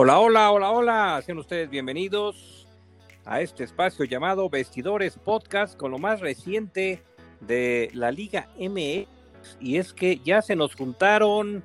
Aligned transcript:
Hola, 0.00 0.20
hola, 0.20 0.52
hola, 0.52 0.70
hola. 0.70 1.22
Sean 1.26 1.38
ustedes 1.38 1.68
bienvenidos 1.68 2.68
a 3.26 3.40
este 3.40 3.64
espacio 3.64 4.04
llamado 4.04 4.48
Vestidores 4.48 5.18
Podcast 5.18 5.76
con 5.76 5.90
lo 5.90 5.98
más 5.98 6.20
reciente 6.20 7.02
de 7.40 7.90
la 7.94 8.12
Liga 8.12 8.46
MX. 8.60 9.08
Y 9.58 9.78
es 9.78 9.92
que 9.92 10.20
ya 10.20 10.40
se 10.40 10.54
nos 10.54 10.76
juntaron 10.76 11.64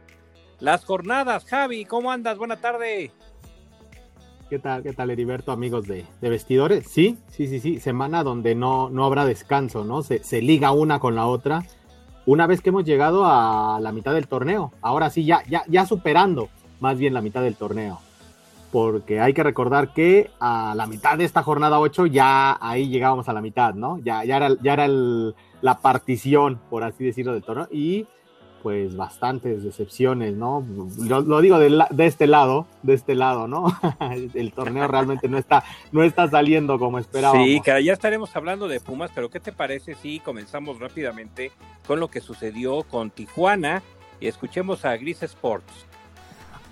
las 0.59 0.83
jornadas. 0.83 1.45
Javi, 1.45 1.85
¿cómo 1.85 2.11
andas? 2.11 2.39
Buena 2.39 2.59
tarde. 2.59 3.11
¿Qué 4.49 4.57
tal, 4.57 4.81
qué 4.81 4.93
tal, 4.93 5.11
Heriberto, 5.11 5.51
amigos 5.51 5.85
de, 5.85 6.03
Vestidores? 6.19 6.87
Sí, 6.89 7.19
sí, 7.27 7.45
sí, 7.45 7.59
sí. 7.59 7.79
Semana 7.79 8.23
donde 8.23 8.55
no, 8.55 8.89
no 8.89 9.05
habrá 9.05 9.25
descanso, 9.25 9.83
¿no? 9.83 10.01
Se, 10.01 10.23
se 10.23 10.41
liga 10.41 10.71
una 10.71 10.97
con 10.97 11.13
la 11.13 11.27
otra. 11.27 11.67
Una 12.25 12.47
vez 12.47 12.61
que 12.61 12.69
hemos 12.69 12.83
llegado 12.83 13.25
a 13.27 13.77
la 13.79 13.91
mitad 13.91 14.15
del 14.15 14.27
torneo. 14.27 14.73
Ahora 14.81 15.11
sí, 15.11 15.23
ya, 15.23 15.43
ya, 15.47 15.65
ya 15.67 15.85
superando 15.85 16.49
más 16.79 16.97
bien 16.97 17.13
la 17.13 17.21
mitad 17.21 17.43
del 17.43 17.55
torneo 17.55 17.99
porque 18.73 19.19
hay 19.19 19.35
que 19.35 19.43
recordar 19.43 19.93
que 19.93 20.31
a 20.39 20.73
la 20.75 20.87
mitad 20.87 21.15
de 21.15 21.25
esta 21.25 21.43
jornada 21.43 21.79
8 21.79 22.07
ya 22.07 22.57
ahí 22.59 22.89
llegábamos 22.89 23.29
a 23.29 23.33
la 23.33 23.39
mitad, 23.39 23.75
¿no? 23.75 23.99
Ya, 23.99 24.25
ya 24.25 24.37
era, 24.37 24.49
ya 24.63 24.73
era 24.73 24.87
la 24.87 25.77
partición, 25.79 26.59
por 26.71 26.83
así 26.83 27.05
decirlo, 27.05 27.33
del 27.33 27.43
torneo 27.43 27.67
y 27.71 28.07
pues 28.63 28.95
bastantes 28.95 29.63
decepciones, 29.63 30.33
¿no? 30.33 30.65
Lo, 30.97 31.41
digo 31.41 31.59
de, 31.59 31.85
este 31.99 32.25
lado, 32.25 32.65
de 32.81 32.95
este 32.95 33.13
lado, 33.13 33.47
¿no? 33.47 33.67
El 34.33 34.51
torneo 34.53 34.87
realmente 34.87 35.27
no 35.27 35.37
está, 35.37 35.63
no 35.91 36.01
está 36.01 36.27
saliendo 36.27 36.79
como 36.79 36.97
esperábamos. 36.97 37.45
Sí, 37.45 37.61
que 37.61 37.83
ya 37.83 37.93
estaremos 37.93 38.35
hablando 38.35 38.67
de 38.67 38.79
Pumas, 38.79 39.11
pero 39.13 39.29
¿qué 39.29 39.39
te 39.39 39.51
parece 39.51 39.93
si 39.93 40.19
comenzamos 40.19 40.79
rápidamente 40.79 41.51
con 41.85 41.99
lo 41.99 42.07
que 42.07 42.21
sucedió 42.21 42.81
con 42.81 43.11
Tijuana 43.11 43.83
y 44.19 44.25
escuchemos 44.25 44.83
a 44.83 44.97
Gris 44.97 45.21
Sports? 45.21 45.92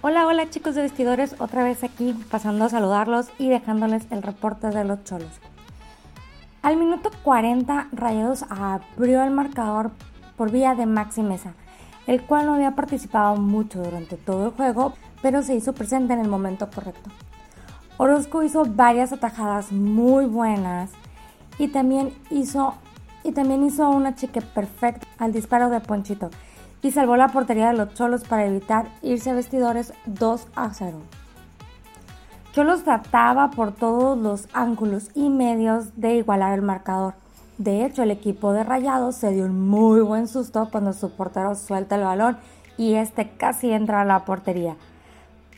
Hola, 0.04 0.26
hola 0.26 0.50
chicos 0.50 0.74
de 0.74 0.82
vestidores, 0.82 1.36
otra 1.38 1.64
vez 1.64 1.84
aquí 1.84 2.16
pasando 2.32 2.66
a 2.66 2.70
saludarlos 2.70 3.28
y 3.38 3.50
dejándoles 3.50 4.08
el 4.10 4.24
reporte 4.24 4.72
de 4.72 4.84
los 4.84 5.04
cholos. 5.04 5.30
Al 6.64 6.76
minuto 6.78 7.12
40, 7.22 7.90
Rayados 7.92 8.44
abrió 8.50 9.22
el 9.22 9.30
marcador 9.30 9.92
por 10.38 10.50
vía 10.50 10.74
de 10.74 10.88
Maxi 10.88 11.22
Mesa, 11.22 11.54
el 12.08 12.24
cual 12.24 12.48
no 12.48 12.56
había 12.56 12.72
participado 12.72 13.36
mucho 13.36 13.84
durante 13.84 14.18
todo 14.18 14.48
el 14.48 14.54
juego, 14.54 14.94
pero 15.22 15.44
se 15.44 15.54
hizo 15.54 15.74
presente 15.74 16.14
en 16.14 16.20
el 16.22 16.30
momento 16.30 16.68
correcto. 16.74 17.12
Orozco 17.98 18.42
hizo 18.42 18.66
varias 18.66 19.14
atajadas 19.14 19.72
muy 19.72 20.26
buenas 20.26 20.90
y 21.60 21.68
también 21.68 22.12
hizo, 22.32 22.74
y 23.24 23.34
también 23.34 23.64
hizo 23.64 23.88
una 23.88 24.16
chique 24.16 24.42
perfecta 24.42 25.08
al 25.20 25.32
disparo 25.32 25.70
de 25.70 25.80
Ponchito, 25.80 26.32
y 26.82 26.92
salvó 26.92 27.16
la 27.16 27.30
portería 27.30 27.68
de 27.68 27.78
los 27.78 27.94
Cholos 27.94 28.24
para 28.24 28.46
evitar 28.46 28.88
irse 29.02 29.30
a 29.30 29.34
vestidores 29.34 29.94
2 30.06 30.48
a 30.56 30.74
0. 30.74 30.98
Cholos 32.54 32.84
trataba 32.84 33.52
por 33.52 33.72
todos 33.72 34.18
los 34.18 34.48
ángulos 34.54 35.10
y 35.14 35.30
medios 35.30 35.96
de 35.96 36.16
igualar 36.16 36.54
el 36.54 36.62
marcador. 36.62 37.14
De 37.58 37.86
hecho, 37.86 38.04
el 38.04 38.12
equipo 38.12 38.54
de 38.54 38.64
Rayados 38.64 39.16
se 39.16 39.32
dio 39.32 39.46
un 39.46 39.70
muy 39.70 40.02
buen 40.02 40.28
susto 40.28 40.68
cuando 40.72 40.94
su 40.94 41.12
portero 41.12 41.56
suelta 41.56 41.96
el 41.96 42.04
balón 42.04 42.38
y 42.78 42.96
este 42.96 43.30
casi 43.30 43.72
entra 43.72 44.02
a 44.02 44.06
la 44.06 44.26
portería. 44.26 44.76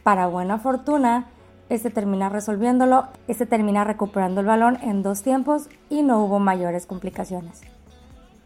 Para 0.03 0.27
buena 0.27 0.59
fortuna, 0.59 1.25
este 1.69 1.89
termina 1.89 2.29
resolviéndolo, 2.29 3.07
este 3.27 3.45
termina 3.45 3.83
recuperando 3.85 4.41
el 4.41 4.47
balón 4.47 4.77
en 4.81 5.01
dos 5.01 5.23
tiempos 5.23 5.69
y 5.89 6.03
no 6.03 6.23
hubo 6.23 6.39
mayores 6.39 6.85
complicaciones. 6.85 7.61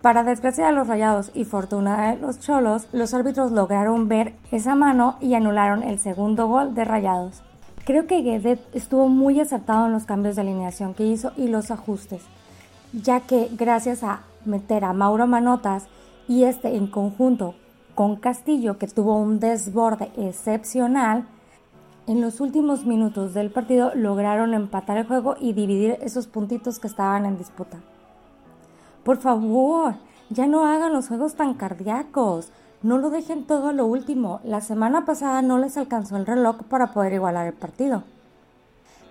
Para 0.02 0.24
desgracia 0.24 0.68
de 0.68 0.74
los 0.74 0.88
rayados 0.88 1.32
y 1.34 1.44
fortuna 1.44 2.12
de 2.12 2.18
los 2.18 2.40
cholos, 2.40 2.88
los 2.94 3.16
árbitros 3.16 3.52
lograron 3.52 4.08
ver 4.08 4.36
esa 4.52 4.76
mano 4.76 5.18
y 5.22 5.34
anularon 5.34 5.82
el 5.82 5.98
segundo 5.98 6.48
gol 6.48 6.76
de 6.76 6.86
rayados. 6.86 7.42
Creo 7.84 8.06
que 8.06 8.22
Guedet 8.22 8.60
estuvo 8.76 9.08
muy 9.08 9.40
acertado 9.40 9.88
en 9.88 9.94
los 9.94 10.06
cambios 10.06 10.36
de 10.36 10.44
alineación 10.44 10.94
que 10.94 11.06
hizo 11.06 11.32
y 11.36 11.48
los 11.48 11.72
ajustes, 11.72 12.22
ya 12.94 13.22
que 13.22 13.50
gracias 13.54 14.04
a 14.04 14.22
meter 14.46 14.86
a 14.86 14.94
Mauro 14.94 15.26
Manotas 15.26 15.88
y 16.28 16.44
este 16.44 16.76
en 16.76 16.88
conjunto 16.88 17.56
con 17.96 18.18
Castillo, 18.18 18.78
que 18.78 18.86
tuvo 18.88 19.18
un 19.18 19.40
desborde 19.40 20.12
excepcional, 20.16 21.26
en 22.06 22.22
los 22.22 22.40
últimos 22.40 22.86
minutos 22.86 23.34
del 23.34 23.50
partido 23.50 23.92
lograron 23.96 24.54
empatar 24.54 24.98
el 24.98 25.08
juego 25.08 25.36
y 25.40 25.54
dividir 25.54 25.98
esos 26.02 26.28
puntitos 26.28 26.78
que 26.78 26.88
estaban 26.88 27.26
en 27.26 27.40
disputa. 27.40 27.80
Por 29.08 29.20
favor, 29.20 29.96
ya 30.30 30.48
no 30.48 30.66
hagan 30.66 30.92
los 30.92 31.08
juegos 31.08 31.36
tan 31.36 31.54
cardíacos. 31.54 32.52
No 32.84 32.98
lo 32.98 33.10
dejen 33.10 33.46
todo 33.46 33.70
a 33.70 33.72
lo 33.72 33.86
último. 33.86 34.42
La 34.44 34.60
semana 34.60 35.06
pasada 35.06 35.42
no 35.42 35.60
les 35.60 35.78
alcanzó 35.78 36.18
el 36.18 36.26
reloj 36.26 36.64
para 36.64 36.92
poder 36.92 37.14
igualar 37.14 37.48
el 37.48 37.54
partido. 37.54 38.04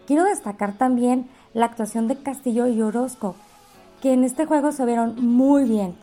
Quiero 0.07 0.25
destacar 0.25 0.77
también 0.77 1.31
la 1.55 1.65
actuación 1.65 2.09
de 2.09 2.17
Castillo 2.17 2.67
y 2.67 2.83
Orozco, 2.83 3.37
que 4.03 4.13
en 4.13 4.25
este 4.25 4.45
juego 4.45 4.71
se 4.71 4.85
vieron 4.85 5.15
muy 5.19 5.65
bien. 5.65 5.97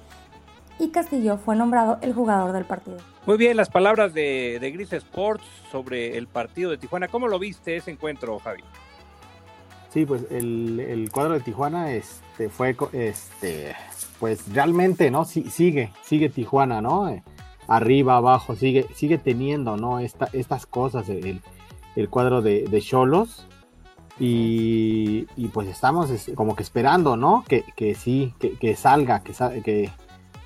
Y 0.80 0.90
Castillo 0.90 1.38
fue 1.38 1.56
nombrado 1.56 2.00
el 2.02 2.14
jugador 2.16 2.52
del 2.52 2.66
partido. 2.66 2.98
Muy 3.28 3.38
bien, 3.38 3.56
las 3.56 3.70
palabras 3.70 4.12
de, 4.16 4.72
Gris 4.74 4.92
Sports 4.92 5.46
sobre 5.72 6.18
el 6.18 6.26
partido 6.26 6.72
de 6.72 6.80
Tijuana. 6.80 7.10
¿Cómo 7.10 7.28
lo 7.28 7.38
viste 7.38 7.76
ese 7.76 7.92
encuentro, 7.92 8.40
Javi? 8.40 8.64
Sí, 9.94 10.08
pues 10.08 10.24
el, 10.32 11.08
cuadro 11.14 11.36
de 11.36 11.42
Tijuana 11.42 11.92
este, 11.92 12.50
fue, 12.50 12.76
este, 12.94 13.76
pues 14.20 14.52
realmente, 14.52 15.12
¿no? 15.12 15.24
sigue, 15.24 15.92
sigue 16.02 16.30
Tijuana, 16.30 16.82
¿no? 16.82 17.10
Eh, 17.10 17.22
arriba, 17.68 18.18
abajo, 18.18 18.56
sigue, 18.56 18.88
sigue 18.96 19.20
teniendo, 19.20 19.78
¿no? 19.78 20.00
Esta, 20.00 20.30
estas 20.34 20.66
cosas, 20.66 21.08
el, 21.10 21.42
cuadro 22.10 22.42
de 22.42 22.82
Cholos. 22.82 23.48
Y, 24.20 25.26
pues 25.54 25.68
estamos 25.68 26.10
como 26.34 26.56
que 26.56 26.64
esperando, 26.64 27.16
¿no? 27.16 27.44
Que, 27.48 27.96
sí, 27.96 28.34
que, 28.40 28.76
salga, 28.76 29.22
que, 29.22 29.92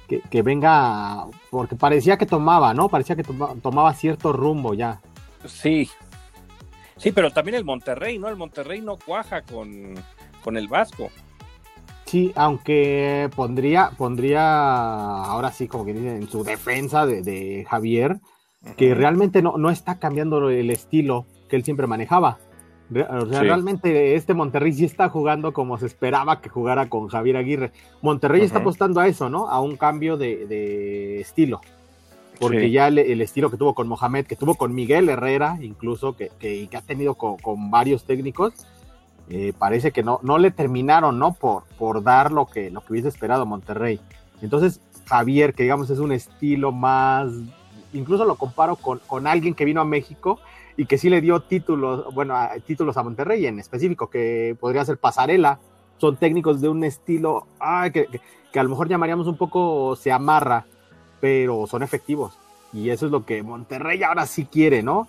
que, 0.08 0.22
que, 0.22 0.42
venga, 0.42 1.26
porque 1.52 1.76
parecía 1.78 2.18
que 2.18 2.26
tomaba, 2.26 2.74
¿no? 2.74 2.90
Parecía 2.90 3.16
que 3.16 3.24
tomaba 3.24 3.94
cierto 3.94 4.34
rumbo 4.34 4.74
ya. 4.74 5.00
Sí, 5.46 5.90
Sí, 6.98 7.12
pero 7.12 7.32
también 7.32 7.56
el 7.56 7.66
Monterrey, 7.66 8.18
¿no? 8.18 8.28
El 8.28 8.36
Monterrey 8.36 8.82
no 8.82 8.98
cuaja 8.98 9.44
con, 9.44 9.96
con 10.44 10.58
el 10.58 10.68
Vasco. 10.68 11.10
Sí, 12.06 12.32
aunque 12.36 13.30
pondría, 13.36 13.92
pondría 13.98 15.24
ahora 15.24 15.52
sí, 15.52 15.68
como 15.68 15.86
que 15.86 15.94
dicen, 15.94 16.16
en 16.16 16.30
su 16.30 16.44
defensa 16.44 17.06
de, 17.06 17.66
Javier, 17.70 18.20
que 18.78 18.96
realmente 18.96 19.42
no, 19.42 19.58
no 19.58 19.70
está 19.70 20.00
cambiando 20.00 20.50
el 20.50 20.70
estilo 20.72 21.26
que 21.50 21.58
él 21.58 21.64
siempre 21.64 21.86
manejaba. 21.86 22.40
Realmente 22.90 24.16
este 24.16 24.34
Monterrey 24.34 24.72
sí 24.72 24.86
está 24.86 25.10
jugando 25.10 25.52
como 25.52 25.78
se 25.78 25.86
esperaba 25.86 26.40
que 26.40 26.48
jugara 26.48 26.88
con 26.88 27.10
Javier 27.10 27.36
Aguirre. 27.36 27.74
Monterrey 28.02 28.42
está 28.42 28.60
apostando 28.60 29.02
a 29.02 29.08
eso, 29.10 29.30
¿no? 29.30 29.50
A 29.50 29.60
un 29.60 29.76
cambio 29.76 30.16
de, 30.16 30.48
de 30.48 31.20
estilo 31.20 31.60
porque 32.40 32.72
ya 32.72 32.88
el, 32.88 33.22
estilo 33.22 33.50
que 33.50 33.58
tuvo 33.58 33.74
con 33.74 33.88
Mohamed, 33.88 34.26
que 34.26 34.36
tuvo 34.36 34.56
con 34.56 34.74
Miguel 34.74 35.10
Herrera, 35.10 35.58
incluso, 35.62 36.16
que, 36.16 36.32
que, 36.40 36.70
ha 36.76 36.82
tenido 36.82 37.16
con, 37.16 37.72
varios 37.72 38.04
técnicos, 38.04 38.54
eh, 39.30 39.54
parece 39.58 39.92
que 39.92 40.04
no, 40.04 40.20
no 40.24 40.38
le 40.38 40.52
terminaron, 40.52 41.20
¿no? 41.20 41.34
Por, 41.34 41.64
por 41.78 42.04
dar 42.04 42.32
lo 42.32 42.46
que, 42.46 42.70
lo 42.70 42.82
que 42.82 42.94
hubiese 42.94 43.10
esperado 43.10 43.46
Monterrey. 43.46 44.00
Entonces, 44.42 44.82
Javier, 45.06 45.54
que 45.54 45.64
digamos 45.64 45.90
es 45.90 46.00
un 46.00 46.12
estilo 46.12 46.72
más, 46.72 47.32
incluso 47.94 48.26
lo 48.26 48.36
comparo 48.36 48.76
con, 48.76 49.00
con 49.08 49.28
alguien 49.28 49.54
que 49.54 49.66
vino 49.66 49.82
a 49.82 49.86
México 49.86 50.40
y 50.76 50.86
que 50.86 50.98
sí 50.98 51.10
le 51.10 51.22
dio 51.22 51.42
títulos, 51.42 52.14
bueno, 52.14 52.38
títulos 52.66 52.98
a 52.98 53.04
Monterrey 53.04 53.48
en 53.48 53.60
específico, 53.60 54.10
que 54.10 54.56
podría 54.60 54.86
ser 54.86 54.98
Pasarela, 54.98 55.60
son 55.98 56.18
técnicos 56.18 56.62
de 56.62 56.70
un 56.70 56.84
estilo 56.84 57.48
que, 57.92 58.08
que, 58.52 58.60
a 58.60 58.64
lo 58.64 58.70
mejor 58.70 58.88
llamaríamos 58.88 59.28
un 59.28 59.38
poco 59.38 59.96
se 59.96 60.12
amarra 60.12 60.66
pero 61.20 61.68
son 61.68 61.84
efectivos. 61.84 62.38
Y 62.74 62.90
eso 62.90 63.06
es 63.06 63.12
lo 63.12 63.26
que 63.26 63.44
Monterrey 63.44 64.04
ahora 64.04 64.26
sí 64.26 64.46
quiere, 64.46 64.84
¿no? 64.84 65.08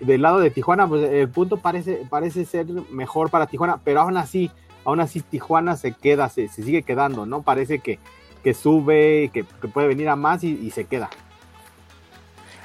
Del 0.00 0.22
lado 0.22 0.38
de 0.38 0.50
Tijuana, 0.50 0.86
pues 0.86 1.10
el 1.10 1.28
punto 1.28 1.56
parece, 1.56 2.06
parece 2.08 2.44
ser 2.44 2.66
mejor 2.90 3.30
para 3.30 3.46
Tijuana, 3.46 3.80
pero 3.82 4.00
aún 4.00 4.16
así, 4.16 4.50
aún 4.84 5.00
así 5.00 5.20
Tijuana 5.20 5.76
se 5.76 5.92
queda, 5.92 6.28
se, 6.28 6.48
sigue 6.48 6.82
quedando, 6.82 7.26
¿no? 7.26 7.42
Parece 7.42 7.80
que, 7.80 7.98
que 8.44 8.54
sube, 8.54 9.30
que, 9.34 9.44
que 9.60 9.68
puede 9.68 9.88
venir 9.88 10.08
a 10.08 10.16
más 10.16 10.44
y, 10.44 10.70
se 10.70 10.84
queda. 10.84 11.10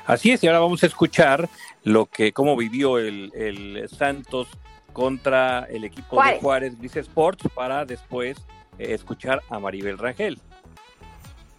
Así 0.05 0.31
es, 0.31 0.43
y 0.43 0.47
ahora 0.47 0.59
vamos 0.59 0.83
a 0.83 0.87
escuchar 0.87 1.49
lo 1.83 2.05
que, 2.05 2.33
cómo 2.33 2.55
vivió 2.55 2.99
el, 2.99 3.31
el 3.33 3.89
Santos 3.89 4.47
contra 4.91 5.65
el 5.69 5.83
equipo 5.83 6.21
de 6.21 6.39
Juárez 6.39 6.77
Gris 6.77 6.97
Sports 6.97 7.47
para 7.55 7.85
después 7.85 8.37
eh, 8.77 8.93
escuchar 8.93 9.41
a 9.49 9.59
Maribel 9.59 9.97
Rangel. 9.97 10.39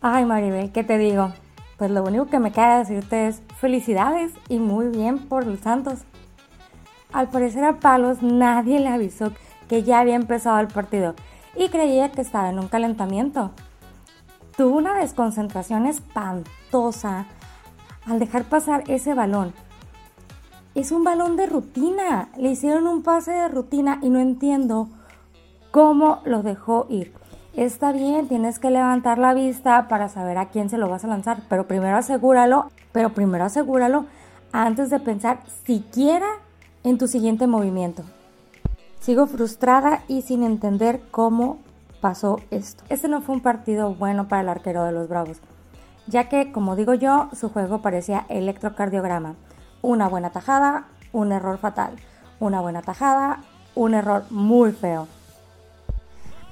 Ay, 0.05 0.25
Maribel, 0.25 0.73
¿qué 0.73 0.83
te 0.83 0.99
digo? 0.99 1.33
Pues 1.79 1.93
lo 1.93 2.03
único 2.03 2.27
que 2.27 2.41
me 2.41 2.51
queda 2.51 2.81
decirte 2.81 3.29
es 3.29 3.41
felicidades 3.61 4.33
y 4.49 4.59
muy 4.59 4.89
bien 4.89 5.29
por 5.29 5.47
los 5.47 5.61
Santos. 5.61 6.01
Al 7.13 7.29
parecer 7.29 7.63
a 7.63 7.79
Palos 7.79 8.21
nadie 8.21 8.81
le 8.81 8.89
avisó 8.89 9.31
que 9.69 9.85
ya 9.85 10.01
había 10.01 10.17
empezado 10.17 10.59
el 10.59 10.67
partido 10.67 11.15
y 11.55 11.69
creía 11.69 12.11
que 12.11 12.21
estaba 12.21 12.51
en 12.51 12.59
un 12.59 12.67
calentamiento. 12.67 13.53
Tuvo 14.57 14.77
una 14.77 14.99
desconcentración 14.99 15.87
espantosa 15.87 17.27
al 18.05 18.19
dejar 18.19 18.43
pasar 18.43 18.83
ese 18.89 19.15
balón. 19.15 19.55
es 20.75 20.91
un 20.91 21.05
balón 21.05 21.37
de 21.37 21.47
rutina. 21.47 22.31
Le 22.37 22.51
hicieron 22.51 22.89
un 22.89 23.05
pase 23.05 23.31
de 23.31 23.47
rutina 23.47 24.01
y 24.03 24.11
no 24.11 24.19
entiendo 24.19 24.89
cómo 25.71 26.23
lo 26.25 26.43
dejó 26.43 26.89
ir. 26.91 27.22
Está 27.55 27.93
bien, 27.93 28.29
tienes 28.29 28.59
que 28.59 28.71
levantar 28.71 29.19
la 29.19 29.35
vista 29.35 29.87
para 29.87 30.09
saber 30.09 30.39
a 30.39 30.49
quién 30.49 30.71
se 30.71 30.79
lo 30.79 30.89
vas 30.89 31.05
a 31.05 31.09
lanzar, 31.09 31.43
pero 31.51 31.69
primero 31.69 31.99
asegúralo, 31.99 32.71
pero 32.93 33.13
primero 33.13 33.45
asegúralo 33.45 34.07
antes 34.53 34.89
de 34.89 34.99
pensar 34.99 35.41
siquiera 35.67 36.27
en 36.83 36.97
tu 36.97 37.09
siguiente 37.09 37.47
movimiento. 37.47 38.05
Sigo 39.01 39.27
frustrada 39.27 40.03
y 40.09 40.23
sin 40.23 40.45
entender 40.45 41.03
cómo 41.11 41.59
pasó 42.01 42.41
esto. 42.51 42.85
Este 42.89 43.09
no 43.09 43.21
fue 43.21 43.35
un 43.35 43.43
partido 43.43 43.95
bueno 43.95 44.29
para 44.29 44.41
el 44.41 44.49
arquero 44.49 44.85
de 44.85 44.93
los 44.93 45.11
Bravos, 45.11 45.37
ya 46.07 46.31
que, 46.31 46.53
como 46.53 46.75
digo 46.75 46.95
yo, 46.95 47.29
su 47.35 47.51
juego 47.51 47.83
parecía 47.83 48.25
electrocardiograma. 48.31 49.35
Una 49.83 50.09
buena 50.09 50.31
tajada, 50.31 50.87
un 51.13 51.33
error 51.33 51.59
fatal. 51.59 51.97
Una 52.41 52.63
buena 52.63 52.81
tajada, 52.81 53.41
un 53.75 53.93
error 53.93 54.25
muy 54.31 54.73
feo. 54.73 55.07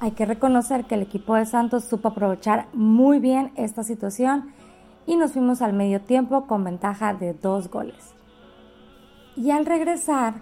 Hay 0.00 0.12
que 0.12 0.26
reconocer 0.26 0.86
que 0.86 0.94
el 0.94 1.02
equipo 1.02 1.34
de 1.34 1.46
Santos 1.46 1.84
supo 1.84 2.08
aprovechar 2.08 2.66
muy 2.72 3.18
bien 3.18 3.52
esta 3.56 3.84
situación 3.84 4.52
y 5.06 5.16
nos 5.16 5.32
fuimos 5.32 5.62
al 5.62 5.72
medio 5.72 6.00
tiempo 6.00 6.46
con 6.46 6.64
ventaja 6.64 7.14
de 7.14 7.34
dos 7.34 7.70
goles. 7.70 8.14
Y 9.36 9.50
al 9.50 9.66
regresar 9.66 10.34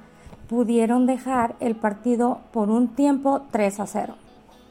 pudieron 0.49 1.07
dejar 1.07 1.57
el 1.61 1.77
partido 1.77 2.41
por 2.53 2.71
un 2.71 2.89
tiempo 2.89 3.43
3 3.51 3.81
a 3.81 3.87
0. 3.87 4.15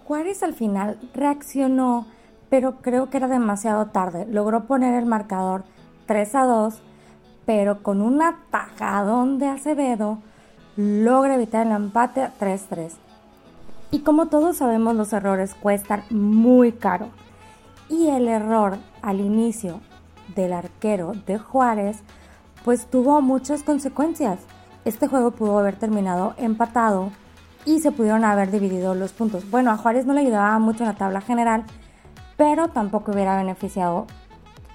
Juárez 0.05 0.41
al 0.41 0.53
final 0.53 0.97
reaccionó, 1.13 2.07
pero 2.49 2.77
creo 2.81 3.09
que 3.09 3.17
era 3.17 3.27
demasiado 3.27 3.87
tarde. 3.87 4.25
Logró 4.25 4.65
poner 4.65 4.93
el 4.93 5.05
marcador 5.05 5.65
3 6.05 6.35
a 6.35 6.45
2 6.45 6.81
pero 7.47 7.81
con 7.81 8.01
un 8.01 8.21
atajadón 8.21 9.39
de 9.39 9.47
Acevedo 9.47 10.19
logra 10.75 11.35
evitar 11.35 11.65
el 11.65 11.71
empate 11.71 12.27
3-3. 12.39 12.91
Y 13.91 13.99
como 13.99 14.27
todos 14.27 14.57
sabemos, 14.57 14.95
los 14.95 15.13
errores 15.13 15.55
cuestan 15.55 16.03
muy 16.09 16.73
caro. 16.73 17.09
Y 17.89 18.07
el 18.07 18.27
error 18.27 18.77
al 19.01 19.21
inicio 19.21 19.79
del 20.35 20.53
arquero 20.53 21.13
de 21.25 21.37
Juárez, 21.37 21.99
pues 22.65 22.87
tuvo 22.87 23.21
muchas 23.21 23.63
consecuencias. 23.63 24.39
Este 24.83 25.07
juego 25.07 25.31
pudo 25.31 25.57
haber 25.57 25.77
terminado 25.77 26.33
empatado 26.37 27.11
y 27.65 27.79
se 27.79 27.91
pudieron 27.91 28.23
haber 28.23 28.51
dividido 28.51 28.93
los 28.93 29.13
puntos. 29.13 29.49
Bueno, 29.49 29.71
a 29.71 29.77
Juárez 29.77 30.05
no 30.05 30.13
le 30.13 30.21
ayudaba 30.21 30.57
mucho 30.59 30.83
en 30.83 30.89
la 30.89 30.95
tabla 30.95 31.21
general, 31.21 31.65
pero 32.35 32.69
tampoco 32.69 33.11
hubiera 33.11 33.35
beneficiado 33.37 34.07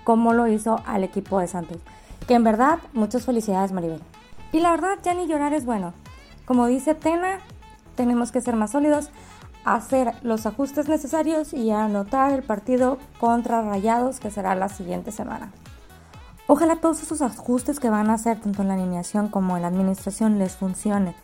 como 0.04 0.32
lo 0.32 0.48
hizo 0.48 0.80
al 0.86 1.04
equipo 1.04 1.38
de 1.38 1.48
Santos. 1.48 1.78
Que 2.26 2.34
en 2.34 2.44
verdad, 2.44 2.78
muchas 2.92 3.24
felicidades 3.24 3.72
Maribel. 3.72 4.00
Y 4.52 4.60
la 4.60 4.70
verdad, 4.72 4.98
ya 5.02 5.14
ni 5.14 5.26
llorar 5.26 5.54
es 5.54 5.64
bueno. 5.64 5.94
Como 6.44 6.66
dice 6.66 6.94
Tena, 6.94 7.38
tenemos 7.94 8.32
que 8.32 8.40
ser 8.40 8.56
más 8.56 8.72
sólidos, 8.72 9.10
hacer 9.64 10.14
los 10.22 10.46
ajustes 10.46 10.88
necesarios 10.88 11.52
y 11.52 11.70
anotar 11.70 12.32
el 12.32 12.42
partido 12.42 12.98
contra 13.20 13.62
Rayados 13.62 14.20
que 14.20 14.30
será 14.30 14.54
la 14.54 14.68
siguiente 14.68 15.12
semana. 15.12 15.52
Ojalá 16.46 16.76
todos 16.76 17.02
esos 17.02 17.22
ajustes 17.22 17.78
que 17.78 17.90
van 17.90 18.10
a 18.10 18.14
hacer 18.14 18.40
tanto 18.40 18.62
en 18.62 18.68
la 18.68 18.74
alineación 18.74 19.28
como 19.28 19.56
en 19.56 19.62
la 19.62 19.68
administración 19.68 20.38
les 20.38 20.56
funcione. 20.56 21.14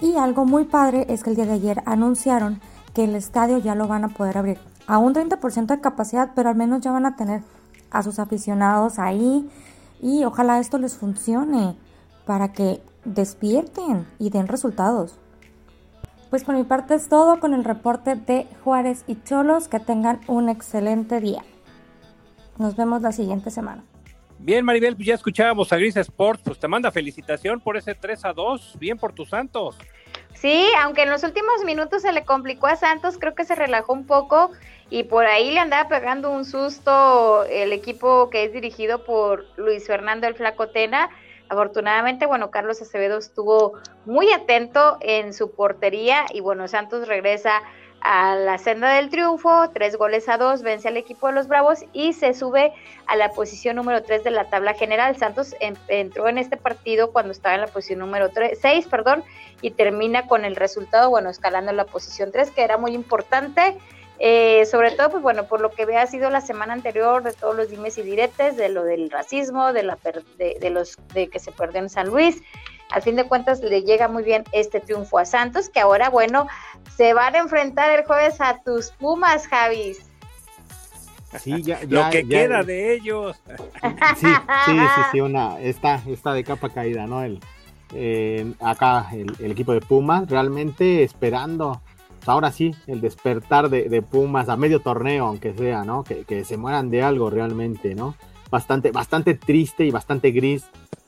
Y 0.00 0.16
algo 0.16 0.44
muy 0.44 0.64
padre 0.64 1.06
es 1.08 1.22
que 1.22 1.30
el 1.30 1.36
día 1.36 1.46
de 1.46 1.52
ayer 1.52 1.82
anunciaron 1.86 2.60
que 2.92 3.04
el 3.04 3.14
estadio 3.14 3.58
ya 3.58 3.74
lo 3.74 3.88
van 3.88 4.04
a 4.04 4.08
poder 4.08 4.36
abrir 4.36 4.58
a 4.86 4.98
un 4.98 5.14
30% 5.14 5.66
de 5.66 5.80
capacidad, 5.80 6.32
pero 6.34 6.50
al 6.50 6.56
menos 6.56 6.82
ya 6.82 6.92
van 6.92 7.06
a 7.06 7.16
tener 7.16 7.42
a 7.90 8.02
sus 8.02 8.18
aficionados 8.18 8.98
ahí 8.98 9.48
y 10.00 10.24
ojalá 10.24 10.58
esto 10.58 10.78
les 10.78 10.96
funcione 10.96 11.76
para 12.26 12.52
que 12.52 12.82
despierten 13.04 14.06
y 14.18 14.30
den 14.30 14.48
resultados. 14.48 15.18
Pues 16.32 16.44
por 16.44 16.54
mi 16.54 16.64
parte 16.64 16.94
es 16.94 17.10
todo 17.10 17.40
con 17.40 17.52
el 17.52 17.62
reporte 17.62 18.14
de 18.14 18.46
Juárez 18.64 19.04
y 19.06 19.22
Cholos. 19.22 19.68
Que 19.68 19.80
tengan 19.80 20.18
un 20.28 20.48
excelente 20.48 21.20
día. 21.20 21.44
Nos 22.56 22.74
vemos 22.74 23.02
la 23.02 23.12
siguiente 23.12 23.50
semana. 23.50 23.84
Bien, 24.38 24.64
Maribel, 24.64 24.96
pues 24.96 25.08
ya 25.08 25.14
escuchábamos 25.14 25.70
a 25.74 25.76
Gris 25.76 25.94
Sports, 25.98 26.40
pues 26.42 26.58
te 26.58 26.68
manda 26.68 26.90
felicitación 26.90 27.60
por 27.60 27.76
ese 27.76 27.94
3 27.94 28.24
a 28.24 28.32
2, 28.32 28.78
bien 28.78 28.96
por 28.96 29.12
tus 29.12 29.28
Santos. 29.28 29.76
Sí, 30.32 30.66
aunque 30.82 31.02
en 31.02 31.10
los 31.10 31.22
últimos 31.22 31.64
minutos 31.66 32.00
se 32.00 32.12
le 32.12 32.24
complicó 32.24 32.66
a 32.66 32.76
Santos, 32.76 33.18
creo 33.20 33.34
que 33.34 33.44
se 33.44 33.54
relajó 33.54 33.92
un 33.92 34.06
poco 34.06 34.52
y 34.88 35.02
por 35.02 35.26
ahí 35.26 35.50
le 35.50 35.60
andaba 35.60 35.86
pegando 35.90 36.30
un 36.30 36.46
susto 36.46 37.44
el 37.44 37.74
equipo 37.74 38.30
que 38.30 38.44
es 38.44 38.54
dirigido 38.54 39.04
por 39.04 39.44
Luis 39.58 39.86
Fernando 39.86 40.26
el 40.26 40.34
Flacotena. 40.34 41.10
Afortunadamente, 41.52 42.24
bueno, 42.24 42.50
Carlos 42.50 42.80
Acevedo 42.80 43.18
estuvo 43.18 43.74
muy 44.06 44.32
atento 44.32 44.96
en 45.02 45.34
su 45.34 45.50
portería 45.50 46.24
y 46.32 46.40
bueno, 46.40 46.66
Santos 46.66 47.06
regresa 47.06 47.60
a 48.00 48.36
la 48.36 48.56
senda 48.56 48.94
del 48.94 49.10
triunfo, 49.10 49.68
tres 49.74 49.96
goles 49.96 50.30
a 50.30 50.38
dos, 50.38 50.62
vence 50.62 50.88
al 50.88 50.96
equipo 50.96 51.26
de 51.26 51.34
los 51.34 51.48
Bravos 51.48 51.84
y 51.92 52.14
se 52.14 52.32
sube 52.32 52.72
a 53.06 53.16
la 53.16 53.32
posición 53.32 53.76
número 53.76 54.02
tres 54.02 54.24
de 54.24 54.30
la 54.30 54.48
tabla 54.48 54.72
general. 54.72 55.14
Santos 55.18 55.54
entró 55.88 56.26
en 56.26 56.38
este 56.38 56.56
partido 56.56 57.12
cuando 57.12 57.32
estaba 57.32 57.54
en 57.54 57.60
la 57.60 57.66
posición 57.66 57.98
número 57.98 58.30
seis, 58.58 58.86
perdón, 58.86 59.22
y 59.60 59.72
termina 59.72 60.26
con 60.28 60.46
el 60.46 60.56
resultado, 60.56 61.10
bueno, 61.10 61.28
escalando 61.28 61.70
la 61.72 61.84
posición 61.84 62.32
tres, 62.32 62.50
que 62.50 62.64
era 62.64 62.78
muy 62.78 62.94
importante. 62.94 63.76
Eh, 64.24 64.66
sobre 64.66 64.92
todo, 64.92 65.10
pues 65.10 65.20
bueno, 65.20 65.46
por 65.46 65.60
lo 65.60 65.72
que 65.72 65.82
ha 65.96 66.06
sido 66.06 66.30
la 66.30 66.40
semana 66.40 66.74
anterior 66.74 67.24
de 67.24 67.32
todos 67.32 67.56
los 67.56 67.70
dimes 67.70 67.98
y 67.98 68.02
diretes, 68.02 68.56
de 68.56 68.68
lo 68.68 68.84
del 68.84 69.10
racismo, 69.10 69.72
de, 69.72 69.82
la 69.82 69.98
de, 70.38 70.70
los 70.70 70.96
de 71.12 71.26
que 71.26 71.40
se 71.40 71.50
perdió 71.50 71.80
en 71.80 71.90
San 71.90 72.06
Luis. 72.06 72.40
Al 72.90 73.02
fin 73.02 73.16
de 73.16 73.24
cuentas, 73.24 73.60
le 73.62 73.82
llega 73.82 74.06
muy 74.06 74.22
bien 74.22 74.44
este 74.52 74.78
triunfo 74.78 75.18
a 75.18 75.24
Santos, 75.24 75.68
que 75.68 75.80
ahora, 75.80 76.08
bueno, 76.08 76.46
se 76.96 77.14
van 77.14 77.34
a 77.34 77.38
enfrentar 77.38 77.98
el 77.98 78.04
jueves 78.04 78.40
a 78.40 78.62
tus 78.62 78.92
Pumas, 78.92 79.48
Javis. 79.48 80.06
Sí, 81.40 81.60
ya, 81.64 81.80
lo 81.88 82.08
que 82.10 82.24
queda 82.24 82.62
de 82.62 82.94
ellos. 82.94 83.36
Sí, 84.20 84.28
sí, 84.66 84.78
sí, 84.78 85.02
sí, 85.10 85.20
una, 85.20 85.58
está, 85.58 86.00
está 86.06 86.32
de 86.32 86.44
capa 86.44 86.68
caída, 86.68 87.08
¿no? 87.08 87.24
El, 87.24 87.40
eh, 87.92 88.52
acá 88.60 89.08
el, 89.12 89.34
el, 89.40 89.50
equipo 89.50 89.72
de 89.72 89.80
Pumas, 89.80 90.28
realmente 90.28 91.02
esperando 91.02 91.82
ahora 92.26 92.52
sí, 92.52 92.74
el 92.86 93.00
despertar 93.00 93.68
de, 93.68 94.02
Pumas 94.02 94.48
a 94.48 94.56
medio 94.56 94.80
torneo, 94.80 95.26
aunque 95.26 95.54
sea, 95.54 95.84
¿no? 95.84 96.04
Que, 96.04 96.44
se 96.44 96.56
mueran 96.56 96.90
de 96.90 97.02
algo 97.02 97.30
realmente, 97.30 97.94
¿no? 97.94 98.14
Bastante, 98.50 98.90
bastante 98.90 99.34
triste 99.34 99.84
y 99.84 99.90
bastante 99.90 100.30
gris 100.30 100.66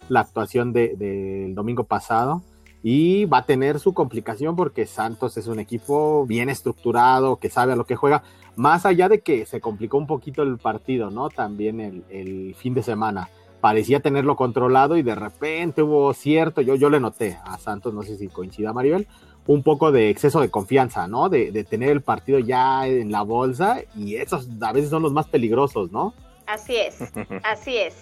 la 0.08 0.20
actuación 0.20 0.72
del 0.72 1.54
domingo 1.54 1.84
pasado. 1.84 2.42
Y 2.82 3.24
va 3.24 3.38
a 3.38 3.46
tener 3.46 3.78
su 3.80 3.94
complicación 3.94 4.56
porque 4.56 4.84
Santos 4.84 5.38
es 5.38 5.46
un 5.46 5.58
equipo 5.58 6.26
bien 6.26 6.50
estructurado, 6.50 7.36
que 7.36 7.48
sabe 7.48 7.72
a 7.72 7.76
lo 7.76 7.86
que 7.86 7.96
juega, 7.96 8.22
más 8.56 8.84
allá 8.84 9.08
de 9.08 9.20
que 9.20 9.46
se 9.46 9.60
complicó 9.60 9.96
un 9.96 10.06
poquito 10.06 10.42
el 10.42 10.58
partido, 10.58 11.10
¿no? 11.10 11.30
También 11.30 11.80
el, 11.80 12.04
el 12.10 12.54
fin 12.54 12.74
de 12.74 12.82
semana 12.82 13.30
parecía 13.64 14.00
tenerlo 14.00 14.36
controlado 14.36 14.98
y 14.98 15.02
de 15.02 15.14
repente 15.14 15.82
hubo 15.82 16.12
cierto, 16.12 16.60
yo, 16.60 16.74
yo 16.74 16.90
le 16.90 17.00
noté 17.00 17.38
a 17.46 17.56
Santos, 17.56 17.94
no 17.94 18.02
sé 18.02 18.18
si 18.18 18.28
coincida 18.28 18.74
Maribel, 18.74 19.08
un 19.46 19.62
poco 19.62 19.92
de 19.92 20.10
exceso 20.10 20.40
de 20.40 20.50
confianza, 20.50 21.06
¿no? 21.06 21.28
De, 21.28 21.64
tener 21.64 21.90
el 21.90 22.00
partido 22.00 22.38
ya 22.38 22.86
en 22.86 23.12
la 23.12 23.22
bolsa 23.22 23.82
y 23.96 24.16
esos 24.16 24.48
a 24.60 24.72
veces 24.72 24.90
son 24.90 25.02
los 25.02 25.12
más 25.12 25.26
peligrosos, 25.26 25.92
¿no? 25.92 26.14
Así 26.46 26.76
es, 26.76 26.98
así 27.44 27.76
es. 27.76 27.94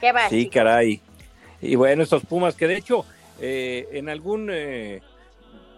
Qué 0.00 0.12
va. 0.12 0.28
Sí, 0.28 0.48
caray. 0.48 1.00
Y 1.60 1.76
bueno, 1.76 2.02
estos 2.02 2.24
Pumas 2.24 2.54
que 2.56 2.66
de 2.66 2.76
hecho 2.76 3.04
eh, 3.40 3.88
en 3.92 4.08
algún 4.08 4.48
eh, 4.52 5.00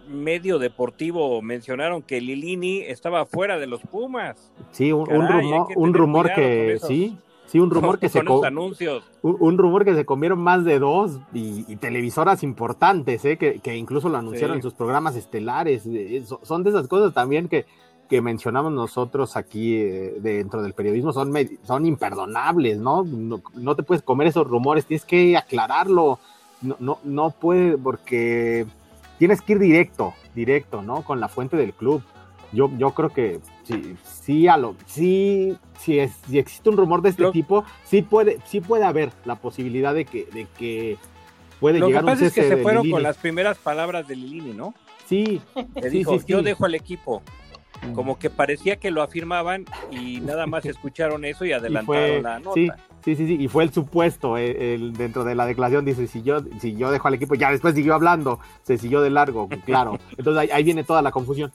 medio 0.07 0.59
deportivo 0.59 1.41
mencionaron 1.41 2.01
que 2.01 2.21
Lilini 2.21 2.81
estaba 2.81 3.25
fuera 3.25 3.57
de 3.57 3.67
los 3.67 3.81
Pumas. 3.81 4.51
Sí, 4.71 4.91
un, 4.91 5.05
rumor, 5.05 5.67
un 5.75 5.93
rumor 5.93 6.33
que 6.33 6.79
sí, 6.85 7.17
Sí, 7.47 7.59
un 7.59 7.71
rumor 7.71 7.97
que 7.97 8.09
se 8.09 8.19
anuncios. 8.19 9.03
Un, 9.21 9.57
rumor 9.57 9.85
que 9.85 9.95
se 9.95 10.05
comieron 10.05 10.39
más 10.39 10.65
de 10.65 10.79
dos 10.79 11.19
y, 11.33 11.77
televisoras 11.77 12.43
importantes, 12.43 13.23
¿eh? 13.23 13.37
que, 13.37 13.75
incluso 13.75 14.09
lo 14.09 14.17
anunciaron 14.17 14.57
en 14.57 14.61
sus 14.61 14.73
programas 14.73 15.15
estelares. 15.15 15.83
Eh, 15.85 16.23
son 16.43 16.63
de 16.63 16.71
esas 16.71 16.87
cosas 16.89 17.13
también 17.13 17.47
que, 17.47 17.65
que 18.09 18.21
mencionamos 18.21 18.73
nosotros 18.73 19.37
aquí 19.37 19.75
eh, 19.75 20.15
dentro 20.19 20.61
del 20.61 20.73
periodismo, 20.73 21.13
son, 21.13 21.33
son 21.63 21.85
imperdonables, 21.85 22.79
¿no? 22.79 23.03
¿no? 23.03 23.75
te 23.75 23.83
puedes 23.83 24.01
comer 24.01 24.27
esos 24.27 24.47
rumores, 24.47 24.85
tienes 24.85 25.05
que 25.05 25.37
aclararlo. 25.37 26.19
No, 26.61 26.75
no, 26.79 26.99
no 27.03 27.29
puede, 27.31 27.77
porque 27.77 28.65
tienes 29.19 29.41
que 29.41 29.53
ir 29.53 29.59
directo, 29.59 30.13
directo, 30.35 30.81
¿no? 30.81 31.03
Con 31.03 31.19
la 31.19 31.29
fuente 31.29 31.55
del 31.55 31.73
club. 31.73 32.01
Yo, 32.51 32.69
yo 32.77 32.91
creo 32.91 33.09
que 33.09 33.39
sí, 33.67 33.95
sí, 34.03 34.47
a 34.47 34.57
lo, 34.57 34.75
sí, 34.85 35.57
si, 35.79 35.99
es, 35.99 36.11
si 36.29 36.39
existe 36.39 36.69
un 36.69 36.77
rumor 36.77 37.01
de 37.01 37.09
este 37.09 37.29
tipo, 37.31 37.65
sí 37.83 38.01
puede, 38.01 38.39
sí 38.45 38.61
puede 38.61 38.85
haber 38.85 39.11
la 39.25 39.35
posibilidad 39.35 39.93
de 39.93 40.05
que, 40.05 40.25
de 40.25 40.47
que 40.57 40.97
puede 41.59 41.79
llegar 41.79 42.03
que 42.03 42.05
pasa 42.05 42.21
un 42.21 42.27
es 42.27 42.33
que 42.33 42.47
se 42.47 42.57
fueron 42.57 42.89
con 42.89 43.03
las 43.03 43.17
primeras 43.17 43.57
palabras 43.57 44.07
de 44.07 44.15
Lilini, 44.15 44.53
¿no? 44.53 44.73
Sí. 45.05 45.41
Le 45.75 45.89
dijo, 45.89 46.17
yo 46.25 46.41
dejo 46.41 46.65
al 46.65 46.75
equipo. 46.75 47.21
Como 47.93 48.17
que 48.17 48.31
parecía 48.31 48.77
que 48.77 48.89
lo 48.89 49.03
afirmaban 49.03 49.65
y 49.91 50.19
nada 50.21 50.47
más 50.47 50.65
escucharon 50.65 51.25
eso 51.25 51.45
y 51.45 51.51
adelantaron 51.51 52.23
la 52.23 52.39
nota. 52.39 52.53
Sí, 52.55 52.69
Sí, 53.07 53.15
sí, 53.15 53.37
y 53.39 53.47
fue 53.47 53.63
el 53.63 53.71
supuesto, 53.71 54.37
eh, 54.37 54.73
el, 54.73 54.91
dentro 54.91 55.23
de 55.23 55.33
la 55.33 55.45
declaración 55.45 55.85
dice, 55.85 56.07
si 56.07 56.23
yo, 56.23 56.41
si 56.59 56.75
yo 56.75 56.91
dejo 56.91 57.07
al 57.07 57.13
equipo, 57.13 57.35
ya 57.35 57.51
después 57.51 57.73
siguió 57.73 57.93
hablando, 57.93 58.39
se 58.63 58.77
siguió 58.77 58.99
de 58.99 59.09
largo, 59.09 59.47
claro. 59.65 59.97
Entonces 60.17 60.51
ahí, 60.51 60.63
viene 60.63 60.83
toda 60.83 61.01
la 61.01 61.11
confusión. 61.11 61.53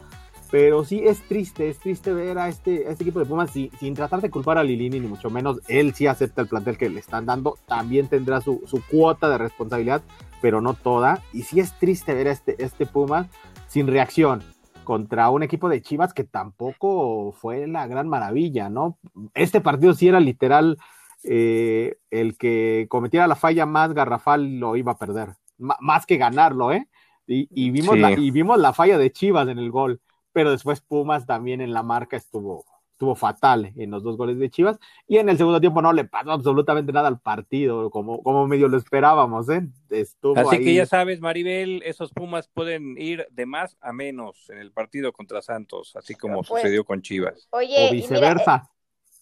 Pero 0.52 0.84
sí 0.84 1.00
es 1.02 1.22
triste, 1.22 1.70
es 1.70 1.78
triste 1.78 2.12
ver 2.12 2.38
a 2.38 2.50
este, 2.50 2.90
este 2.90 3.04
equipo 3.04 3.18
de 3.18 3.24
Pumas 3.24 3.50
sin, 3.50 3.94
tratar 3.94 4.20
de 4.20 4.28
culpar 4.28 4.58
a 4.58 4.62
Lilini, 4.62 5.00
ni 5.00 5.08
mucho 5.08 5.30
menos. 5.30 5.60
Él 5.66 5.94
sí 5.94 6.06
acepta 6.06 6.42
el 6.42 6.48
plantel 6.48 6.76
que 6.76 6.90
le 6.90 7.00
están 7.00 7.24
dando, 7.24 7.56
también 7.66 8.06
tendrá 8.06 8.42
su, 8.42 8.62
su 8.66 8.82
cuota 8.86 9.30
de 9.30 9.38
responsabilidad, 9.38 10.02
pero 10.42 10.60
no 10.60 10.74
toda. 10.74 11.22
Y 11.32 11.44
sí 11.44 11.58
es 11.58 11.72
triste 11.78 12.12
ver 12.12 12.28
a 12.28 12.32
este, 12.32 12.62
este 12.62 12.84
Pumas 12.84 13.28
sin 13.66 13.86
reacción 13.86 14.42
contra 14.84 15.30
un 15.30 15.42
equipo 15.42 15.70
de 15.70 15.80
Chivas 15.80 16.12
que 16.12 16.24
tampoco 16.24 17.32
fue 17.32 17.66
la 17.66 17.86
gran 17.86 18.06
maravilla, 18.06 18.68
¿no? 18.68 18.98
Este 19.32 19.62
partido 19.62 19.94
sí 19.94 20.08
era 20.08 20.20
literal 20.20 20.76
eh, 21.24 21.96
el 22.10 22.36
que 22.36 22.86
cometiera 22.90 23.26
la 23.26 23.36
falla 23.36 23.64
más 23.64 23.94
garrafal 23.94 24.58
lo 24.58 24.76
iba 24.76 24.92
a 24.92 24.98
perder, 24.98 25.30
más 25.56 26.04
que 26.04 26.18
ganarlo, 26.18 26.72
¿eh? 26.72 26.88
Y, 27.26 27.70
vimos 27.70 27.98
la, 27.98 28.12
y 28.12 28.30
vimos 28.30 28.58
la 28.58 28.74
falla 28.74 28.98
de 28.98 29.10
Chivas 29.10 29.48
en 29.48 29.58
el 29.58 29.70
gol, 29.70 30.02
pero 30.32 30.50
después 30.50 30.80
Pumas 30.80 31.26
también 31.26 31.60
en 31.60 31.72
la 31.72 31.82
marca 31.82 32.16
estuvo, 32.16 32.64
estuvo 32.92 33.14
fatal 33.14 33.72
en 33.76 33.90
los 33.90 34.02
dos 34.02 34.16
goles 34.16 34.38
de 34.38 34.50
Chivas 34.50 34.78
y 35.08 35.18
en 35.18 35.28
el 35.28 35.36
segundo 35.36 35.60
tiempo 35.60 35.82
no 35.82 35.92
le 35.92 36.04
pasó 36.04 36.32
absolutamente 36.32 36.92
nada 36.92 37.08
al 37.08 37.20
partido, 37.20 37.90
como, 37.90 38.22
como 38.22 38.46
medio 38.46 38.68
lo 38.68 38.76
esperábamos, 38.76 39.48
¿eh? 39.48 39.66
Estuvo 39.90 40.38
Así 40.38 40.58
que 40.58 40.74
ya 40.74 40.86
sabes, 40.86 41.20
Maribel, 41.20 41.82
esos 41.84 42.12
Pumas 42.12 42.48
pueden 42.48 42.96
ir 42.98 43.26
de 43.30 43.46
más 43.46 43.76
a 43.80 43.92
menos 43.92 44.48
en 44.50 44.58
el 44.58 44.72
partido 44.72 45.12
contra 45.12 45.42
Santos, 45.42 45.96
así 45.96 46.14
como 46.14 46.42
pues, 46.42 46.62
sucedió 46.62 46.84
con 46.84 47.02
Chivas. 47.02 47.48
Oye, 47.50 47.88
o 47.88 47.92
viceversa. 47.92 48.70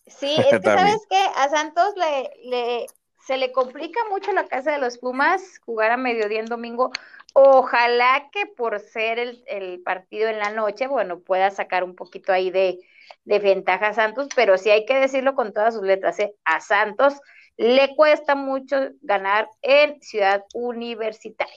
Sí, 0.06 0.34
es 0.36 0.46
que 0.46 0.60
sabes 0.62 1.06
que 1.08 1.22
a 1.36 1.48
Santos 1.48 1.94
le, 1.96 2.50
le, 2.50 2.86
se 3.26 3.36
le 3.36 3.52
complica 3.52 4.00
mucho 4.10 4.32
la 4.32 4.46
casa 4.46 4.72
de 4.72 4.78
los 4.78 4.98
Pumas 4.98 5.60
jugar 5.64 5.92
a 5.92 5.96
mediodía 5.96 6.40
en 6.40 6.46
domingo. 6.46 6.90
Ojalá 7.32 8.28
que 8.32 8.46
por 8.46 8.80
ser 8.80 9.18
el, 9.18 9.44
el 9.46 9.80
partido 9.82 10.28
en 10.28 10.38
la 10.38 10.50
noche, 10.50 10.86
bueno, 10.86 11.20
pueda 11.20 11.50
sacar 11.50 11.84
un 11.84 11.94
poquito 11.94 12.32
ahí 12.32 12.50
de, 12.50 12.78
de 13.24 13.38
ventaja 13.38 13.88
a 13.88 13.94
Santos, 13.94 14.28
pero 14.34 14.58
sí 14.58 14.70
hay 14.70 14.84
que 14.84 14.94
decirlo 14.94 15.34
con 15.34 15.52
todas 15.52 15.74
sus 15.74 15.82
letras, 15.84 16.18
¿eh? 16.18 16.34
a 16.44 16.60
Santos 16.60 17.14
le 17.60 17.94
cuesta 17.94 18.34
mucho 18.34 18.76
ganar 19.02 19.48
en 19.60 20.00
Ciudad 20.00 20.44
Universitaria. 20.54 21.54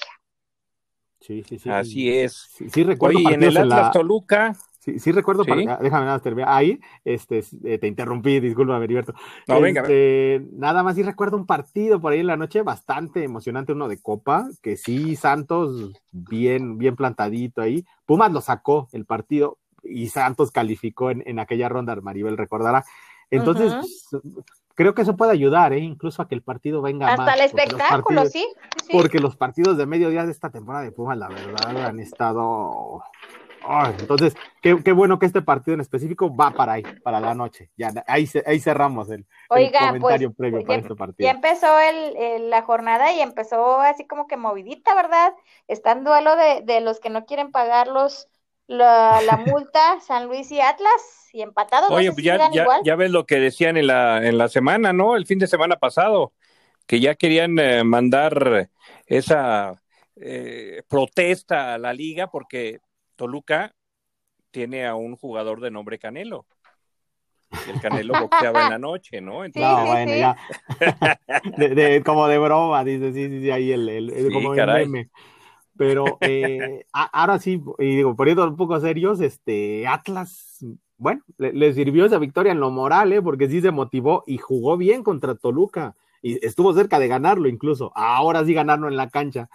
Sí, 1.22 1.42
sí, 1.48 1.58
sí. 1.58 1.70
Así 1.70 2.20
es. 2.20 2.50
Sí, 2.72 2.84
recuerdo. 2.84 3.20
Oye, 3.20 3.34
en 3.36 3.44
el 3.44 3.56
Atlas 3.56 3.92
Toluca, 3.92 4.53
Sí, 4.84 5.00
sí 5.00 5.13
recuerdo, 5.13 5.46
déjame 5.46 5.66
nada 5.88 6.20
terminar. 6.20 6.50
Ahí, 6.52 6.78
este, 7.06 7.42
eh, 7.63 7.78
te 7.78 7.88
interrumpí, 7.88 8.42
disculpa, 8.42 8.84
Heriberto. 8.84 9.13
No, 9.48 9.62
venga. 9.62 9.80
Este, 9.80 10.46
nada 10.52 10.84
más 10.84 10.98
sí 10.98 11.04
recuerdo 11.04 11.38
un 11.38 11.46
partido 11.46 12.02
por 12.02 12.12
ahí 12.12 12.20
en 12.20 12.28
la 12.28 12.36
noche 12.36 12.63
bastante 12.63 13.24
emocionante, 13.24 13.72
uno 13.72 13.88
de 13.88 14.02
Copa, 14.02 14.50
que 14.62 14.75
sí, 14.75 15.16
Santos, 15.16 15.94
bien, 16.12 16.78
bien 16.78 16.98
plantadito 16.98 17.62
ahí. 17.62 17.86
Pumas 18.06 18.34
lo 18.34 18.42
sacó 18.42 18.90
el 18.92 19.06
partido 19.06 19.58
y 19.84 20.10
Santos 20.10 20.52
calificó 20.52 21.12
en, 21.12 21.40
aquella 21.40 21.70
ronda, 21.70 21.96
Maribel 22.02 22.38
recordará. 22.38 22.84
Entonces, 23.32 24.10
creo 24.75 24.94
que 24.94 25.04
eso 25.04 25.16
puede 25.16 25.32
ayudar, 25.32 25.72
¿eh? 25.72 25.80
incluso 25.80 26.22
a 26.22 26.28
que 26.28 26.36
el 26.36 26.42
partido 26.42 26.82
venga 26.82 27.08
Hasta 27.08 27.24
más. 27.24 27.36
el 27.36 27.46
espectáculo, 27.46 28.25
¿sí? 28.25 28.46
Porque 28.92 29.20
los 29.20 29.38
partidos 29.38 29.78
de 29.78 29.86
mediodía 29.86 30.25
de 30.25 30.34
esta 30.34 30.50
temporada 30.50 30.84
de 30.84 30.92
Pumas, 30.92 31.18
la 31.18 31.30
verdad, 31.30 31.86
han 31.86 32.02
estado 32.02 33.02
entonces, 34.00 34.36
qué, 34.62 34.91
bueno 34.91 35.20
que 35.20 35.25
este 35.25 35.41
partido 35.41 35.75
en 35.75 35.82
específico 35.82 36.36
va 36.36 36.51
para 36.51 36.74
ahí, 36.74 36.84
para 37.03 37.20
la 37.20 37.34
noche. 37.34 37.70
Ya 37.77 37.91
ahí, 38.08 38.29
ahí 38.46 38.60
cerramos 38.60 39.10
el, 39.10 39.25
comentario 39.48 40.34
previo 40.34 40.60
pues, 40.60 40.65
para 40.65 40.77
ya, 40.77 40.82
este 40.82 40.96
partido. 40.96 41.27
Ya 41.27 41.32
empezó 41.32 41.79
el, 41.79 42.50
la 42.50 42.62
jornada 42.63 43.12
y 43.13 43.22
empezó 43.22 43.79
así 43.79 44.05
como 44.05 44.27
que 44.27 44.38
movidita, 44.38 44.93
¿verdad? 44.96 45.34
Está 45.67 45.93
en 45.93 46.03
duelo 46.03 46.36
de, 46.36 46.82
los 46.82 47.00
que 47.00 47.10
no 47.10 47.25
quieren 47.25 47.51
pagar 47.51 47.88
los, 47.88 48.27
la, 48.67 49.20
multa, 49.48 50.00
San 50.01 50.27
Luis 50.27 50.51
y 50.51 50.60
Atlas, 50.60 51.29
y 51.32 51.41
empatados. 51.41 51.89
Oye, 51.89 52.12
pues 52.12 52.24
ya, 52.24 52.50
ya, 52.84 52.96
ves 52.96 53.12
lo 53.12 53.25
que 53.25 53.39
decían 53.39 53.77
en 53.77 53.88
la, 53.88 54.25
en 54.25 54.38
la 54.38 54.50
semana, 54.50 54.93
¿no? 54.93 55.15
El 55.15 55.25
fin 55.25 55.39
de 55.39 55.48
semana 55.48 55.77
pasado, 55.77 56.34
que 56.86 57.00
ya 57.00 57.15
querían 57.15 57.58
eh, 57.60 57.84
mandar 57.84 58.70
esa 59.05 59.82
eh, 60.15 60.84
protesta 60.88 61.74
a 61.74 61.77
la 61.77 61.93
liga 61.93 62.27
porque 62.27 62.79
Toluca 63.15 63.74
tiene 64.51 64.86
a 64.86 64.96
un 64.96 65.15
jugador 65.15 65.60
de 65.62 65.72
nombre 65.72 65.98
Canelo. 65.98 66.46
el 67.67 67.82
Canelo 67.82 68.13
boxeaba 68.20 68.63
en 68.65 68.70
la 68.70 68.79
noche, 68.79 69.20
¿no? 69.20 69.43
Entonces, 69.43 69.72
no, 69.72 69.86
bueno, 69.88 70.15
ya. 70.15 70.38
como 72.05 72.27
de 72.27 72.38
broma, 72.38 72.84
dice, 72.84 73.12
sí, 73.13 73.29
sí, 73.29 73.41
sí, 73.41 73.51
ahí 73.51 73.72
el, 73.72 73.89
el, 73.89 74.32
como 74.32 74.53
el 74.53 74.67
meme. 74.67 75.10
Pero 75.75 76.17
eh, 76.22 76.86
ahora 76.93 77.39
sí, 77.39 77.62
y 77.79 77.96
digo, 77.96 78.15
poniendo 78.15 78.48
un 78.48 78.55
poco 78.55 78.79
serios, 78.79 79.20
este 79.22 79.88
Atlas, 79.88 80.63
bueno, 80.98 81.24
le, 81.38 81.74
sirvió 81.74 82.05
esa 82.05 82.20
victoria 82.20 82.51
en 82.51 82.60
lo 82.60 82.70
moral, 82.70 83.12
¿eh? 83.12 83.22
porque 83.22 83.50
sí 83.50 83.60
se 83.60 83.72
motivó 83.72 84.24
y 84.27 84.38
jugó 84.38 84.77
bien 84.77 85.03
contra 85.03 85.36
Toluca. 85.36 85.96
Y 86.22 86.46
estuvo 86.46 86.74
cerca 86.74 87.00
de 87.00 87.10
ganarlo 87.10 87.50
incluso. 87.50 87.91
Ahora 87.96 88.46
sí 88.46 88.53
ganarlo 88.53 88.88
en 88.88 88.96
la 88.96 89.10
cancha. 89.10 89.50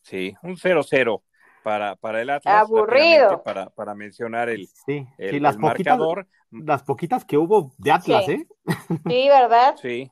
Sí, 0.00 0.34
un 0.42 0.56
0-0 0.56 1.22
para, 1.62 1.96
para 1.96 2.20
el 2.20 2.30
Atlas. 2.30 2.62
Aburrido. 2.62 3.42
Para, 3.42 3.70
para 3.70 3.94
mencionar 3.94 4.48
el, 4.48 4.66
sí, 4.66 5.06
las 5.18 5.58
marcador. 5.58 6.26
las 6.50 6.82
poquitas 6.82 7.24
que 7.24 7.38
hubo 7.38 7.72
de 7.78 7.92
Atlas, 7.92 8.28
¿eh? 8.28 8.46
Sí, 9.08 9.28
¿verdad? 9.28 9.76
Sí. 9.80 10.10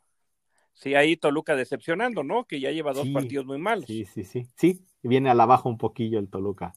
Sí, 0.74 0.94
ahí 0.94 1.16
Toluca 1.16 1.56
decepcionando, 1.56 2.22
¿no? 2.22 2.44
Que 2.44 2.58
ya 2.58 2.70
lleva 2.70 2.92
dos 2.92 3.08
partidos 3.08 3.44
muy 3.44 3.58
malos. 3.58 3.84
Sí, 3.86 4.06
sí, 4.06 4.24
sí. 4.24 4.46
Sí, 4.56 4.82
viene 5.02 5.28
a 5.28 5.34
la 5.34 5.44
baja 5.44 5.68
un 5.68 5.76
poquillo 5.76 6.18
el 6.18 6.30
Toluca. 6.30 6.74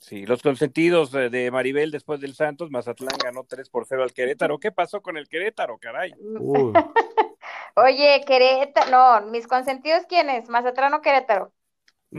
Sí, 0.00 0.24
los 0.24 0.42
consentidos 0.42 1.10
de 1.10 1.50
Maribel 1.50 1.90
después 1.90 2.20
del 2.20 2.34
Santos, 2.34 2.70
Mazatlán 2.70 3.16
ganó 3.24 3.42
3 3.42 3.68
por 3.70 3.86
0 3.86 4.04
al 4.04 4.12
Querétaro. 4.12 4.58
¿Qué 4.58 4.70
pasó 4.70 5.02
con 5.02 5.16
el 5.16 5.28
Querétaro, 5.28 5.78
caray? 5.78 6.12
Oye, 7.74 8.22
Querétaro, 8.24 8.90
no, 8.90 9.26
mis 9.32 9.48
consentidos, 9.48 10.04
¿quiénes? 10.08 10.48
¿Mazatlán 10.48 10.94
o 10.94 11.00
Querétaro? 11.00 11.52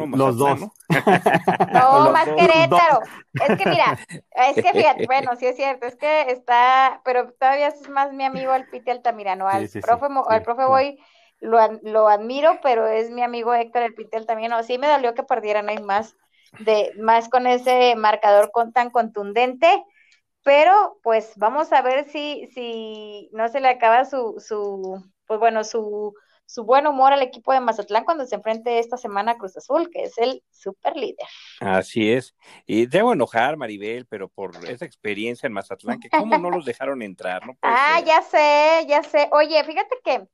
Los 0.06 0.38
dos. 0.38 0.60
¿no? 0.60 0.74
más 2.12 2.30
Querétaro. 2.30 3.02
Es 3.34 3.58
que 3.58 3.70
mira, 3.70 3.98
es 4.10 4.56
que 4.56 4.72
fíjate, 4.74 5.06
bueno, 5.08 5.36
sí 5.38 5.46
es 5.46 5.56
cierto, 5.56 5.88
es 5.88 5.96
que 5.96 6.32
está, 6.32 7.02
pero 7.04 7.32
todavía 7.34 7.68
es 7.68 7.90
más 7.90 8.14
mi 8.14 8.24
amigo 8.24 8.54
el 8.54 8.68
Piti 8.70 8.92
Altamirano. 8.92 9.48
Al 9.48 9.70
profe, 9.70 10.08
al 10.28 10.44
profe 10.44 10.66
voy, 10.66 11.00
lo, 11.40 11.60
lo, 11.84 12.08
admiro, 12.08 12.60
pero 12.62 12.88
es 12.88 13.10
mi 13.10 13.24
amigo 13.24 13.54
Héctor 13.54 13.84
el 13.84 13.94
Piti 13.94 14.18
Altamirano. 14.18 14.64
Sí 14.64 14.78
me 14.78 14.88
dolió 14.88 15.14
que 15.14 15.24
perdieran, 15.24 15.70
hay 15.70 15.82
más, 15.82 16.16
de, 16.60 16.92
más 17.00 17.30
con 17.30 17.48
ese 17.48 17.96
marcador 17.96 18.52
con, 18.52 18.74
tan 18.74 18.90
contundente. 18.90 19.84
Pero 20.44 21.00
pues 21.04 21.34
vamos 21.36 21.74
a 21.74 21.82
ver 21.82 22.06
si, 22.10 22.48
si 22.54 23.30
no 23.34 23.50
se 23.50 23.60
le 23.60 23.68
acaba 23.68 24.06
su, 24.06 24.36
su, 24.40 25.04
pues 25.26 25.40
bueno, 25.40 25.66
su 25.66 26.14
su 26.48 26.64
buen 26.64 26.88
humor 26.88 27.12
al 27.12 27.22
equipo 27.22 27.52
de 27.52 27.60
Mazatlán 27.60 28.06
cuando 28.06 28.26
se 28.26 28.36
enfrente 28.36 28.80
esta 28.80 28.98
semana 28.98 29.34
a 29.34 29.38
Cruz 29.38 29.56
Azul, 29.58 29.90
que 29.92 30.04
es 30.04 30.18
el 30.18 30.42
super 30.50 30.96
líder. 30.96 31.28
Así 31.60 32.10
es. 32.10 32.36
Y 32.66 32.86
debo 32.86 33.14
enojar, 33.14 33.58
Maribel, 33.58 34.06
pero 34.08 34.30
por 34.30 34.52
esa 34.66 34.86
experiencia 34.86 35.46
en 35.46 35.54
Mazatlán, 35.54 36.00
que 36.00 36.10
cómo 36.10 36.38
no 36.38 36.50
los 36.50 36.66
dejaron 36.66 37.02
entrar, 37.02 37.46
¿no? 37.46 37.58
ah, 37.62 38.02
ya 38.06 38.22
sé, 38.22 38.86
ya 38.88 39.04
sé. 39.04 39.30
Oye, 39.34 39.62
fíjate 39.66 39.98
que, 40.04 40.26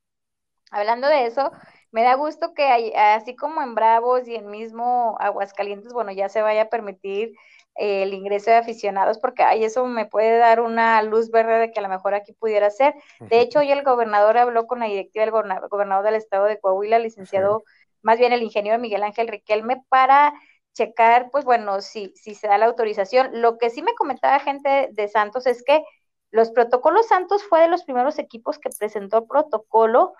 hablando 0.69 1.07
de 1.07 1.25
eso, 1.25 1.51
me 1.93 2.03
da 2.03 2.15
gusto 2.15 2.53
que 2.55 2.63
hay, 2.63 2.91
así 2.93 3.35
como 3.35 3.61
en 3.61 3.75
Bravos 3.75 4.27
y 4.27 4.35
en 4.35 4.49
mismo 4.49 5.15
Aguascalientes, 5.19 5.93
bueno, 5.93 6.11
ya 6.11 6.27
se 6.27 6.41
vaya 6.41 6.63
a 6.63 6.69
permitir 6.69 7.35
el 7.75 8.13
ingreso 8.15 8.49
de 8.49 8.57
aficionados, 8.57 9.19
porque 9.19 9.43
ay, 9.43 9.63
eso 9.63 9.85
me 9.85 10.07
puede 10.07 10.37
dar 10.37 10.59
una 10.59 11.01
luz 11.03 11.29
verde 11.29 11.59
de 11.59 11.71
que 11.71 11.79
a 11.79 11.83
lo 11.83 11.89
mejor 11.89 12.15
aquí 12.15 12.33
pudiera 12.33 12.71
ser. 12.71 12.95
De 13.19 13.41
hecho, 13.41 13.59
hoy 13.59 13.71
el 13.71 13.83
gobernador 13.83 14.39
habló 14.39 14.65
con 14.65 14.79
la 14.79 14.87
directiva 14.87 15.23
del 15.23 15.31
gobernador, 15.69 16.03
del 16.03 16.15
estado 16.15 16.45
de 16.45 16.59
Coahuila, 16.59 16.97
licenciado, 16.97 17.63
más 18.01 18.17
bien 18.17 18.33
el 18.33 18.41
ingeniero 18.41 18.79
Miguel 18.79 19.03
Ángel 19.03 19.27
Riquelme, 19.27 19.83
para 19.87 20.33
checar, 20.73 21.29
pues 21.31 21.45
bueno, 21.45 21.81
si, 21.81 22.11
si 22.15 22.33
se 22.33 22.47
da 22.47 22.57
la 22.57 22.65
autorización. 22.65 23.39
Lo 23.39 23.59
que 23.59 23.69
sí 23.69 23.83
me 23.83 23.93
comentaba 23.93 24.39
gente 24.39 24.89
de 24.91 25.07
Santos 25.07 25.45
es 25.45 25.63
que 25.63 25.83
los 26.31 26.49
protocolos 26.49 27.07
Santos 27.07 27.43
fue 27.43 27.61
de 27.61 27.67
los 27.67 27.83
primeros 27.83 28.17
equipos 28.17 28.57
que 28.57 28.71
presentó 28.77 29.19
el 29.19 29.27
protocolo 29.27 30.13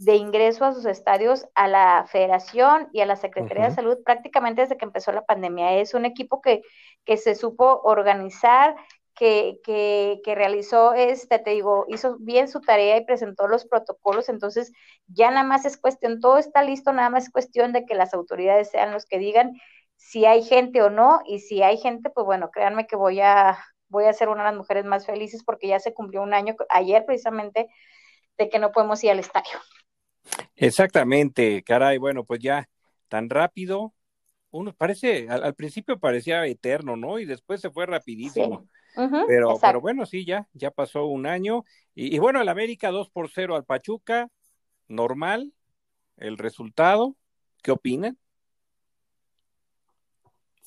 de 0.00 0.16
ingreso 0.16 0.64
a 0.64 0.72
sus 0.72 0.86
estadios 0.86 1.46
a 1.54 1.68
la 1.68 2.06
federación 2.08 2.88
y 2.90 3.02
a 3.02 3.06
la 3.06 3.16
Secretaría 3.16 3.66
de 3.66 3.74
Salud 3.74 3.98
prácticamente 4.02 4.62
desde 4.62 4.78
que 4.78 4.86
empezó 4.86 5.12
la 5.12 5.26
pandemia. 5.26 5.74
Es 5.74 5.92
un 5.92 6.06
equipo 6.06 6.40
que, 6.40 6.62
que 7.04 7.18
se 7.18 7.34
supo 7.34 7.82
organizar, 7.84 8.74
que, 9.14 9.60
que, 9.62 10.22
que, 10.24 10.34
realizó, 10.34 10.94
este, 10.94 11.38
te 11.38 11.50
digo, 11.50 11.84
hizo 11.88 12.16
bien 12.18 12.48
su 12.48 12.62
tarea 12.62 12.96
y 12.96 13.04
presentó 13.04 13.46
los 13.46 13.66
protocolos, 13.66 14.30
entonces 14.30 14.72
ya 15.06 15.30
nada 15.30 15.44
más 15.44 15.66
es 15.66 15.76
cuestión, 15.76 16.20
todo 16.20 16.38
está 16.38 16.62
listo, 16.62 16.94
nada 16.94 17.10
más 17.10 17.24
es 17.24 17.30
cuestión 17.30 17.74
de 17.74 17.84
que 17.84 17.94
las 17.94 18.14
autoridades 18.14 18.70
sean 18.70 18.92
los 18.92 19.04
que 19.04 19.18
digan 19.18 19.52
si 19.96 20.24
hay 20.24 20.42
gente 20.42 20.80
o 20.80 20.88
no, 20.88 21.20
y 21.26 21.40
si 21.40 21.62
hay 21.62 21.76
gente, 21.76 22.08
pues 22.08 22.24
bueno, 22.24 22.50
créanme 22.50 22.86
que 22.86 22.96
voy 22.96 23.20
a, 23.20 23.58
voy 23.88 24.06
a 24.06 24.14
ser 24.14 24.30
una 24.30 24.44
de 24.44 24.50
las 24.50 24.56
mujeres 24.56 24.86
más 24.86 25.04
felices 25.04 25.44
porque 25.44 25.68
ya 25.68 25.78
se 25.78 25.92
cumplió 25.92 26.22
un 26.22 26.32
año, 26.32 26.56
ayer 26.70 27.04
precisamente 27.04 27.68
de 28.38 28.48
que 28.48 28.58
no 28.58 28.72
podemos 28.72 29.04
ir 29.04 29.10
al 29.10 29.18
estadio. 29.18 29.58
Exactamente, 30.56 31.62
caray, 31.62 31.98
bueno, 31.98 32.24
pues 32.24 32.40
ya 32.40 32.68
tan 33.08 33.30
rápido, 33.30 33.94
uno 34.50 34.74
parece, 34.74 35.28
al, 35.28 35.54
principio 35.54 35.98
parecía 35.98 36.44
eterno, 36.46 36.96
¿no? 36.96 37.18
Y 37.18 37.24
después 37.24 37.60
se 37.60 37.70
fue 37.70 37.86
rapidísimo. 37.86 38.68
pero, 39.26 39.58
pero 39.60 39.80
bueno, 39.80 40.06
sí, 40.06 40.24
ya, 40.24 40.48
ya 40.52 40.70
pasó 40.70 41.06
un 41.06 41.26
año. 41.26 41.64
Y, 41.94 42.14
y, 42.14 42.18
bueno, 42.18 42.40
el 42.40 42.48
América 42.48 42.90
2 42.90 43.10
por 43.10 43.30
0 43.30 43.54
al 43.54 43.64
Pachuca, 43.64 44.28
normal, 44.88 45.52
el 46.16 46.36
resultado. 46.36 47.16
¿Qué 47.62 47.70
opinan? 47.70 48.18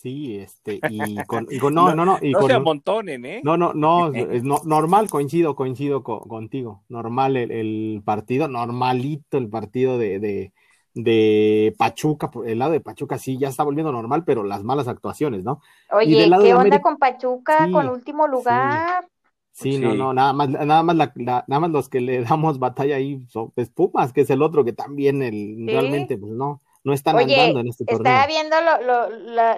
Sí, 0.04 0.36
este, 0.38 0.82
y 0.90 1.16
con, 1.26 1.48
no, 1.74 1.96
no, 1.96 2.04
no, 2.04 2.20
y 2.22 2.32
no 2.34 2.46
se 2.46 2.52
amontonen, 2.52 3.26
¿eh? 3.26 3.42
No, 3.42 3.56
no, 3.56 3.74
no, 3.74 4.14
es 4.14 4.44
normal, 4.44 5.10
coincido, 5.10 5.56
coincido 5.56 6.04
contigo, 6.04 6.84
normal 6.90 7.38
el, 7.38 8.02
partido, 8.04 8.50
normalito 8.50 9.38
el 9.38 9.48
partido 9.48 9.98
de, 9.98 10.20
de, 10.20 10.54
de, 10.94 11.74
Pachuca, 11.78 12.30
el 12.46 12.60
lado 12.60 12.74
de 12.74 12.82
Pachuca 12.82 13.18
sí, 13.18 13.38
ya 13.38 13.48
está 13.48 13.64
volviendo 13.64 13.94
normal, 13.94 14.26
pero 14.26 14.44
las 14.44 14.66
malas 14.66 14.90
actuaciones, 14.90 15.46
¿no? 15.46 15.62
Oye, 15.90 16.30
¿qué 16.42 16.54
onda 16.54 16.82
con 16.82 16.98
Pachuca, 16.98 17.70
con 17.72 17.88
último 17.88 18.28
lugar? 18.28 19.08
Sí. 19.54 19.78
no, 19.78 19.94
no, 19.94 20.14
nada 20.14 20.34
más, 20.34 20.50
nada 20.50 20.84
más, 20.84 20.98
la, 20.98 21.14
nada 21.16 21.60
más 21.62 21.70
los 21.70 21.88
que 21.88 22.02
le 22.02 22.24
damos 22.24 22.60
batalla 22.60 22.98
ahí 22.98 23.26
son 23.30 23.52
pues, 23.52 23.70
Pumas, 23.70 24.12
que 24.12 24.22
es 24.22 24.30
el 24.32 24.42
otro 24.42 24.66
que 24.66 24.74
también 24.74 25.22
el, 25.22 25.66
realmente, 25.66 26.18
pues 26.18 26.34
no, 26.34 26.62
no 26.84 26.94
están 26.94 27.18
andando 27.18 27.60
en 27.60 27.68
este 27.68 27.86
torneo. 27.86 28.14
Estaba 28.14 28.28
viendo 28.28 28.56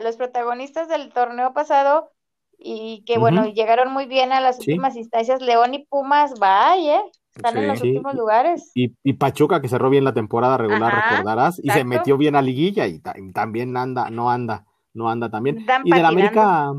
los 0.03 0.15
protagonistas 0.15 0.87
del 0.87 1.11
torneo 1.11 1.53
pasado 1.53 2.11
y 2.57 3.03
que, 3.05 3.17
bueno, 3.17 3.47
llegaron 3.47 3.91
muy 3.91 4.05
bien 4.05 4.31
a 4.31 4.41
las 4.41 4.59
últimas 4.59 4.95
instancias. 4.95 5.41
León 5.41 5.73
y 5.73 5.85
Pumas, 5.85 6.39
vaya, 6.39 7.01
están 7.35 7.57
en 7.57 7.67
los 7.67 7.81
últimos 7.81 8.15
lugares. 8.15 8.71
Y, 8.73 9.13
Pachuca, 9.13 9.61
que 9.61 9.69
cerró 9.69 9.89
bien 9.89 10.03
la 10.03 10.13
temporada 10.13 10.57
regular, 10.57 10.93
recordarás, 10.93 11.59
y 11.61 11.69
se 11.69 11.83
metió 11.83 12.17
bien 12.17 12.35
a 12.35 12.41
liguilla 12.41 12.87
y, 12.87 13.01
también 13.33 13.75
anda, 13.75 14.09
no 14.09 14.29
anda, 14.29 14.65
no 14.93 15.09
anda 15.09 15.29
también. 15.29 15.65
y 15.83 15.91
del 15.91 16.05
América, 16.05 16.73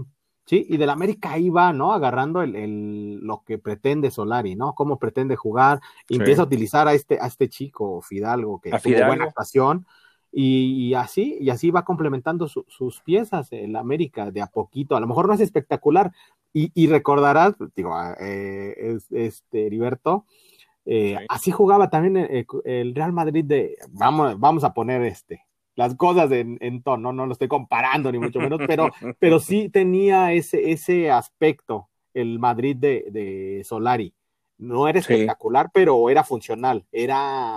sí, 0.45 0.65
y 0.69 0.77
del 0.77 0.91
América 0.91 1.33
ahí 1.33 1.51
va, 1.51 1.73
¿no? 1.73 1.93
Agarrando 1.93 2.43
el, 2.43 3.19
lo 3.19 3.43
que 3.45 3.59
pretende 3.59 4.11
Solari, 4.11 4.55
¿no? 4.55 4.75
Cómo 4.75 4.99
pretende 4.99 5.35
jugar, 5.35 5.81
empieza 6.09 6.43
a 6.43 6.47
utilizar 6.47 6.87
a 6.87 6.95
este, 6.95 7.19
a 7.21 7.27
este 7.27 7.49
chico 7.49 8.01
Fidalgo, 8.01 8.61
que 8.61 8.71
tuvo 8.71 9.07
buena 9.07 9.25
actuación 9.25 9.87
y, 10.39 10.93
así, 10.93 11.39
y 11.41 11.49
así 11.49 11.71
va 11.71 11.87
complementando 11.87 12.47
sus 12.47 13.01
piezas 13.01 13.51
el 13.53 13.75
América 13.75 14.31
de 14.31 14.43
a 14.43 14.47
poquito. 14.47 14.95
A 14.95 15.01
lo 15.01 15.07
mejor 15.07 15.27
no 15.27 15.33
es 15.33 15.41
espectacular. 15.41 16.13
Y, 16.53 16.87
recordarás, 16.89 17.55
digo, 17.75 17.95
ah, 17.95 18.15
eh, 18.21 18.99
este 19.11 19.67
Heriberto, 19.67 20.27
eh, 20.85 21.17
así 21.31 21.51
jugaba 21.53 21.89
también 21.89 22.47
el, 22.65 22.95
Real 22.95 23.15
Madrid 23.15 23.47
de, 23.47 23.79
vamos, 23.89 24.39
vamos 24.39 24.65
a 24.65 24.75
poner 24.75 25.03
este, 25.03 25.47
las 25.75 25.95
cosas 25.95 26.31
en, 26.33 26.83
tono, 26.83 27.15
no, 27.15 27.25
lo 27.25 27.33
estoy 27.33 27.49
comparando 27.49 28.13
ni 28.13 28.19
mucho 28.19 28.39
menos, 28.39 28.61
pero, 28.67 28.91
pero 29.19 29.41
sí 29.41 29.71
tenía 29.71 30.33
ese, 30.33 30.71
ese 30.71 31.11
aspecto 31.11 31.89
el 32.13 32.39
Madrid 32.39 32.77
de, 32.77 33.63
Solari. 33.65 34.13
No 34.59 34.87
era 34.87 34.99
espectacular, 34.99 35.71
pero 35.73 36.11
era 36.11 36.25
funcional, 36.25 36.85
era 36.93 37.57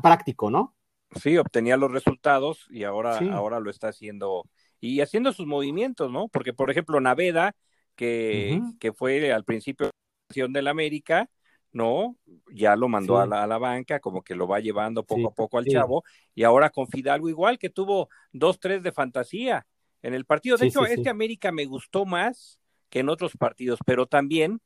práctico, 0.00 0.50
¿no? 0.50 0.74
Sí, 1.16 1.36
obtenía 1.38 1.76
los 1.76 1.90
resultados 1.90 2.66
y 2.70 2.84
ahora, 2.84 3.18
ahora 3.32 3.58
lo 3.58 3.70
está 3.70 3.88
haciendo 3.88 4.44
y 4.80 5.00
haciendo 5.00 5.32
sus 5.32 5.46
movimientos, 5.46 6.10
¿no? 6.10 6.28
Porque, 6.28 6.52
por 6.52 6.70
ejemplo, 6.70 7.00
Naveda, 7.00 7.54
que, 7.96 8.60
que 8.78 8.92
fue 8.92 9.32
al 9.32 9.44
principio 9.44 9.90
de 10.34 10.62
la 10.62 10.70
América, 10.70 11.28
¿no? 11.72 12.16
Ya 12.52 12.76
lo 12.76 12.88
mandó 12.88 13.18
a, 13.18 13.26
la, 13.26 13.42
a, 13.42 13.46
la, 13.46 13.58
banca, 13.58 14.00
como 14.00 14.22
que 14.22 14.34
lo 14.34 14.46
va 14.46 14.60
llevando 14.60 15.04
poco 15.04 15.28
a 15.28 15.34
poco 15.34 15.58
al 15.58 15.66
chavo, 15.66 16.04
y 16.34 16.44
ahora 16.44 16.70
con 16.70 16.88
Fidalgo 16.88 17.28
igual, 17.28 17.58
que 17.58 17.70
tuvo 17.70 18.08
dos, 18.32 18.58
tres 18.58 18.82
de 18.82 18.92
fantasía 18.92 19.66
en 20.02 20.14
el 20.14 20.24
partido. 20.24 20.56
De 20.56 20.66
hecho, 20.66 20.86
este 20.86 21.10
América 21.10 21.52
me 21.52 21.66
gustó 21.66 22.06
más 22.06 22.60
que 22.88 23.00
en 23.00 23.08
otros 23.08 23.36
partidos, 23.36 23.78
pero 23.84 24.06
también, 24.06 24.60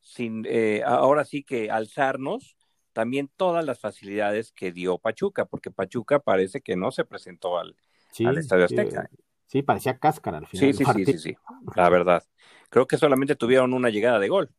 sin 0.00 0.44
eh, 0.48 0.82
ahora 0.86 1.24
sí 1.24 1.42
que 1.42 1.70
alzarnos, 1.70 2.56
también 2.96 3.28
todas 3.36 3.62
las 3.62 3.78
facilidades 3.78 4.52
que 4.52 4.72
dio 4.72 4.96
Pachuca, 4.96 5.44
porque 5.44 5.70
Pachuca 5.70 6.18
parece 6.18 6.62
que 6.62 6.76
no 6.76 6.90
se 6.90 7.04
presentó 7.04 7.58
al, 7.58 7.76
Estadio 8.08 8.64
Azteca. 8.64 9.10
Sí, 9.44 9.60
parecía 9.60 9.98
cáscara 9.98 10.38
al 10.38 10.46
final. 10.46 10.72
Sí, 10.72 10.82
sí, 10.82 11.04
sí, 11.04 11.18
sí, 11.18 11.36
la 11.74 11.90
verdad. 11.90 12.24
Creo 12.70 12.86
que 12.86 12.96
solamente 12.96 13.36
tuvieron 13.36 13.74
una 13.74 13.90
llegada 13.90 14.18
de 14.18 14.28
gol. 14.28 14.50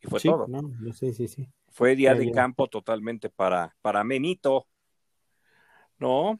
Y 0.00 0.06
fue 0.06 0.20
todo. 0.20 0.46
No, 0.46 0.62
sí, 0.92 1.12
sí, 1.12 1.26
sí. 1.26 1.48
Fue 1.72 1.96
día 1.96 2.14
de 2.14 2.30
campo 2.30 2.68
totalmente 2.68 3.30
para, 3.30 3.74
para 3.82 4.04
Menito. 4.04 4.68
¿No? 5.98 6.38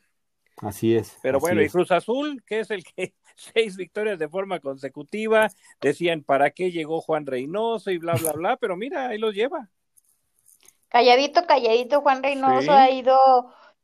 Así 0.59 0.94
es. 0.94 1.18
Pero 1.24 1.40
bueno, 1.40 1.61
y 1.61 1.68
Cruz 1.68 1.90
Azul, 1.90 2.44
que 2.46 2.61
es 2.61 2.70
el 2.70 2.85
que 2.85 3.14
seis 3.35 3.76
victorias 3.76 4.16
de 4.16 4.28
forma 4.28 4.61
consecutiva, 4.61 5.48
decían 5.81 6.22
para 6.22 6.50
qué 6.50 6.70
llegó 6.70 7.00
Juan 7.00 7.26
Reynoso 7.26 7.90
y 7.90 7.98
bla, 7.98 8.14
bla, 8.14 8.31
bla, 8.31 8.57
pero 8.59 8.76
mira, 8.76 9.09
ahí 9.09 9.18
los 9.18 9.35
lleva 9.35 9.68
calladito, 10.92 11.46
calladito, 11.46 12.00
Juan 12.02 12.22
Reynoso 12.22 12.72
ha 12.72 12.90
ido 12.90 13.18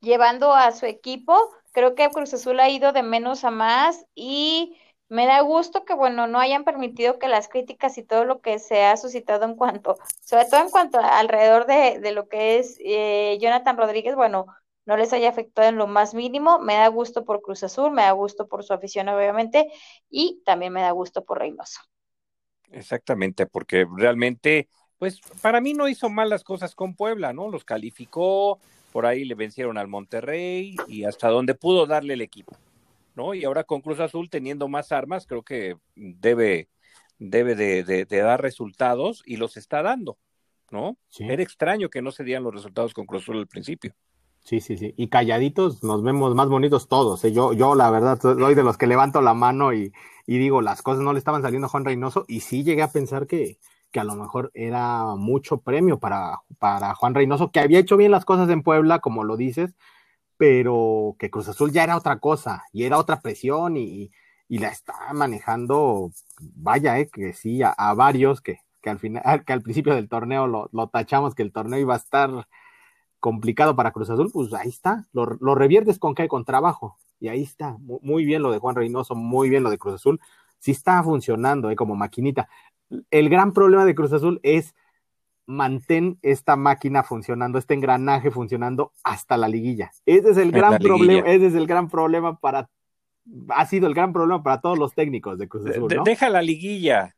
llevando 0.01 0.55
a 0.55 0.73
su 0.73 0.87
equipo. 0.87 1.37
Creo 1.73 1.95
que 1.95 2.09
Cruz 2.11 2.35
Azul 2.35 2.61
ha 2.61 2.69
ido 2.69 2.93
de 2.93 3.03
menos 3.03 3.45
a 3.45 3.51
más 3.51 4.05
y 4.15 4.79
me 5.09 5.27
da 5.27 5.41
gusto 5.41 5.85
que, 5.85 5.95
bueno, 5.95 6.27
no 6.27 6.39
hayan 6.39 6.65
permitido 6.65 7.19
que 7.19 7.29
las 7.29 7.49
críticas 7.49 7.97
y 7.99 8.03
todo 8.03 8.25
lo 8.25 8.41
que 8.41 8.59
se 8.59 8.85
ha 8.85 8.97
suscitado 8.97 9.45
en 9.45 9.55
cuanto, 9.57 9.97
sobre 10.21 10.45
todo 10.45 10.61
en 10.61 10.71
cuanto 10.71 10.99
alrededor 11.01 11.67
de, 11.67 11.99
de 12.01 12.13
lo 12.13 12.29
que 12.29 12.59
es 12.59 12.79
eh, 12.85 13.39
Jonathan 13.41 13.79
Rodríguez, 13.79 14.15
bueno, 14.15 14.47
no 14.85 14.97
les 14.97 15.13
haya 15.13 15.31
afectado 15.31 15.69
en 15.69 15.77
lo 15.77 15.87
más 15.87 16.15
mínimo. 16.15 16.59
Me 16.59 16.75
da 16.75 16.89
gusto 16.89 17.25
por 17.25 17.43
Cruz 17.43 17.63
Azul, 17.63 17.91
me 17.91 18.03
da 18.03 18.13
gusto 18.13 18.49
por 18.49 18.65
su 18.65 18.75
afición, 18.75 19.09
obviamente, 19.09 19.71
y 20.11 20.43
también 20.45 20.73
me 20.73 20.83
da 20.83 20.91
gusto 20.91 21.25
por 21.25 21.39
Reynoso. 21.39 21.81
Exactamente, 22.71 23.47
porque 23.47 23.87
realmente 23.97 24.69
pues 24.99 25.21
para 25.43 25.61
mí 25.61 25.75
no 25.75 25.89
hizo 25.89 26.09
malas 26.09 26.45
cosas 26.45 26.75
con 26.75 26.95
Puebla, 26.95 27.33
¿no? 27.33 27.49
Los 27.49 27.65
calificó, 27.65 28.59
por 28.93 29.07
ahí 29.07 29.25
le 29.25 29.35
vencieron 29.35 29.79
al 29.79 29.89
Monterrey 29.89 30.77
y 30.89 31.05
hasta 31.05 31.29
donde 31.29 31.55
pudo 31.55 31.87
darle 31.87 32.15
el 32.15 32.21
equipo, 32.21 32.57
¿no? 33.15 33.35
Y 33.35 33.45
ahora 33.45 33.65
con 33.65 33.81
Cruz 33.81 34.01
Azul 34.01 34.29
teniendo 34.29 34.69
más 34.69 34.93
armas, 34.93 35.27
creo 35.27 35.43
que 35.43 35.77
debe, 35.95 36.69
debe 37.19 37.55
de, 37.55 38.05
dar 38.07 38.43
resultados 38.43 39.23
y 39.25 39.37
los 39.37 39.57
está 39.57 39.83
dando, 39.83 40.19
¿no? 40.71 40.97
Era 41.19 41.43
extraño 41.43 41.91
que 41.91 42.03
no 42.03 42.11
se 42.11 42.25
dieran 42.25 42.45
los 42.45 42.55
resultados 42.55 42.93
con 42.93 43.07
Cruz 43.07 43.23
Azul 43.23 43.39
al 43.39 43.47
principio. 43.47 43.95
Sí, 44.41 44.61
sí, 44.61 44.79
sí. 44.79 44.95
Y 44.97 45.09
calladitos 45.09 45.83
nos 45.83 46.03
vemos 46.03 46.35
más 46.35 46.49
bonitos 46.49 46.89
todos. 46.89 47.23
¿eh? 47.25 47.33
Yo, 47.33 47.53
yo 47.53 47.75
la 47.75 47.91
verdad, 47.91 48.19
soy 48.21 48.55
de 48.55 48.63
los 48.63 48.79
que 48.79 48.87
levanto 48.87 49.21
la 49.21 49.35
mano 49.35 49.75
y, 49.75 49.93
y 50.27 50.39
digo, 50.39 50.63
las 50.63 50.81
cosas 50.81 51.03
no 51.03 51.13
le 51.13 51.19
estaban 51.19 51.43
saliendo 51.43 51.67
a 51.67 51.69
Juan 51.69 51.85
Reynoso 51.85 52.25
y 52.29 52.41
sí 52.41 52.65
llegué 52.65 52.83
a 52.83 52.91
pensar 52.91 53.27
que, 53.27 53.59
que 53.91 54.01
a 54.01 54.05
lo 54.05 54.15
mejor 54.15 54.51
era 54.55 55.15
mucho 55.17 55.61
premio 55.61 55.99
para, 55.99 56.41
para 56.59 56.95
Juan 56.95 57.15
Reynoso, 57.15 57.51
que 57.51 57.61
había 57.61 57.79
hecho 57.79 57.97
bien 57.97 58.11
las 58.11 58.25
cosas 58.25 58.51
en 58.51 58.63
Puebla, 58.63 59.01
como 59.01 59.25
lo 59.25 59.37
dices, 59.37 59.75
pero 60.37 61.17
que 61.19 61.31
Cruz 61.31 61.49
Azul 61.49 61.73
ya 61.73 61.85
era 61.85 61.97
otra 61.97 62.19
cosa 62.21 62.65
y 62.73 62.85
era 62.85 62.99
otra 62.99 63.21
presión 63.21 63.77
y, 63.77 64.11
y 64.49 64.59
la 64.59 64.69
está 64.69 64.95
manejando, 65.13 66.13
vaya, 66.41 66.99
eh, 66.99 67.09
que 67.09 67.33
sí, 67.35 67.61
a, 67.63 67.95
varios 67.95 68.41
que, 68.41 68.61
que, 68.81 68.91
al 68.91 68.99
final, 68.99 69.23
que 69.45 69.53
al 69.53 69.63
principio 69.63 69.95
del 69.95 70.09
torneo 70.09 70.47
lo, 70.47 70.69
lo, 70.73 70.89
tachamos 70.89 71.35
que 71.35 71.43
el 71.43 71.53
torneo 71.53 71.79
iba 71.79 71.95
a 71.95 71.99
estar 71.99 72.49
complicado 73.21 73.77
para 73.77 73.93
Cruz 73.93 74.11
Azul, 74.11 74.31
pues 74.33 74.53
ahí 74.55 74.69
está, 74.69 75.07
lo, 75.13 75.27
lo 75.41 75.55
reviertes 75.55 75.99
con 75.99 76.15
qué, 76.15 76.29
con 76.29 76.45
trabajo, 76.45 76.99
y 77.21 77.29
ahí 77.29 77.43
está, 77.43 77.77
muy, 77.81 78.25
bien 78.25 78.43
lo 78.43 78.53
de 78.53 78.59
Juan 78.59 78.77
Reynoso, 78.77 79.15
muy 79.15 79.51
bien 79.51 79.63
lo 79.65 79.71
de 79.71 79.79
Cruz 79.79 79.97
Azul, 79.97 80.21
sí 80.59 80.71
está 80.71 81.03
funcionando 81.03 81.71
eh, 81.71 81.77
como 81.77 81.97
maquinita 81.97 82.49
el 83.11 83.29
gran 83.29 83.53
problema 83.53 83.85
de 83.85 83.95
Cruz 83.95 84.13
Azul 84.13 84.41
es 84.43 84.75
mantén 85.47 86.19
esta 86.23 86.57
máquina 86.57 87.03
funcionando, 87.03 87.59
este 87.59 87.75
engranaje 87.75 88.31
funcionando 88.31 88.93
hasta 89.03 89.37
la 89.37 89.49
liguilla. 89.49 89.91
Ese 90.05 90.31
es 90.31 90.37
el 90.37 90.53
gran 90.53 90.79
problema, 90.79 91.27
ese 91.27 91.47
es 91.47 91.55
el 91.55 91.67
gran 91.67 91.89
problema 91.89 92.39
para, 92.39 92.69
ha 93.49 93.67
sido 93.67 93.87
el 93.87 93.95
gran 93.95 94.13
problema 94.13 94.43
para 94.43 94.61
todos 94.61 94.79
los 94.79 94.95
técnicos 94.95 95.39
de 95.39 95.49
Cruz 95.49 95.67
Azul. 95.67 95.93
¿no? 95.95 96.05
Deja 96.05 96.29
la 96.29 96.43
liguilla, 96.43 97.15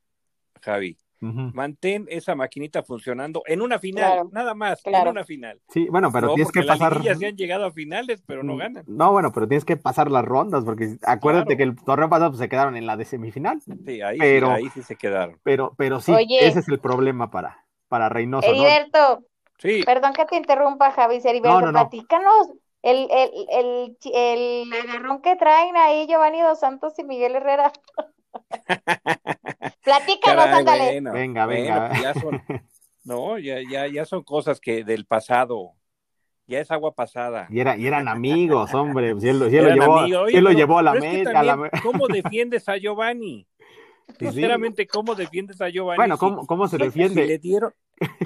Javi. 0.63 0.97
Mantén 1.21 2.07
esa 2.09 2.35
maquinita 2.35 2.83
funcionando 2.83 3.43
en 3.45 3.61
una 3.61 3.79
final, 3.79 4.31
nada 4.33 4.55
más, 4.55 4.81
en 4.87 5.09
una 5.09 5.23
final. 5.25 5.61
Sí, 5.69 5.87
bueno, 5.91 6.11
pero 6.11 6.33
tienes 6.35 6.51
que 6.51 6.63
pasar. 6.63 7.05
Las 7.05 7.19
se 7.19 7.27
han 7.27 7.37
llegado 7.37 7.67
a 7.67 7.73
finales, 7.73 8.23
pero 8.27 8.43
no 8.43 8.55
mm, 8.55 8.59
ganan. 8.59 8.85
No, 8.87 9.13
bueno, 9.13 9.31
pero 9.31 9.47
tienes 9.47 9.67
que 9.67 9.77
pasar 9.77 10.11
las 10.11 10.25
rondas, 10.25 10.65
porque 10.65 10.97
acuérdate 11.03 11.59
que 11.59 11.63
el 11.63 11.77
torneo 11.77 12.09
pasado 12.09 12.31
pues, 12.31 12.39
se 12.39 12.49
quedaron 12.49 12.77
en 12.77 12.87
la 12.87 12.97
de 12.97 13.05
semifinal. 13.05 13.61
Sí, 13.61 14.01
ahí, 14.01 14.19
pero, 14.19 14.51
ahí 14.51 14.71
sí 14.71 14.83
se 14.83 14.97
quedaron. 14.97 15.39
Pero, 15.43 15.75
pero 15.77 16.01
sí, 16.01 16.15
ese 16.41 16.61
es 16.61 16.69
el 16.69 16.79
problema 16.79 17.31
para, 17.31 17.65
para 17.89 18.09
Reynoso. 18.09 18.49
Heriberto, 18.49 19.25
sí. 19.59 19.83
perdón 19.85 20.15
que 20.15 20.25
te 20.25 20.37
interrumpa, 20.37 20.91
Javi, 20.93 21.21
Heriberto, 21.23 21.61
no, 21.61 21.73
platícanos 21.73 22.51
el, 22.83 23.09
el, 23.11 23.31
el, 23.51 23.97
el 24.15 24.73
agarrón 24.73 25.21
que 25.21 25.37
traen 25.37 25.77
ahí 25.77 26.07
Giovanni 26.07 26.41
Dos 26.41 26.61
Santos 26.61 26.99
y 26.99 27.05
Miguel 27.05 27.37
Herrera. 27.37 27.73
Platícanos, 29.85 30.45
ándale. 30.47 31.01
venga, 31.01 31.47
venga. 31.47 31.89
Pues 31.89 32.03
ya 32.03 32.15
son 32.15 32.43
No, 33.05 33.39
ya, 33.39 33.61
ya, 33.69 33.87
ya 33.87 34.05
son 34.05 34.23
cosas 34.23 34.61
que 34.61 34.85
del 34.85 35.07
pasado. 35.07 35.73
Ya 36.47 36.61
es 36.61 36.71
agua 36.71 36.95
pasada. 36.95 37.47
Y, 37.49 37.61
era, 37.61 37.77
y 37.77 37.87
eran 37.87 38.09
amigos, 38.09 38.75
hombre. 38.75 39.19
Si 39.21 39.29
él, 39.29 39.39
lo 39.39 39.49
llevó, 39.49 40.07
lo 40.07 40.51
llevó 40.51 40.79
a 40.79 40.83
la 40.83 40.95
meta. 40.95 41.71
¿Cómo 41.83 42.09
defiendes 42.09 42.69
a 42.69 42.77
Giovanni? 42.77 43.47
Sinceramente, 44.19 44.87
¿cómo 44.89 45.15
defiendes 45.15 45.61
a 45.61 45.69
Giovanni? 45.69 45.97
Bueno, 45.97 46.19
¿cómo, 46.19 46.47
cómo 46.47 46.67
se 46.67 46.77
defiende? 46.77 47.25
le 47.27 47.39
dieron, 47.39 47.73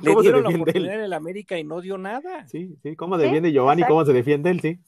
le 0.01 0.15
dieron 0.23 0.43
la 0.43 0.49
oportunidad 0.49 0.95
en 0.95 1.01
el 1.01 1.13
América 1.13 1.59
y 1.59 1.65
no 1.65 1.83
dio 1.83 1.99
nada. 1.99 2.49
Sí, 2.49 2.77
sí, 2.83 2.97
¿cómo 2.97 3.19
defiende 3.19 3.53
Giovanni? 3.53 3.83
¿Cómo 3.83 4.05
se 4.05 4.15
defiende 4.15 4.51
él? 4.51 4.61
Sí. 4.61 4.81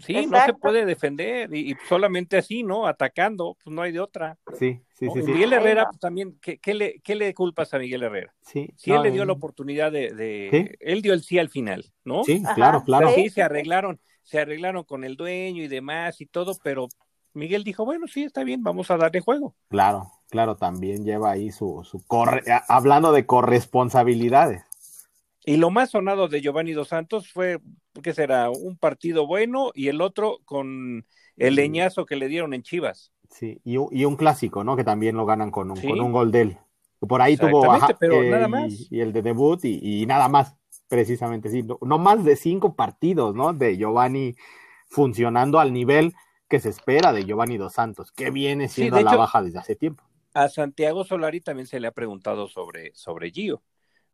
Sí, 0.00 0.26
no 0.26 0.44
se 0.44 0.54
puede 0.54 0.84
defender 0.84 1.54
y, 1.54 1.76
solamente 1.88 2.36
así, 2.36 2.62
¿no? 2.62 2.86
Atacando, 2.86 3.56
pues 3.62 3.74
no 3.74 3.82
hay 3.82 3.92
de 3.92 4.00
otra. 4.00 4.38
Sí, 4.58 4.80
sí, 4.94 5.08
sí. 5.12 5.22
Miguel 5.22 5.52
Herrera, 5.52 5.86
pues, 5.86 5.98
también, 5.98 6.38
¿qué, 6.40 6.74
le, 6.74 7.00
¿qué, 7.00 7.14
le, 7.14 7.34
culpas 7.34 7.74
a 7.74 7.78
Miguel 7.78 8.02
Herrera? 8.02 8.34
Sí. 8.42 8.70
Si 8.76 8.90
él 8.90 9.02
le 9.02 9.10
dio 9.10 9.24
la 9.24 9.32
oportunidad 9.32 9.92
de, 9.92 10.76
Él 10.80 11.02
dio 11.02 11.12
el 11.12 11.22
sí 11.22 11.38
al 11.38 11.48
final, 11.48 11.92
¿no? 12.04 12.24
Sí, 12.24 12.42
claro, 12.54 12.82
claro. 12.84 13.10
sí, 13.14 13.28
se 13.30 13.42
arreglaron, 13.42 14.00
se 14.22 14.40
arreglaron 14.40 14.84
con 14.84 15.04
el 15.04 15.16
dueño 15.16 15.62
y 15.62 15.68
demás 15.68 16.20
y 16.20 16.26
todo, 16.26 16.56
pero 16.62 16.88
Miguel 17.32 17.64
dijo, 17.64 17.84
bueno, 17.84 18.06
sí, 18.06 18.24
está 18.24 18.44
bien, 18.44 18.62
vamos 18.62 18.90
a 18.90 18.96
darle 18.96 19.20
juego. 19.20 19.54
Claro, 19.68 20.10
claro, 20.28 20.56
también 20.56 21.04
lleva 21.04 21.30
ahí 21.30 21.50
su, 21.50 21.82
su 21.84 22.04
corre... 22.06 22.42
hablando 22.68 23.12
de 23.12 23.26
corresponsabilidades. 23.26 24.62
Y 25.44 25.56
lo 25.56 25.70
más 25.70 25.90
sonado 25.90 26.28
de 26.28 26.40
Giovanni 26.40 26.72
Dos 26.72 26.88
Santos 26.88 27.30
fue, 27.32 27.60
¿qué 28.02 28.14
será? 28.14 28.50
Un 28.50 28.76
partido 28.76 29.26
bueno 29.26 29.70
y 29.74 29.88
el 29.88 30.00
otro 30.00 30.38
con 30.44 31.06
el 31.36 31.54
leñazo 31.54 32.06
que 32.06 32.16
le 32.16 32.28
dieron 32.28 32.54
en 32.54 32.62
Chivas. 32.62 33.12
Sí, 33.30 33.60
y, 33.64 33.76
un 33.76 34.16
clásico, 34.16 34.64
¿no? 34.64 34.76
Que 34.76 34.84
también 34.84 35.16
lo 35.16 35.24
ganan 35.24 35.50
con 35.50 35.70
un, 35.70 35.80
con 35.80 36.00
un 36.00 36.12
gol 36.12 36.32
de 36.32 36.40
él. 36.42 36.58
Por 36.98 37.22
ahí 37.22 37.36
tuvo 37.36 37.62
pero 37.98 38.22
nada 38.24 38.48
más. 38.48 38.72
Y, 38.90 39.00
el 39.00 39.12
de 39.12 39.22
debut 39.22 39.64
y, 39.64 40.04
nada 40.06 40.28
más, 40.28 40.56
precisamente, 40.88 41.48
sí. 41.48 41.64
No, 41.80 41.98
más 41.98 42.24
de 42.24 42.36
cinco 42.36 42.74
partidos, 42.74 43.34
¿no? 43.34 43.52
De 43.52 43.76
Giovanni 43.76 44.34
funcionando 44.88 45.60
al 45.60 45.72
nivel 45.72 46.14
que 46.48 46.58
se 46.58 46.68
espera 46.68 47.12
de 47.12 47.24
Giovanni 47.24 47.56
Dos 47.56 47.74
Santos, 47.74 48.10
que 48.10 48.30
viene 48.30 48.68
siendo 48.68 49.00
la 49.00 49.16
baja 49.16 49.40
desde 49.40 49.60
hace 49.60 49.76
tiempo. 49.76 50.02
A 50.34 50.48
Santiago 50.48 51.04
Solari 51.04 51.40
también 51.40 51.66
se 51.66 51.78
le 51.78 51.86
ha 51.86 51.92
preguntado 51.92 52.48
sobre, 52.48 52.92
sobre 52.94 53.30
Gio. 53.30 53.62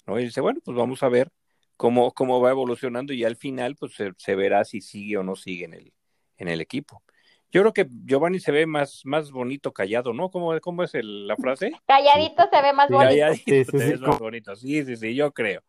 ¿no? 0.06 0.20
Y 0.20 0.24
dice, 0.24 0.42
bueno, 0.42 0.60
pues 0.62 0.76
vamos 0.76 1.02
a 1.02 1.08
ver 1.08 1.32
cómo, 1.76 2.12
cómo 2.12 2.40
va 2.40 2.50
evolucionando 2.50 3.12
y 3.12 3.24
al 3.24 3.36
final 3.36 3.76
pues 3.76 3.92
se, 4.16 4.34
verá 4.34 4.64
si 4.64 4.80
sigue 4.80 5.16
o 5.16 5.22
no 5.22 5.36
sigue 5.36 5.64
en 5.64 5.74
el, 5.74 5.92
en 6.38 6.48
el 6.48 6.60
equipo. 6.60 7.02
Yo 7.50 7.62
creo 7.62 7.72
que 7.72 7.86
Giovanni 8.04 8.40
se 8.40 8.52
ve 8.52 8.66
más, 8.66 9.02
más 9.04 9.30
bonito 9.30 9.72
callado, 9.72 10.12
¿no? 10.12 10.30
¿Cómo, 10.30 10.58
cómo 10.60 10.82
es 10.82 10.92
la 10.94 11.36
frase? 11.36 11.72
Calladito 11.86 12.48
se 12.50 12.62
ve 12.62 12.72
más 12.72 12.90
bonito. 12.90 13.10
Calladito 13.10 13.44
sí, 13.44 13.64
se 13.64 13.76
ve 13.76 13.96
más 13.98 14.18
bonito, 14.18 14.56
sí, 14.56 14.84
sí, 14.84 14.96
sí, 14.96 15.14
yo 15.14 15.32
creo. 15.32 15.62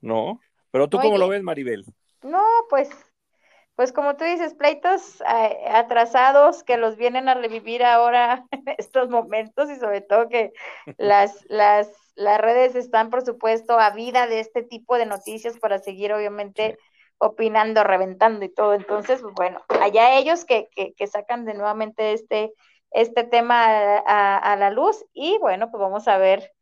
¿No? 0.00 0.40
Pero 0.70 0.88
tú 0.88 0.98
cómo 0.98 1.18
lo 1.18 1.28
ves, 1.28 1.42
Maribel? 1.42 1.84
No, 2.22 2.44
pues 2.68 2.90
pues 3.80 3.92
como 3.92 4.14
tú 4.14 4.24
dices, 4.24 4.52
pleitos 4.52 5.22
eh, 5.22 5.58
atrasados 5.72 6.62
que 6.64 6.76
los 6.76 6.98
vienen 6.98 7.30
a 7.30 7.34
revivir 7.34 7.82
ahora 7.82 8.44
en 8.50 8.62
estos 8.76 9.08
momentos 9.08 9.70
y 9.70 9.76
sobre 9.76 10.02
todo 10.02 10.28
que 10.28 10.52
las, 10.98 11.46
las, 11.48 11.90
las 12.14 12.38
redes 12.42 12.74
están, 12.74 13.08
por 13.08 13.24
supuesto, 13.24 13.80
a 13.80 13.88
vida 13.88 14.26
de 14.26 14.40
este 14.40 14.62
tipo 14.62 14.98
de 14.98 15.06
noticias 15.06 15.58
para 15.58 15.78
seguir, 15.78 16.12
obviamente, 16.12 16.76
opinando, 17.16 17.82
reventando 17.82 18.44
y 18.44 18.50
todo. 18.50 18.74
Entonces, 18.74 19.22
pues, 19.22 19.32
bueno, 19.34 19.62
allá 19.80 20.18
ellos 20.18 20.44
que, 20.44 20.68
que, 20.74 21.06
sacan 21.06 21.46
de 21.46 21.54
nuevamente 21.54 22.12
este, 22.12 22.52
este 22.90 23.24
tema 23.24 23.64
a, 23.64 24.36
a, 24.36 24.56
la 24.56 24.68
luz 24.68 25.06
y 25.14 25.38
bueno, 25.38 25.70
pues 25.70 25.80
vamos 25.80 26.06
a 26.06 26.18
ver 26.18 26.52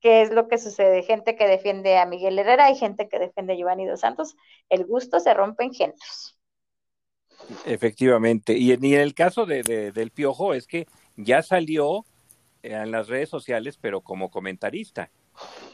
qué 0.00 0.22
es 0.22 0.32
lo 0.32 0.48
que 0.48 0.58
sucede. 0.58 1.04
Gente 1.04 1.36
que 1.36 1.46
defiende 1.46 1.98
a 1.98 2.06
Miguel 2.06 2.36
Herrera 2.36 2.72
y 2.72 2.74
gente 2.74 3.08
que 3.08 3.20
defiende 3.20 3.52
a 3.52 3.56
Giovanni 3.56 3.86
Dos 3.86 4.00
Santos. 4.00 4.34
El 4.68 4.86
gusto 4.86 5.20
se 5.20 5.34
rompe 5.34 5.62
en 5.62 5.72
géneros. 5.72 6.34
Efectivamente. 7.64 8.56
Y, 8.56 8.72
en 8.72 8.84
el 8.84 9.14
caso 9.14 9.46
de, 9.46 9.62
del 9.62 10.10
Piojo 10.10 10.54
es 10.54 10.66
que 10.66 10.86
ya 11.16 11.42
salió 11.42 12.04
en 12.62 12.90
las 12.90 13.08
redes 13.08 13.28
sociales, 13.28 13.78
pero 13.80 14.00
como 14.00 14.30
comentarista. 14.30 15.10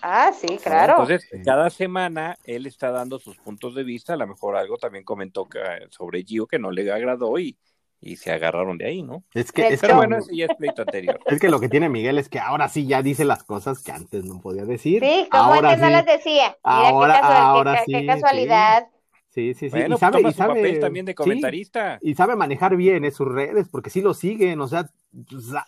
Ah, 0.03 0.33
sí, 0.33 0.59
claro. 0.63 0.93
Entonces, 0.93 1.29
cada 1.45 1.71
semana 1.71 2.39
él 2.45 2.67
está 2.67 2.91
dando 2.91 3.19
sus 3.19 3.37
puntos 3.39 3.75
de 3.75 3.85
vista. 3.85 4.15
A 4.15 4.17
lo 4.17 4.27
mejor 4.27 4.57
algo 4.57 4.79
también 4.79 5.05
comentó 5.05 5.49
sobre 5.91 6.25
Gio 6.25 6.47
que 6.47 6.59
no 6.59 6.71
le 6.71 6.91
agradó 6.91 7.39
y, 7.39 7.57
y 8.01 8.17
se 8.17 8.33
agarraron 8.33 8.79
de 8.79 8.87
ahí, 8.87 9.03
¿no? 9.03 9.25
Es 9.35 9.53
que, 9.53 9.69
es 9.69 9.81
bueno, 9.95 10.19
ya 10.33 10.47
es 10.47 10.57
pleito 10.57 10.83
anterior. 10.83 11.21
Es 11.27 11.39
que 11.39 11.51
lo 11.51 11.61
que 11.61 11.69
tiene 11.69 11.89
Miguel 11.89 12.19
es 12.19 12.29
que 12.29 12.39
ahora 12.39 12.69
sí 12.69 12.87
ya 12.87 13.03
dice 13.03 13.25
las 13.25 13.45
cosas 13.45 13.83
que 13.83 13.93
antes 13.93 14.25
no 14.25 14.41
podía 14.41 14.65
decir. 14.65 15.03
Sí, 15.05 15.29
como 15.31 15.45
ahora 15.45 15.73
antes 15.73 15.83
no 15.83 15.91
las 15.91 16.07
decía. 16.07 16.57
ahora, 16.63 17.83
qué, 17.87 18.07
casualidad. 18.07 18.89
Sí, 18.89 19.00
sí, 19.31 19.55
sí. 19.55 19.67
y 19.67 19.71
pues 19.71 20.01
sabe, 20.01 20.21
y 20.21 20.33
sabe 20.33 20.79
también 20.79 21.07
de 21.07 21.15
comentarista. 21.15 21.99
y 22.03 22.15
sabe 22.15 22.37
manejar 22.37 22.77
bien 22.77 23.05
en 23.05 23.13
sus 23.13 23.29
redes, 23.29 23.69
porque 23.71 23.91
sí 23.91 24.01
lo 24.01 24.15
siguen, 24.15 24.61
o 24.61 24.69
sea, 24.69 24.91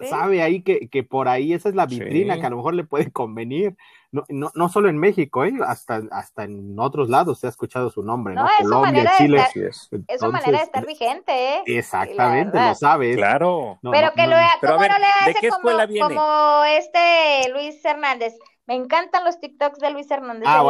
sabe 0.09 0.43
ahí 0.43 0.63
que, 0.63 0.89
que, 0.89 1.03
por 1.03 1.29
ahí 1.29 1.53
esa 1.53 1.69
es 1.69 1.75
la 1.75 1.87
vitrina 1.87 2.39
que 2.39 2.47
a 2.47 2.51
lo 2.51 2.57
mejor 2.57 2.75
le 2.75 2.85
puede 2.85 3.11
convenir. 3.11 3.77
No, 4.11 4.25
no, 4.29 4.51
no 4.55 4.69
solo 4.69 4.91
en 4.91 4.99
México, 4.99 5.43
¿eh? 5.43 5.55
hasta, 5.67 6.03
hasta 6.11 6.45
en 6.45 6.79
otros 6.79 7.09
lados 7.09 7.39
se 7.39 7.47
ha 7.47 7.51
escuchado 7.51 7.89
su 7.89 8.03
nombre, 8.03 8.35
¿no? 8.35 8.47
Colombia, 8.61 9.11
Chile. 9.17 9.43
es. 9.55 9.89
su 10.21 10.31
manera 10.31 10.59
de 10.59 10.65
estar 10.65 10.85
vigente, 10.85 11.33
¿eh? 11.33 11.63
Exactamente, 11.65 12.61
lo 12.61 12.75
sabes. 12.75 13.17
Claro. 13.17 13.79
pero 13.91 14.13
que 14.13 14.27
lo, 14.27 14.37
¿cómo 14.61 14.87
no 14.87 14.99
le 14.99 15.07
hace 15.07 15.49
como, 15.49 16.09
como 16.09 16.65
este 16.65 17.51
Luis 17.55 17.83
Hernández? 17.83 18.35
Me 18.67 18.77
encantan 18.77 19.25
los 19.25 19.41
TikToks 19.41 19.81
de 19.81 19.91
Luis 19.91 20.09
Hernández. 20.11 20.45
Ah, 20.47 20.63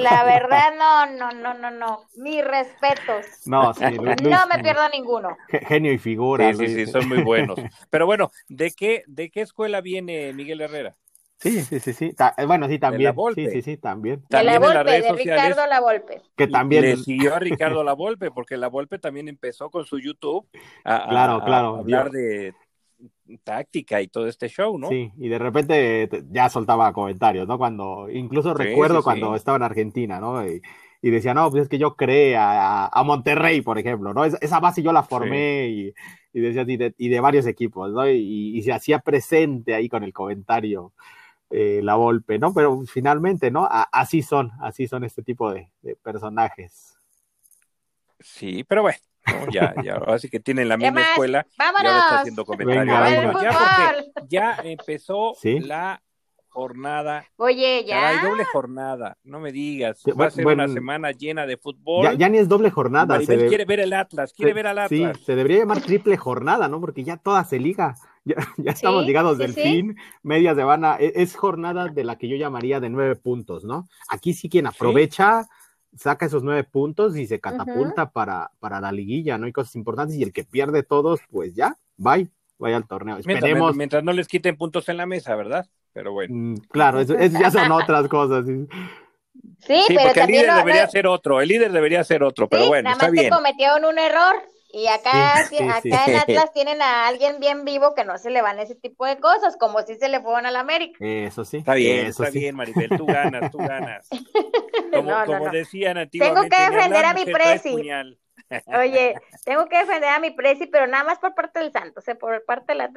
la, 0.00 0.24
verdad, 0.24 0.74
no, 0.76 1.06
no, 1.06 1.30
no, 1.30 1.54
no, 1.54 1.70
no. 1.70 2.00
Mis 2.16 2.44
respetos. 2.44 3.24
No, 3.46 3.72
sí, 3.72 3.84
no 4.22 4.46
me 4.48 4.62
pierdo 4.62 4.88
ninguno. 4.88 5.36
Genio 5.48 5.92
y 5.92 5.98
figura. 5.98 6.52
Sí, 6.54 6.66
sí, 6.66 6.86
sí, 6.86 6.90
son 6.90 7.08
muy 7.08 7.22
buenos. 7.22 7.56
Pero 7.90 8.06
bueno, 8.06 8.32
¿de 8.48 8.72
qué, 8.72 9.04
¿de 9.06 9.30
qué 9.30 9.42
escuela 9.42 9.80
viene 9.80 10.32
Miguel 10.32 10.60
Herrera? 10.60 10.96
Sí, 11.38 11.62
sí, 11.62 11.80
sí, 11.80 11.92
sí. 11.92 12.14
Eh, 12.38 12.46
bueno, 12.46 12.66
sí, 12.66 12.78
también. 12.78 13.14
Sí, 13.34 13.46
sí, 13.50 13.62
sí, 13.62 13.76
también. 13.76 14.24
De 14.30 14.42
la 14.42 14.58
Volpe, 14.58 15.02
de 15.02 15.12
Ricardo 15.12 15.66
La 15.66 15.80
Volpe. 15.80 16.22
Que 16.34 16.48
también. 16.48 16.82
Le 16.82 16.96
siguió 16.96 17.34
a 17.34 17.38
Ricardo 17.38 17.84
La 17.84 17.92
Volpe, 17.92 18.30
porque 18.30 18.56
La 18.56 18.68
Volpe 18.68 18.98
también 18.98 19.28
empezó 19.28 19.70
con 19.70 19.84
su 19.84 19.98
YouTube 19.98 20.48
a, 20.84 21.06
claro, 21.08 21.44
claro, 21.44 21.76
hablar 21.76 22.10
de 22.10 22.54
táctica 23.42 24.00
y 24.00 24.08
todo 24.08 24.26
este 24.26 24.48
show, 24.48 24.78
¿no? 24.78 24.88
Sí, 24.88 25.12
y 25.18 25.28
de 25.28 25.38
repente 25.38 26.08
ya 26.30 26.48
soltaba 26.48 26.92
comentarios, 26.92 27.46
¿no? 27.46 27.58
Cuando, 27.58 28.08
incluso 28.10 28.54
recuerdo 28.54 29.02
cuando 29.02 29.34
estaba 29.34 29.56
en 29.56 29.62
Argentina, 29.62 30.20
¿no? 30.20 30.46
Y, 30.46 30.60
decía, 31.02 31.34
no, 31.34 31.48
pues 31.50 31.64
es 31.64 31.68
que 31.68 31.78
yo 31.78 31.94
creé 31.94 32.36
a, 32.36 33.02
Monterrey, 33.04 33.60
por 33.60 33.78
ejemplo, 33.78 34.12
¿no? 34.12 34.24
esa 34.24 34.58
base 34.58 34.82
yo 34.82 34.92
la 34.92 35.04
formé 35.04 35.68
y, 35.68 35.92
decía, 36.40 36.64
y 36.66 37.08
de, 37.08 37.20
varios 37.20 37.46
equipos, 37.46 37.92
¿no? 37.92 38.08
Y, 38.08 38.60
se 38.62 38.72
hacía 38.72 38.98
presente 38.98 39.74
ahí 39.74 39.88
con 39.88 40.02
el 40.02 40.12
comentario 40.12 40.92
eh, 41.50 41.80
la 41.82 41.94
golpe, 41.94 42.40
¿no? 42.40 42.52
Pero 42.52 42.82
finalmente, 42.86 43.52
¿no? 43.52 43.68
así 43.70 44.22
son, 44.22 44.50
así 44.60 44.88
son 44.88 45.04
este 45.04 45.22
tipo 45.22 45.52
de 45.52 45.68
personajes. 46.02 46.96
Sí, 48.18 48.64
pero 48.64 48.82
bueno, 48.82 48.98
ya, 49.52 49.74
ya, 49.82 49.94
ahora 49.94 50.18
sí 50.18 50.28
que 50.28 50.40
tienen 50.40 50.68
la 50.68 50.76
misma 50.76 51.02
escuela. 51.02 51.46
¡Vámonos! 51.58 51.84
Y 51.84 51.86
ahora 51.86 51.98
está 52.00 52.20
haciendo 52.20 52.44
comentarios. 52.44 53.42
ya, 53.42 53.94
ya 54.28 54.56
empezó 54.62 55.34
la 55.42 56.00
jornada. 56.56 57.26
Oye, 57.36 57.84
ya. 57.86 58.08
Hay 58.08 58.26
doble 58.26 58.44
jornada, 58.44 59.18
no 59.24 59.40
me 59.40 59.52
digas. 59.52 60.02
Va 60.18 60.26
a 60.26 60.30
ser 60.30 60.46
una 60.46 60.66
semana 60.68 61.12
llena 61.12 61.44
de 61.44 61.58
fútbol. 61.58 62.04
Ya, 62.04 62.14
ya 62.14 62.28
ni 62.30 62.38
es 62.38 62.48
doble 62.48 62.70
jornada. 62.70 63.20
se 63.20 63.46
quiere 63.46 63.66
ver 63.66 63.80
el 63.80 63.92
Atlas, 63.92 64.32
quiere 64.32 64.54
ver 64.54 64.68
al 64.68 64.78
Atlas. 64.78 65.16
Sí, 65.18 65.24
se 65.24 65.36
debería 65.36 65.58
llamar 65.58 65.82
triple 65.82 66.16
jornada, 66.16 66.66
¿no? 66.68 66.80
Porque 66.80 67.04
ya 67.04 67.18
toda 67.18 67.44
se 67.44 67.58
liga. 67.58 67.94
Ya, 68.24 68.36
ya 68.56 68.72
estamos 68.72 69.04
ligados 69.04 69.36
del 69.36 69.52
fin, 69.52 69.96
media 70.22 70.54
semana. 70.54 70.96
Es, 70.96 71.12
es, 71.14 71.36
jornada 71.36 71.88
de 71.88 72.04
la 72.04 72.16
que 72.16 72.26
yo 72.26 72.36
llamaría 72.36 72.80
de 72.80 72.88
nueve 72.88 73.16
puntos, 73.16 73.64
¿no? 73.64 73.86
Aquí 74.08 74.32
sí 74.32 74.48
quien 74.48 74.66
aprovecha 74.66 75.46
saca 75.96 76.26
esos 76.26 76.42
nueve 76.42 76.64
puntos 76.64 77.16
y 77.16 77.26
se 77.26 77.40
catapulta 77.40 78.10
para, 78.10 78.50
para 78.60 78.80
la 78.80 78.92
liguilla, 78.92 79.38
¿no? 79.38 79.46
Hay 79.46 79.52
cosas 79.52 79.74
importantes 79.76 80.16
y 80.16 80.22
el 80.22 80.32
que 80.32 80.44
pierde 80.44 80.82
todos, 80.82 81.20
pues 81.30 81.54
ya, 81.54 81.76
bye, 81.96 82.28
vaya 82.58 82.76
al 82.76 82.86
torneo. 82.86 83.18
Esperemos. 83.18 83.74
Mientras, 83.76 84.04
no 84.04 84.12
les 84.12 84.28
quiten 84.28 84.56
puntos 84.56 84.88
en 84.88 84.96
la 84.96 85.06
mesa, 85.06 85.34
¿verdad? 85.34 85.66
Pero 85.92 86.12
bueno. 86.12 86.34
Mm, 86.34 86.56
claro, 86.68 87.00
eso, 87.00 87.16
ya 87.16 87.50
son 87.50 87.72
otras 87.72 88.08
cosas. 88.08 88.44
Sí, 88.46 89.82
pero 89.88 90.00
porque 90.04 90.20
el 90.20 90.30
líder 90.30 90.54
debería 90.54 90.86
ser 90.88 91.06
otro, 91.06 91.40
el 91.40 91.48
líder 91.48 91.72
debería 91.72 92.04
ser 92.04 92.22
otro, 92.22 92.48
pero 92.48 92.68
bueno, 92.68 92.90
nada 92.90 93.10
más 93.10 93.12
que 93.12 93.28
cometieron 93.28 93.84
un 93.84 93.98
error 93.98 94.36
y 94.72 94.86
acá, 94.88 95.38
acá 95.38 96.04
en 96.06 96.16
Atlas 96.16 96.52
tienen 96.52 96.82
a 96.82 97.06
alguien 97.06 97.40
bien 97.40 97.64
vivo 97.64 97.94
que 97.94 98.04
no 98.04 98.18
se 98.18 98.30
le 98.30 98.42
van 98.42 98.58
ese 98.58 98.74
tipo 98.74 99.06
de 99.06 99.18
cosas, 99.18 99.56
como 99.56 99.80
si 99.82 99.96
se 99.96 100.08
le 100.08 100.20
fueron 100.20 100.46
al 100.46 100.56
América. 100.56 100.98
Eso 101.00 101.44
sí. 101.44 101.58
Está 101.58 101.74
bien, 101.74 102.06
está 102.06 102.30
bien, 102.30 102.56
Maribel, 102.56 102.90
tú 102.96 103.06
ganas, 103.06 103.50
tú 103.50 103.58
ganas. 103.58 104.08
Como, 104.92 105.12
como 105.26 105.50
decían 105.50 105.98
antiguamente. 105.98 106.48
Tengo 106.56 106.70
que 106.70 106.72
defender 106.72 107.04
a 107.04 107.12
mi 107.12 107.24
presi. 107.24 107.74
Oye, 108.78 109.14
tengo 109.44 109.66
que 109.66 109.78
defender 109.78 110.08
a 110.08 110.20
mi 110.20 110.30
presi, 110.30 110.66
pero 110.66 110.86
nada 110.86 111.02
más 111.02 111.18
por 111.18 111.34
parte 111.34 111.58
del 111.58 111.72
Santos, 111.72 111.96
o 111.96 112.00
sea, 112.00 112.14
por 112.14 112.44
parte 112.44 112.72
de 112.72 112.76
la... 112.76 112.90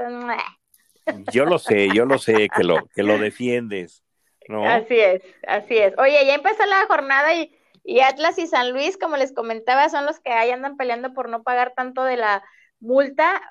Yo 1.31 1.45
lo 1.45 1.57
sé, 1.57 1.89
yo 1.93 2.05
lo 2.05 2.19
sé 2.19 2.47
que 2.55 2.63
lo, 2.63 2.85
que 2.93 3.01
lo 3.01 3.17
defiendes. 3.17 4.03
Así 4.65 4.99
es, 4.99 5.21
así 5.47 5.77
es. 5.77 5.93
Oye, 5.97 6.25
ya 6.25 6.35
empezó 6.35 6.65
la 6.65 6.85
jornada 6.87 7.33
y, 7.33 7.55
y 7.89 8.01
Atlas 8.01 8.37
y 8.37 8.45
San 8.45 8.71
Luis, 8.71 8.99
como 8.99 9.17
les 9.17 9.33
comentaba, 9.33 9.89
son 9.89 10.05
los 10.05 10.19
que 10.19 10.31
ahí 10.31 10.51
andan 10.51 10.77
peleando 10.77 11.11
por 11.15 11.27
no 11.27 11.41
pagar 11.41 11.73
tanto 11.75 12.03
de 12.03 12.17
la 12.17 12.43
multa. 12.79 13.41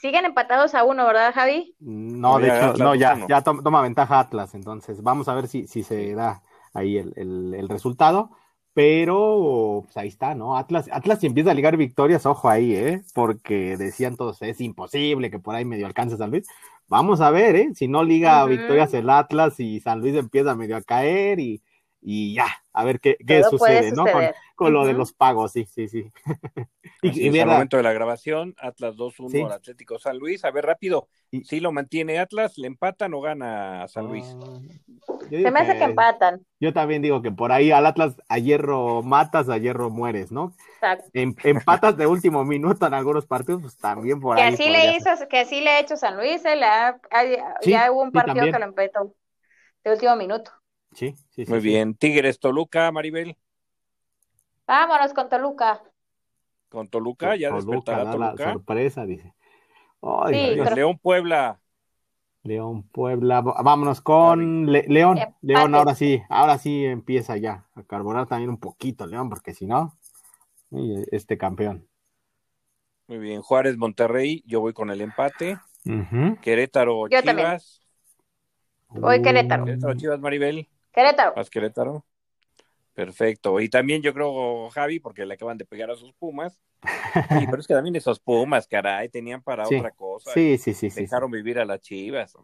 Siguen 0.00 0.24
empatados 0.24 0.74
a 0.74 0.82
uno, 0.82 1.04
¿verdad, 1.04 1.34
Javi? 1.34 1.76
No, 1.78 2.38
de 2.38 2.48
hecho, 2.48 2.72
no, 2.78 2.94
ya, 2.94 3.18
ya 3.28 3.42
toma 3.42 3.82
ventaja 3.82 4.18
Atlas, 4.18 4.54
entonces 4.54 5.02
vamos 5.02 5.28
a 5.28 5.34
ver 5.34 5.46
si, 5.46 5.66
si 5.66 5.82
se 5.82 6.14
da 6.14 6.40
ahí 6.72 6.96
el, 6.96 7.12
el, 7.16 7.54
el 7.54 7.68
resultado. 7.68 8.30
Pero 8.72 9.82
pues 9.84 9.94
ahí 9.98 10.08
está, 10.08 10.34
¿no? 10.34 10.56
Atlas, 10.56 10.88
Atlas 10.90 11.20
si 11.20 11.26
empieza 11.26 11.50
a 11.50 11.54
ligar 11.54 11.76
victorias, 11.76 12.24
ojo 12.24 12.48
ahí, 12.48 12.74
¿eh? 12.74 13.02
Porque 13.14 13.76
decían 13.76 14.16
todos, 14.16 14.40
es 14.40 14.62
imposible 14.62 15.30
que 15.30 15.38
por 15.38 15.54
ahí 15.54 15.66
medio 15.66 15.84
alcance 15.84 16.16
San 16.16 16.30
Luis. 16.30 16.46
Vamos 16.88 17.20
a 17.20 17.30
ver, 17.30 17.56
¿eh? 17.56 17.68
Si 17.74 17.88
no 17.88 18.02
liga 18.02 18.42
victorias 18.46 18.94
el 18.94 19.10
Atlas 19.10 19.60
y 19.60 19.80
San 19.80 20.00
Luis 20.00 20.14
empieza 20.14 20.54
medio 20.54 20.78
a 20.78 20.82
caer 20.82 21.38
y, 21.40 21.62
y 22.04 22.34
ya, 22.34 22.48
a 22.72 22.84
ver 22.84 22.98
qué, 22.98 23.16
qué 23.24 23.44
sucede, 23.44 23.92
¿no? 23.92 24.04
Con, 24.56 24.72
lo 24.72 24.84
de 24.84 24.92
los 24.92 25.12
pagos, 25.12 25.52
sí, 25.52 25.66
sí, 25.66 25.88
sí. 25.88 26.12
y, 27.02 27.28
en 27.28 27.36
el 27.36 27.46
momento 27.46 27.76
de 27.76 27.84
la 27.84 27.92
grabación, 27.92 28.54
Atlas 28.58 28.96
2-1 28.96 29.46
al 29.46 29.52
Atlético 29.52 29.98
San 30.00 30.18
Luis. 30.18 30.44
A 30.44 30.50
ver, 30.50 30.66
rápido, 30.66 31.08
si 31.44 31.60
lo 31.60 31.70
mantiene 31.70 32.18
Atlas, 32.18 32.58
¿le 32.58 32.66
empatan 32.66 33.14
o 33.14 33.20
gana 33.20 33.86
San 33.86 34.06
Luis? 34.06 34.36
Ah, 34.40 35.16
Se 35.30 35.50
me 35.50 35.60
hace 35.60 35.78
que, 35.78 35.84
empatan. 35.84 36.44
Yo 36.58 36.72
también 36.72 37.02
digo 37.02 37.22
que 37.22 37.30
por 37.30 37.52
ahí 37.52 37.70
al 37.70 37.86
Atlas 37.86 38.16
a 38.28 38.38
hierro 38.38 39.02
matas, 39.02 39.48
a 39.48 39.58
hierro 39.58 39.90
mueres, 39.90 40.32
¿no? 40.32 40.54
Exacto. 40.74 41.08
Em, 41.12 41.34
empatas 41.44 41.96
de 41.96 42.08
último 42.08 42.44
minuto 42.44 42.84
en 42.84 42.94
algunos 42.94 43.26
partidos, 43.26 43.62
pues 43.62 43.76
también 43.78 44.20
por 44.20 44.36
que 44.36 44.42
ahí. 44.42 44.54
Así 44.54 44.68
le 44.68 44.96
hizo, 44.96 45.10
que 45.28 45.40
así 45.40 45.60
le 45.60 45.70
ha 45.70 45.80
hecho 45.80 45.96
San 45.96 46.16
Luis, 46.16 46.44
¿eh? 46.44 46.60
ya 47.62 47.92
hubo 47.92 48.02
un 48.02 48.12
partido 48.12 48.44
que 48.44 48.58
lo 48.58 48.64
empató 48.64 49.14
de 49.84 49.92
último 49.92 50.16
minuto. 50.16 50.52
Sí, 50.94 51.14
sí, 51.30 51.44
Muy 51.46 51.60
bien. 51.60 51.94
Tigres, 51.94 52.38
Toluca, 52.38 52.92
Maribel. 52.92 53.36
Vámonos 54.66 55.12
con 55.12 55.28
Toluca. 55.28 55.82
Con 56.68 56.88
Toluca, 56.88 57.36
ya 57.36 57.50
despertará 57.50 58.10
Toluca. 58.10 58.44
La 58.44 58.52
sorpresa, 58.52 59.04
dice. 59.04 59.34
León, 60.74 60.98
Puebla. 60.98 61.60
León, 62.42 62.82
Puebla. 62.82 63.40
Vámonos 63.40 64.00
con 64.00 64.70
León. 64.72 65.18
León, 65.42 65.74
ahora 65.74 65.94
sí, 65.94 66.22
ahora 66.28 66.58
sí 66.58 66.84
empieza 66.84 67.36
ya 67.36 67.66
a 67.74 67.82
carbonar 67.84 68.26
también 68.26 68.50
un 68.50 68.58
poquito, 68.58 69.06
León, 69.06 69.28
porque 69.28 69.54
si 69.54 69.66
no, 69.66 69.96
este 71.10 71.38
campeón. 71.38 71.86
Muy 73.06 73.18
bien. 73.18 73.42
Juárez, 73.42 73.76
Monterrey, 73.76 74.42
yo 74.46 74.60
voy 74.60 74.72
con 74.72 74.90
el 74.90 75.00
empate. 75.00 75.58
Querétaro, 76.40 77.08
Chivas. 77.08 77.82
Voy 78.88 79.22
Querétaro. 79.22 79.64
Querétaro, 79.64 79.94
Chivas, 79.94 80.20
Maribel. 80.20 80.68
Querétaro. 80.92 81.34
Más 81.36 81.50
Querétaro. 81.50 82.04
Perfecto. 82.94 83.58
Y 83.60 83.68
también 83.68 84.02
yo 84.02 84.12
creo, 84.12 84.68
Javi, 84.70 85.00
porque 85.00 85.24
le 85.24 85.34
acaban 85.34 85.56
de 85.56 85.64
pegar 85.64 85.90
a 85.90 85.96
sus 85.96 86.12
Pumas. 86.12 86.60
Sí, 87.40 87.46
pero 87.46 87.60
es 87.60 87.66
que 87.66 87.74
también 87.74 87.96
esos 87.96 88.20
Pumas, 88.20 88.66
caray, 88.66 89.08
tenían 89.08 89.42
para 89.42 89.64
otra 89.64 89.90
cosa. 89.90 90.32
Sí, 90.32 90.58
sí, 90.58 90.74
sí. 90.74 90.88
Dejaron 90.88 91.30
vivir 91.30 91.58
a 91.58 91.64
las 91.64 91.80
Chivas. 91.80 92.34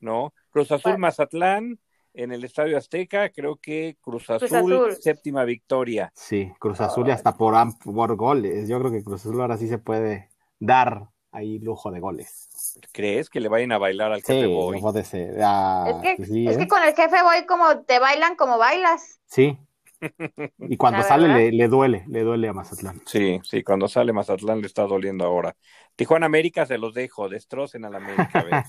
¿No? 0.00 0.32
Cruz 0.50 0.72
Azul, 0.72 0.98
Mazatlán, 0.98 1.78
en 2.14 2.32
el 2.32 2.44
Estadio 2.44 2.76
Azteca, 2.76 3.30
creo 3.30 3.56
que 3.56 3.96
Cruz 4.00 4.28
Azul, 4.30 4.96
séptima 5.00 5.44
victoria. 5.44 6.10
Sí, 6.14 6.52
Cruz 6.58 6.80
Azul 6.80 7.08
y 7.08 7.10
hasta 7.10 7.36
por, 7.36 7.54
por 7.78 8.16
goles. 8.16 8.68
Yo 8.68 8.78
creo 8.78 8.90
que 8.90 9.02
Cruz 9.02 9.24
Azul 9.26 9.40
ahora 9.40 9.56
sí 9.56 9.68
se 9.68 9.78
puede 9.78 10.28
dar 10.58 11.08
ahí 11.32 11.58
lujo 11.58 11.90
de 11.90 12.00
goles. 12.00 12.78
¿Crees 12.92 13.30
que 13.30 13.40
le 13.40 13.48
vayan 13.48 13.72
a 13.72 13.78
bailar 13.78 14.12
al 14.12 14.22
jefe 14.22 14.46
Boy? 14.46 14.80
Puede 14.80 15.04
ser. 15.04 15.36
Ah, 15.42 15.84
es, 15.88 15.96
que, 16.02 16.14
pues 16.16 16.30
es 16.30 16.58
que 16.58 16.68
con 16.68 16.82
el 16.82 16.94
jefe 16.94 17.22
Boy 17.22 17.46
como 17.46 17.80
te 17.80 17.98
bailan 17.98 18.36
como 18.36 18.58
bailas. 18.58 19.20
Sí. 19.26 19.58
Y 20.60 20.76
cuando 20.76 21.02
sale 21.02 21.50
le, 21.50 21.68
duele, 21.68 22.04
le 22.06 22.22
duele 22.22 22.46
a 22.46 22.52
Mazatlán. 22.52 23.02
Sí, 23.04 23.40
sí, 23.42 23.64
cuando 23.64 23.88
sale 23.88 24.12
Mazatlán 24.12 24.60
le 24.60 24.68
está 24.68 24.84
doliendo 24.84 25.24
ahora. 25.24 25.56
Tijuana 25.96 26.26
América 26.26 26.66
se 26.66 26.78
los 26.78 26.94
dejo, 26.94 27.28
destrocen 27.28 27.84
a 27.84 27.90
la 27.90 27.96
América. 27.98 28.64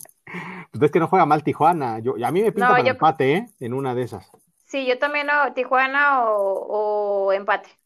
pues 0.72 0.84
es 0.84 0.92
que 0.92 1.00
no 1.00 1.08
juega 1.08 1.28
mal 1.28 1.44
Tijuana. 1.44 2.00
Yo, 2.00 2.16
a 2.24 2.32
mí 2.32 2.42
me 2.42 2.52
pinta 2.52 2.80
empate, 2.80 3.34
¿eh? 3.34 3.46
En 3.60 3.76
una 3.76 3.94
de 3.94 4.02
esas. 4.02 4.28
Sí, 4.66 4.88
yo 4.88 4.98
también 4.98 5.28
no, 5.28 5.54
Tijuana 5.54 6.24
o, 6.24 7.28
o 7.28 7.32
empate. 7.32 7.79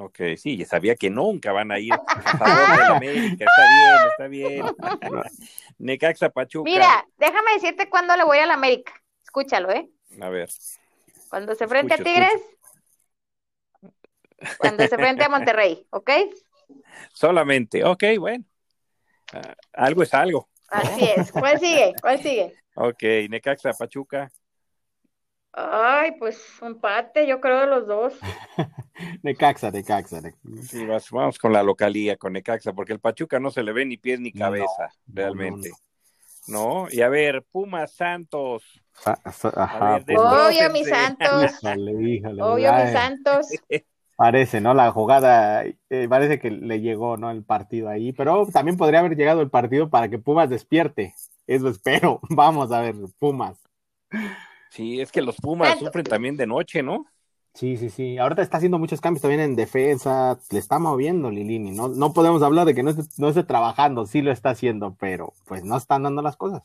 Ok, 0.00 0.18
sí, 0.38 0.56
ya 0.56 0.64
sabía 0.64 0.96
que 0.96 1.10
nunca 1.10 1.52
van 1.52 1.70
a 1.70 1.78
ir 1.78 1.92
a 1.92 2.38
favor 2.38 2.78
de 2.78 2.84
América. 2.86 3.44
Está 3.44 3.68
bien, 3.68 4.10
está 4.10 4.26
bien. 4.28 4.64
Necaxa 5.78 6.30
Pachuca. 6.30 6.70
Mira, 6.70 7.06
déjame 7.18 7.52
decirte 7.54 7.90
cuándo 7.90 8.16
le 8.16 8.24
voy 8.24 8.38
a 8.38 8.46
la 8.46 8.54
América. 8.54 8.94
Escúchalo, 9.22 9.70
¿eh? 9.70 9.90
A 10.20 10.30
ver. 10.30 10.48
Cuando 11.28 11.54
se 11.54 11.68
frente 11.68 11.94
a 11.94 11.98
Tigres. 11.98 12.42
Cuando 14.56 14.86
se 14.86 14.96
frente 14.96 15.24
a 15.24 15.28
Monterrey, 15.28 15.86
¿ok? 15.90 16.10
Solamente, 17.12 17.84
ok, 17.84 18.04
bueno. 18.18 18.44
Ah, 19.34 19.54
algo 19.74 20.02
es 20.02 20.14
algo. 20.14 20.48
Así 20.68 21.04
es. 21.14 21.30
¿Cuál 21.30 21.60
sigue? 21.60 21.94
¿Cuál 22.00 22.22
sigue? 22.22 22.54
Ok, 22.74 23.02
Necaxa 23.28 23.72
Pachuca. 23.72 24.32
Ay, 25.52 26.12
pues 26.18 26.40
empate, 26.62 27.26
yo 27.26 27.40
creo 27.40 27.60
de 27.60 27.66
los 27.66 27.86
dos. 27.86 28.14
Necaxa, 29.22 29.70
Necaxa. 29.70 30.20
Sí, 30.62 30.86
vamos 31.10 31.38
con 31.38 31.52
la 31.52 31.62
localía, 31.62 32.16
con 32.16 32.34
Necaxa, 32.34 32.72
porque 32.72 32.92
el 32.92 33.00
Pachuca 33.00 33.40
no 33.40 33.50
se 33.50 33.62
le 33.62 33.72
ve 33.72 33.84
ni 33.84 33.96
pies 33.96 34.20
ni 34.20 34.32
cabeza, 34.32 34.90
realmente. 35.06 35.70
No, 36.46 36.86
Y 36.90 37.02
a 37.02 37.08
ver, 37.08 37.44
Pumas 37.50 37.92
Santos. 37.92 38.64
Obvio, 39.04 40.70
mis 40.70 40.88
Santos. 40.88 41.52
Obvio, 41.62 42.72
mis 42.72 42.92
Santos. 42.92 43.46
Parece, 44.16 44.60
¿no? 44.60 44.74
La 44.74 44.90
jugada, 44.92 45.64
eh, 45.64 46.06
parece 46.06 46.38
que 46.38 46.50
le 46.50 46.82
llegó, 46.82 47.16
¿no? 47.16 47.30
El 47.30 47.42
partido 47.42 47.88
ahí, 47.88 48.12
pero 48.12 48.46
también 48.52 48.76
podría 48.76 49.00
haber 49.00 49.16
llegado 49.16 49.40
el 49.40 49.48
partido 49.48 49.88
para 49.88 50.10
que 50.10 50.18
Pumas 50.18 50.50
despierte. 50.50 51.14
Eso 51.46 51.68
espero. 51.68 52.20
Vamos 52.28 52.70
a 52.70 52.82
ver, 52.82 52.96
Pumas. 53.18 53.56
Sí, 54.70 55.00
es 55.00 55.12
que 55.12 55.20
los 55.20 55.36
Pumas 55.36 55.78
sufren 55.78 56.04
también 56.04 56.36
de 56.36 56.46
noche, 56.46 56.82
¿no? 56.82 57.06
Sí, 57.54 57.76
sí, 57.76 57.90
sí. 57.90 58.16
Ahorita 58.18 58.42
está 58.42 58.58
haciendo 58.58 58.78
muchos 58.78 59.00
cambios 59.00 59.22
también 59.22 59.40
en 59.40 59.56
defensa. 59.56 60.38
Le 60.50 60.58
está 60.58 60.78
moviendo 60.78 61.30
Lilini. 61.30 61.72
No, 61.72 61.88
no 61.88 62.12
podemos 62.12 62.42
hablar 62.42 62.64
de 62.66 62.74
que 62.74 62.82
no 62.82 62.90
esté, 62.90 63.02
no 63.18 63.28
esté 63.28 63.42
trabajando. 63.42 64.06
Sí 64.06 64.22
lo 64.22 64.30
está 64.30 64.50
haciendo, 64.50 64.96
pero 64.98 65.32
pues 65.46 65.64
no 65.64 65.76
están 65.76 66.04
dando 66.04 66.22
las 66.22 66.36
cosas. 66.36 66.62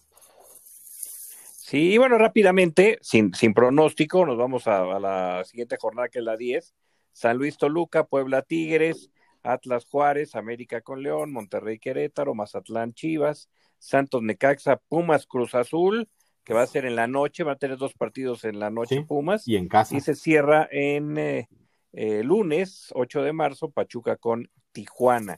Sí, 1.58 1.98
bueno, 1.98 2.20
rápidamente, 2.20 3.00
sin, 3.02 3.34
sin 3.34 3.56
pronóstico, 3.56 4.24
nos 4.24 4.38
vamos 4.38 4.68
a, 4.68 4.82
a, 4.82 5.00
la 5.00 5.44
siguiente 5.46 5.78
jornada 5.80 6.10
que 6.10 6.20
es 6.20 6.26
la 6.26 6.38
10. 6.38 6.76
San 7.12 7.38
Luis 7.38 7.58
Toluca, 7.58 8.04
Puebla 8.04 8.44
Tigres, 8.44 9.10
Atlas 9.42 9.86
Juárez, 9.86 10.36
América 10.36 10.82
con 10.82 11.02
León, 11.02 11.32
Monterrey 11.32 11.80
Querétaro, 11.80 12.36
Mazatlán 12.36 12.94
Chivas, 12.94 13.50
Santos 13.80 14.22
Necaxa, 14.22 14.78
Pumas 14.90 15.26
Cruz 15.26 15.56
Azul, 15.56 16.08
que 16.46 16.54
va 16.54 16.62
a 16.62 16.68
ser 16.68 16.86
en 16.86 16.96
la 16.96 17.08
noche, 17.08 17.44
va 17.44 17.54
a 17.54 17.58
tener 17.58 17.78
dos 17.78 17.96
partidos 17.96 18.46
en 18.46 18.60
la 18.60 18.70
noche 18.70 19.02
Pumas. 19.02 19.48
Y 19.48 19.58
en 19.58 19.68
casa. 19.68 19.98
Y 19.98 20.00
se 20.00 20.16
cierra 20.16 20.70
en 20.72 21.18
eh, 21.18 21.50
eh, 21.92 22.24
lunes, 22.24 22.92
8 22.94 23.24
de 23.24 23.34
marzo, 23.34 23.72
Pachuca 23.72 24.16
con 24.16 24.50
Tijuana. 24.72 25.38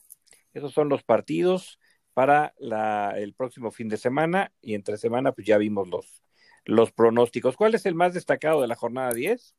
Esos 0.53 0.73
son 0.73 0.89
los 0.89 1.03
partidos 1.03 1.79
para 2.13 2.53
la, 2.57 3.13
el 3.15 3.33
próximo 3.33 3.71
fin 3.71 3.87
de 3.87 3.97
semana 3.97 4.51
y 4.61 4.73
entre 4.73 4.97
semana 4.97 5.31
pues 5.31 5.47
ya 5.47 5.57
vimos 5.57 5.87
los, 5.87 6.23
los 6.65 6.91
pronósticos. 6.91 7.55
¿Cuál 7.55 7.75
es 7.75 7.85
el 7.85 7.95
más 7.95 8.13
destacado 8.13 8.61
de 8.61 8.67
la 8.67 8.75
jornada 8.75 9.13
10? 9.13 9.55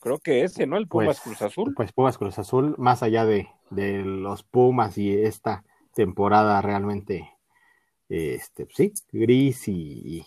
Creo 0.00 0.18
que 0.18 0.44
ese, 0.44 0.66
¿no? 0.66 0.78
El 0.78 0.88
Pumas 0.88 1.20
pues, 1.20 1.20
Cruz 1.20 1.42
Azul. 1.42 1.74
Pues 1.74 1.92
Pumas 1.92 2.16
Cruz 2.16 2.38
Azul, 2.38 2.74
más 2.78 3.02
allá 3.02 3.26
de, 3.26 3.48
de 3.70 4.02
los 4.02 4.44
Pumas 4.44 4.96
y 4.96 5.12
esta 5.12 5.64
temporada 5.92 6.62
realmente 6.62 7.33
este, 8.08 8.66
sí, 8.74 8.92
gris 9.12 9.68
y, 9.68 10.24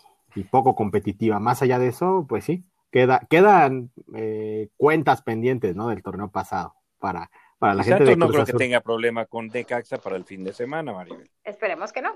poco 0.51 0.75
competitiva. 0.75 1.39
Más 1.39 1.63
allá 1.63 1.79
de 1.79 1.87
eso, 1.87 2.25
pues 2.29 2.45
sí, 2.45 2.63
queda, 2.91 3.21
quedan 3.27 3.91
eh, 4.15 4.69
cuentas 4.77 5.23
pendientes, 5.23 5.75
¿no? 5.75 5.89
Del 5.89 6.03
torneo 6.03 6.29
pasado 6.29 6.75
para, 6.99 7.31
para 7.57 7.73
la 7.73 7.83
gente 7.83 8.03
de 8.03 8.15
no 8.15 8.27
creo 8.27 8.45
que 8.45 8.53
tenga 8.53 8.81
problema 8.81 9.25
con 9.25 9.49
Decaxa 9.49 9.97
para 9.97 10.15
el 10.15 10.25
fin 10.25 10.43
de 10.43 10.53
semana, 10.53 10.93
Maribel. 10.93 11.29
Esperemos 11.43 11.91
que 11.91 12.03
no. 12.03 12.13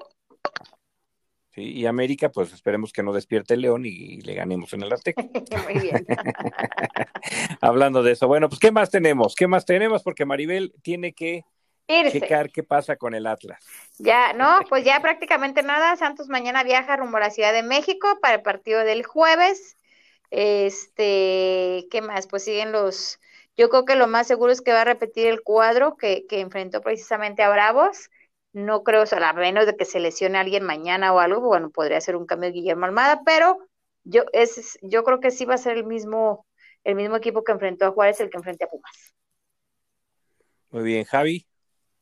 Sí, 1.54 1.64
y 1.64 1.86
América, 1.86 2.30
pues 2.30 2.54
esperemos 2.54 2.94
que 2.94 3.04
no 3.04 3.12
despierte 3.12 3.56
el 3.56 3.62
León 3.62 3.86
y, 3.86 4.22
le 4.22 4.36
ganemos 4.36 4.72
en 4.74 4.84
el 4.84 4.94
Azteca. 4.94 5.22
Muy 5.68 5.82
bien. 5.82 6.06
Hablando 7.62 8.04
de 8.04 8.14
eso, 8.14 8.28
bueno, 8.28 8.48
pues 8.48 8.60
¿qué 8.60 8.72
más 8.72 8.90
tenemos? 8.90 9.36
¿Qué 9.36 9.48
más 9.48 9.66
tenemos? 9.66 10.02
Porque 10.02 10.26
Maribel 10.26 10.74
tiene 10.82 11.12
que 11.12 11.44
checar 11.88 12.52
qué 12.52 12.64
pasa 12.64 12.96
con 12.96 13.14
el 13.14 13.28
Atlas. 13.28 13.64
Ya, 14.00 14.34
no, 14.34 14.60
pues 14.70 14.84
ya 14.86 15.02
prácticamente 15.02 15.64
nada. 15.64 15.96
Santos 15.96 16.28
mañana 16.30 16.64
viaja 16.64 16.98
rumbo 16.98 17.18
a 17.18 17.22
la 17.22 17.30
Ciudad 17.30 17.54
de 17.54 17.64
México 17.64 18.08
para 18.22 18.36
el 18.36 18.42
partido 18.42 18.82
del 18.82 19.06
jueves. 19.06 19.78
Este, 20.30 21.88
¿qué 21.92 22.02
más? 22.02 22.28
Pues 22.28 22.44
siguen 22.44 22.72
los. 22.72 23.20
Yo 23.58 23.70
creo 23.70 23.86
que 23.86 23.96
lo 23.96 24.08
más 24.08 24.28
seguro 24.28 24.52
es 24.52 24.62
que 24.62 24.72
va 24.72 24.82
a 24.82 24.86
repetir 24.86 25.28
el 25.28 25.42
cuadro 25.42 25.98
que, 25.98 26.26
que 26.28 26.40
enfrentó 26.40 26.82
precisamente 26.82 27.44
a 27.44 27.50
Bravos. 27.50 28.10
No 28.54 28.84
creo, 28.84 29.04
o 29.04 29.06
sea, 29.06 29.30
a 29.30 29.34
menos 29.34 29.66
de 29.66 29.76
que 29.76 29.86
se 29.86 30.00
lesione 30.00 30.38
a 30.38 30.42
alguien 30.42 30.64
mañana 30.64 31.14
o 31.14 31.20
algo, 31.20 31.42
bueno, 31.42 31.70
podría 31.70 32.02
ser 32.02 32.16
un 32.16 32.26
cambio 32.26 32.50
de 32.50 32.54
Guillermo 32.56 32.86
Almada, 32.86 33.22
pero 33.26 33.58
yo, 34.04 34.24
es, 34.34 34.78
yo 34.82 35.04
creo 35.04 35.20
que 35.20 35.32
sí 35.32 35.46
va 35.46 35.56
a 35.56 35.58
ser 35.58 35.78
el 35.78 35.86
mismo, 35.86 36.46
el 36.84 36.96
mismo 36.96 37.16
equipo 37.16 37.44
que 37.44 37.52
enfrentó 37.52 37.86
a 37.86 37.92
Juárez 37.92 38.20
el 38.20 38.30
que 38.30 38.38
enfrente 38.38 38.66
a 38.66 38.68
Pumas. 38.68 39.16
Muy 40.70 40.84
bien, 40.84 41.04
Javi. 41.06 41.46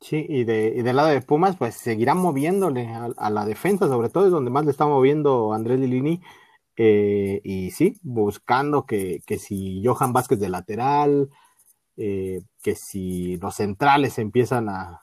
Sí, 0.02 0.26
y, 0.30 0.46
de, 0.46 0.74
y 0.78 0.82
del 0.82 0.96
lado 0.96 1.10
de 1.10 1.22
Pumas, 1.22 1.58
pues 1.58 1.76
seguirán 1.76 2.18
moviéndole 2.20 2.88
a, 2.88 3.30
la 3.30 3.46
defensa, 3.46 3.88
sobre 3.88 4.10
todo 4.10 4.26
es 4.26 4.32
donde 4.32 4.50
más 4.50 4.64
le 4.66 4.72
está 4.72 4.86
moviendo 4.86 5.54
Andrés 5.54 5.80
Lilini. 5.80 6.22
Eh, 6.78 7.42
y 7.44 7.72
sí, 7.72 7.98
buscando 8.02 8.86
que, 8.86 9.22
que, 9.26 9.38
si 9.38 9.84
Johan 9.86 10.14
Vázquez 10.14 10.40
de 10.40 10.50
lateral, 10.50 11.30
eh, 11.98 12.42
que 12.64 12.76
si 12.76 13.38
los 13.38 13.56
centrales 13.56 14.18
empiezan 14.20 14.70
a, 14.70 15.02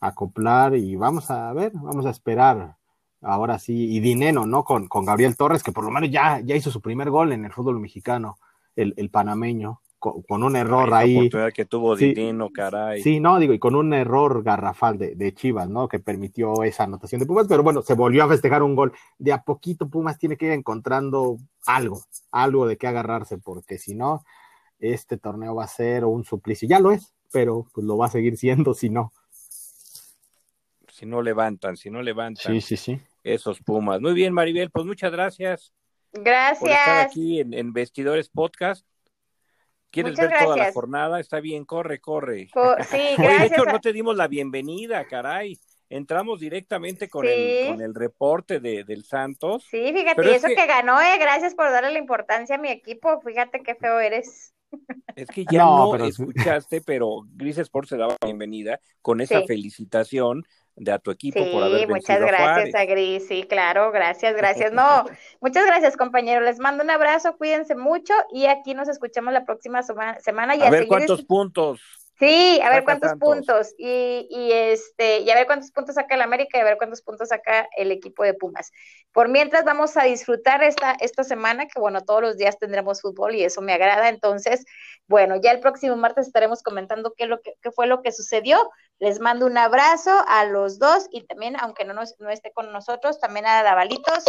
acoplar 0.00 0.76
y 0.76 0.96
vamos 0.96 1.30
a 1.30 1.52
ver, 1.52 1.72
vamos 1.74 2.06
a 2.06 2.10
esperar 2.10 2.76
ahora 3.22 3.58
sí, 3.58 3.94
y 3.96 4.00
Dineno, 4.00 4.46
¿no? 4.46 4.64
Con, 4.64 4.88
con 4.88 5.04
Gabriel 5.06 5.36
Torres, 5.36 5.62
que 5.62 5.72
por 5.72 5.84
lo 5.84 5.90
menos 5.90 6.10
ya, 6.10 6.40
ya 6.40 6.56
hizo 6.56 6.70
su 6.70 6.80
primer 6.82 7.10
gol 7.10 7.32
en 7.32 7.44
el 7.44 7.52
fútbol 7.52 7.80
mexicano, 7.80 8.36
el, 8.76 8.94
el 8.96 9.10
panameño 9.10 9.80
con, 10.12 10.42
un 10.42 10.56
error 10.56 10.92
ahí. 10.92 11.30
que 11.54 11.64
tuvo 11.64 11.96
sí, 11.96 12.14
caray. 12.52 13.02
Sí, 13.02 13.20
no, 13.20 13.38
digo, 13.38 13.54
y 13.54 13.58
con 13.58 13.74
un 13.74 13.94
error 13.94 14.42
garrafal 14.42 14.98
de, 14.98 15.14
de, 15.14 15.32
Chivas, 15.32 15.68
¿no? 15.68 15.88
Que 15.88 15.98
permitió 15.98 16.62
esa 16.62 16.84
anotación 16.84 17.20
de 17.20 17.26
Pumas, 17.26 17.46
pero 17.48 17.62
bueno, 17.62 17.80
se 17.80 17.94
volvió 17.94 18.24
a 18.24 18.28
festejar 18.28 18.62
un 18.62 18.76
gol. 18.76 18.92
De 19.18 19.32
a 19.32 19.42
poquito 19.42 19.88
Pumas 19.88 20.18
tiene 20.18 20.36
que 20.36 20.46
ir 20.46 20.52
encontrando 20.52 21.38
algo, 21.66 22.02
algo 22.30 22.66
de 22.66 22.76
qué 22.76 22.86
agarrarse, 22.86 23.38
porque 23.38 23.78
si 23.78 23.94
no, 23.94 24.24
este 24.78 25.16
torneo 25.16 25.54
va 25.54 25.64
a 25.64 25.68
ser 25.68 26.04
un 26.04 26.24
suplicio. 26.24 26.68
Ya 26.68 26.80
lo 26.80 26.92
es, 26.92 27.14
pero 27.32 27.66
pues 27.72 27.86
lo 27.86 27.96
va 27.96 28.06
a 28.06 28.10
seguir 28.10 28.36
siendo 28.36 28.74
si 28.74 28.90
no. 28.90 29.12
Si 30.88 31.06
no 31.06 31.22
levantan, 31.22 31.76
si 31.76 31.90
no 31.90 32.02
levantan. 32.02 32.52
Sí, 32.52 32.60
sí, 32.60 32.76
sí. 32.76 33.00
Esos 33.22 33.60
Pumas. 33.60 34.00
Muy 34.00 34.12
bien, 34.12 34.34
Maribel, 34.34 34.70
pues 34.70 34.84
muchas 34.84 35.10
gracias. 35.10 35.72
Gracias. 36.12 36.60
Por 36.60 36.68
estar 36.68 37.06
aquí 37.06 37.40
en, 37.40 37.54
en 37.54 37.72
Vestidores 37.72 38.28
Podcast. 38.28 38.86
¿Quieres 39.94 40.16
ver 40.16 40.32
toda 40.42 40.56
la 40.56 40.72
jornada? 40.72 41.20
Está 41.20 41.38
bien, 41.38 41.64
corre, 41.64 42.00
corre. 42.00 42.48
sí, 42.90 43.14
gracias. 43.16 43.40
de 43.40 43.46
hecho, 43.46 43.64
no 43.64 43.80
te 43.80 43.92
dimos 43.92 44.16
la 44.16 44.26
bienvenida, 44.26 45.04
caray. 45.06 45.58
Entramos 45.88 46.40
directamente 46.40 47.08
con, 47.08 47.26
el, 47.26 47.68
con 47.68 47.80
el 47.80 47.94
reporte 47.94 48.58
de, 48.58 48.82
del 48.82 49.04
Santos. 49.04 49.64
Sí, 49.70 49.92
fíjate, 49.94 50.26
y 50.26 50.34
eso 50.34 50.48
que... 50.48 50.66
ganó, 50.66 51.00
eh, 51.00 51.16
gracias 51.20 51.54
por 51.54 51.70
darle 51.70 51.92
la 51.92 51.98
importancia 52.00 52.56
a 52.56 52.58
mi 52.58 52.70
equipo. 52.70 53.20
Fíjate 53.20 53.62
qué 53.62 53.76
feo 53.76 54.00
eres. 54.00 54.52
Es 55.14 55.28
que 55.28 55.44
ya 55.48 55.60
no, 55.60 55.94
escuchaste, 55.94 56.80
pero 56.80 57.20
Gris 57.36 57.58
Sport 57.58 57.88
se 57.88 57.96
daba 57.96 58.16
la 58.20 58.26
bienvenida 58.26 58.80
con 59.00 59.20
esa 59.20 59.42
sí. 59.42 59.46
felicitación 59.46 60.44
de 60.76 60.92
a 60.92 60.98
tu 60.98 61.10
equipo 61.10 61.40
por 61.52 61.62
haber 61.62 61.86
vencido 61.86 61.94
muchas 61.94 62.20
gracias 62.20 62.74
a, 62.74 62.84
Gris, 62.84 63.28
sí, 63.28 63.44
claro, 63.44 63.92
gracias, 63.92 64.36
gracias. 64.36 64.72
No, 64.74 65.04
muchas 65.40 65.64
gracias, 65.66 65.96
compañero. 65.96 66.40
Les 66.40 66.58
mando 66.58 66.82
un 66.82 66.90
abrazo, 66.90 67.36
cuídense 67.36 67.76
mucho 67.76 68.12
y 68.32 68.46
aquí 68.46 68.74
nos 68.74 68.88
escuchamos 68.88 69.32
la 69.32 69.44
próxima 69.44 69.82
semana. 69.82 70.56
Y 70.56 70.62
a, 70.62 70.66
a 70.66 70.70
ver 70.70 70.88
cuántos 70.88 71.24
puntos. 71.24 71.80
Sí, 72.18 72.60
a 72.62 72.70
ver 72.70 72.84
cuántos 72.84 73.12
puntos 73.18 73.74
y, 73.76 74.28
y, 74.30 74.52
este 74.52 75.20
y 75.20 75.30
a 75.30 75.34
ver 75.34 75.46
cuántos 75.46 75.72
puntos 75.72 75.96
saca 75.96 76.14
el 76.14 76.22
América 76.22 76.56
y 76.56 76.60
a 76.60 76.64
ver 76.64 76.76
cuántos 76.76 77.02
puntos 77.02 77.30
saca 77.30 77.68
el 77.76 77.90
equipo 77.90 78.22
de 78.22 78.34
Pumas. 78.34 78.70
Por 79.12 79.28
mientras 79.28 79.64
vamos 79.64 79.96
a 79.96 80.04
disfrutar 80.04 80.62
esta 80.62 80.92
esta 81.00 81.24
semana 81.24 81.66
que 81.66 81.80
bueno, 81.80 82.02
todos 82.02 82.22
los 82.22 82.36
días 82.36 82.56
tendremos 82.58 83.00
fútbol 83.00 83.34
y 83.34 83.42
eso 83.42 83.62
me 83.62 83.72
agrada, 83.72 84.08
entonces, 84.08 84.64
bueno, 85.08 85.40
ya 85.42 85.50
el 85.50 85.58
próximo 85.58 85.96
martes 85.96 86.28
estaremos 86.28 86.62
comentando 86.62 87.14
qué 87.16 87.26
lo 87.26 87.40
que 87.40 87.54
qué 87.60 87.72
fue 87.72 87.88
lo 87.88 88.00
que 88.00 88.12
sucedió. 88.12 88.58
Les 89.00 89.20
mando 89.20 89.46
un 89.46 89.58
abrazo 89.58 90.12
a 90.28 90.44
los 90.44 90.78
dos 90.78 91.08
y 91.10 91.26
también 91.26 91.56
aunque 91.60 91.84
no 91.84 91.94
nos, 91.94 92.14
no 92.20 92.30
esté 92.30 92.52
con 92.52 92.72
nosotros, 92.72 93.18
también 93.18 93.46
a 93.46 93.62
Davalitos 93.62 94.24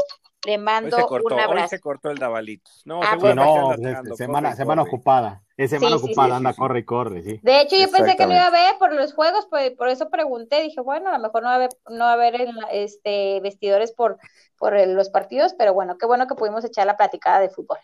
le 0.45 0.58
mando 0.58 0.95
hoy 0.95 1.01
se 1.01 1.08
cortó, 1.08 1.36
un 1.36 1.39
abrazo. 1.39 1.63
Hoy 1.63 1.69
se 1.69 1.80
cortó 1.80 2.12
el 2.12 2.17
Davalitos. 2.17 2.82
No, 2.86 3.01
ah, 3.01 3.17
pues, 3.19 3.36
no 3.36 3.71
anda, 3.71 4.15
semana, 4.15 4.49
corre, 4.49 4.58
semana 4.58 4.82
corre. 4.84 4.95
ocupada. 4.95 5.43
Es 5.58 5.69
semana 5.71 5.97
sí, 5.97 6.04
ocupada, 6.04 6.30
sí, 6.30 6.36
anda, 6.36 6.54
corre 6.54 6.80
y 6.80 6.86
corre, 6.86 7.21
sí. 7.23 7.39
De 7.41 7.62
hecho, 7.62 7.75
yo 7.78 7.89
pensé 7.89 8.15
que 8.15 8.25
no 8.25 8.34
iba 8.34 8.45
a 8.45 8.51
ver 8.51 8.78
por 8.78 8.93
los 8.93 9.13
juegos, 9.13 9.47
pues, 9.49 9.71
por 9.71 9.88
eso 9.88 10.10
pregunté, 10.10 10.62
dije, 10.62 10.82
bueno, 10.82 11.10
a 11.10 11.17
lo 11.17 11.19
mejor 11.19 11.41
no 11.41 11.47
va 11.47 11.54
a 11.54 11.56
haber, 11.56 11.69
no 11.89 12.06
va 12.06 12.12
a 12.12 12.13
haber 12.13 12.36
este, 12.71 13.39
vestidores 13.41 13.91
por, 13.91 14.17
por 14.58 14.75
el, 14.75 14.93
los 14.93 15.10
partidos, 15.10 15.56
pero 15.58 15.73
bueno, 15.73 15.97
qué 15.97 16.06
bueno 16.06 16.28
que 16.28 16.36
pudimos 16.36 16.63
echar 16.65 16.86
la 16.86 16.97
platicada 16.97 17.39
de 17.39 17.49
fútbol. 17.49 17.78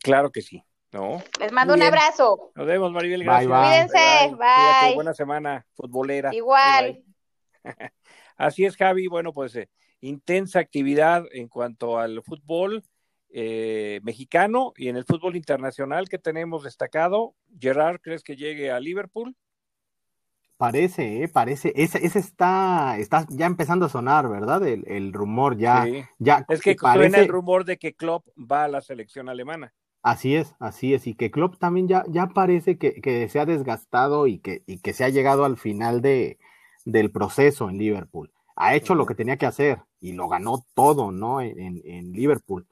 Claro 0.00 0.30
que 0.30 0.42
sí. 0.42 0.62
No. 0.94 1.20
Les 1.40 1.50
mando 1.50 1.74
un 1.74 1.82
abrazo. 1.82 2.52
Nos 2.54 2.66
vemos, 2.68 2.92
Maribel. 2.92 3.24
Gracias. 3.24 3.50
Bye, 3.50 3.58
bye. 3.58 3.68
Cuídense. 3.68 4.26
Bye. 4.26 4.36
bye. 4.36 4.86
bye. 4.86 4.94
Buena 4.94 5.12
semana 5.12 5.66
futbolera. 5.74 6.32
Igual. 6.32 7.02
Así 8.36 8.64
es, 8.64 8.76
Javi. 8.76 9.08
Bueno, 9.08 9.32
pues 9.32 9.56
eh, 9.56 9.68
intensa 10.00 10.60
actividad 10.60 11.24
en 11.32 11.48
cuanto 11.48 11.98
al 11.98 12.22
fútbol 12.22 12.84
eh, 13.30 13.98
mexicano 14.04 14.72
y 14.76 14.86
en 14.86 14.96
el 14.96 15.04
fútbol 15.04 15.34
internacional 15.34 16.08
que 16.08 16.20
tenemos 16.20 16.62
destacado. 16.62 17.34
Gerard, 17.58 17.98
¿crees 18.00 18.22
que 18.22 18.36
llegue 18.36 18.70
a 18.70 18.78
Liverpool? 18.78 19.34
Parece, 20.56 21.24
eh, 21.24 21.28
parece. 21.28 21.72
Ese, 21.74 22.06
ese 22.06 22.20
está, 22.20 22.98
está 22.98 23.26
ya 23.30 23.46
empezando 23.46 23.86
a 23.86 23.88
sonar, 23.88 24.28
¿verdad? 24.28 24.64
El, 24.64 24.84
el 24.86 25.12
rumor 25.12 25.56
ya, 25.56 25.86
sí. 25.86 26.04
ya. 26.20 26.46
Es 26.48 26.60
que 26.60 26.76
parece... 26.76 27.10
suena 27.10 27.18
el 27.18 27.28
rumor 27.28 27.64
de 27.64 27.78
que 27.78 27.94
Klopp 27.94 28.28
va 28.38 28.62
a 28.62 28.68
la 28.68 28.80
selección 28.80 29.28
alemana. 29.28 29.74
Así 30.04 30.36
es, 30.36 30.54
así 30.58 30.92
es, 30.92 31.06
y 31.06 31.14
que 31.14 31.30
Klopp 31.30 31.56
también 31.56 31.88
ya, 31.88 32.04
ya 32.08 32.26
parece 32.26 32.76
que, 32.76 33.00
que 33.00 33.26
se 33.30 33.40
ha 33.40 33.46
desgastado 33.46 34.26
y 34.26 34.38
que, 34.38 34.62
y 34.66 34.80
que 34.80 34.92
se 34.92 35.02
ha 35.02 35.08
llegado 35.08 35.46
al 35.46 35.56
final 35.56 36.02
de, 36.02 36.38
del 36.84 37.10
proceso 37.10 37.70
en 37.70 37.78
Liverpool. 37.78 38.30
Ha 38.54 38.74
hecho 38.74 38.94
lo 38.94 39.06
que 39.06 39.14
tenía 39.14 39.38
que 39.38 39.46
hacer 39.46 39.80
y 40.00 40.12
lo 40.12 40.28
ganó 40.28 40.66
todo, 40.74 41.10
¿no? 41.10 41.40
En, 41.40 41.80
en 41.84 42.12
Liverpool. 42.12 42.66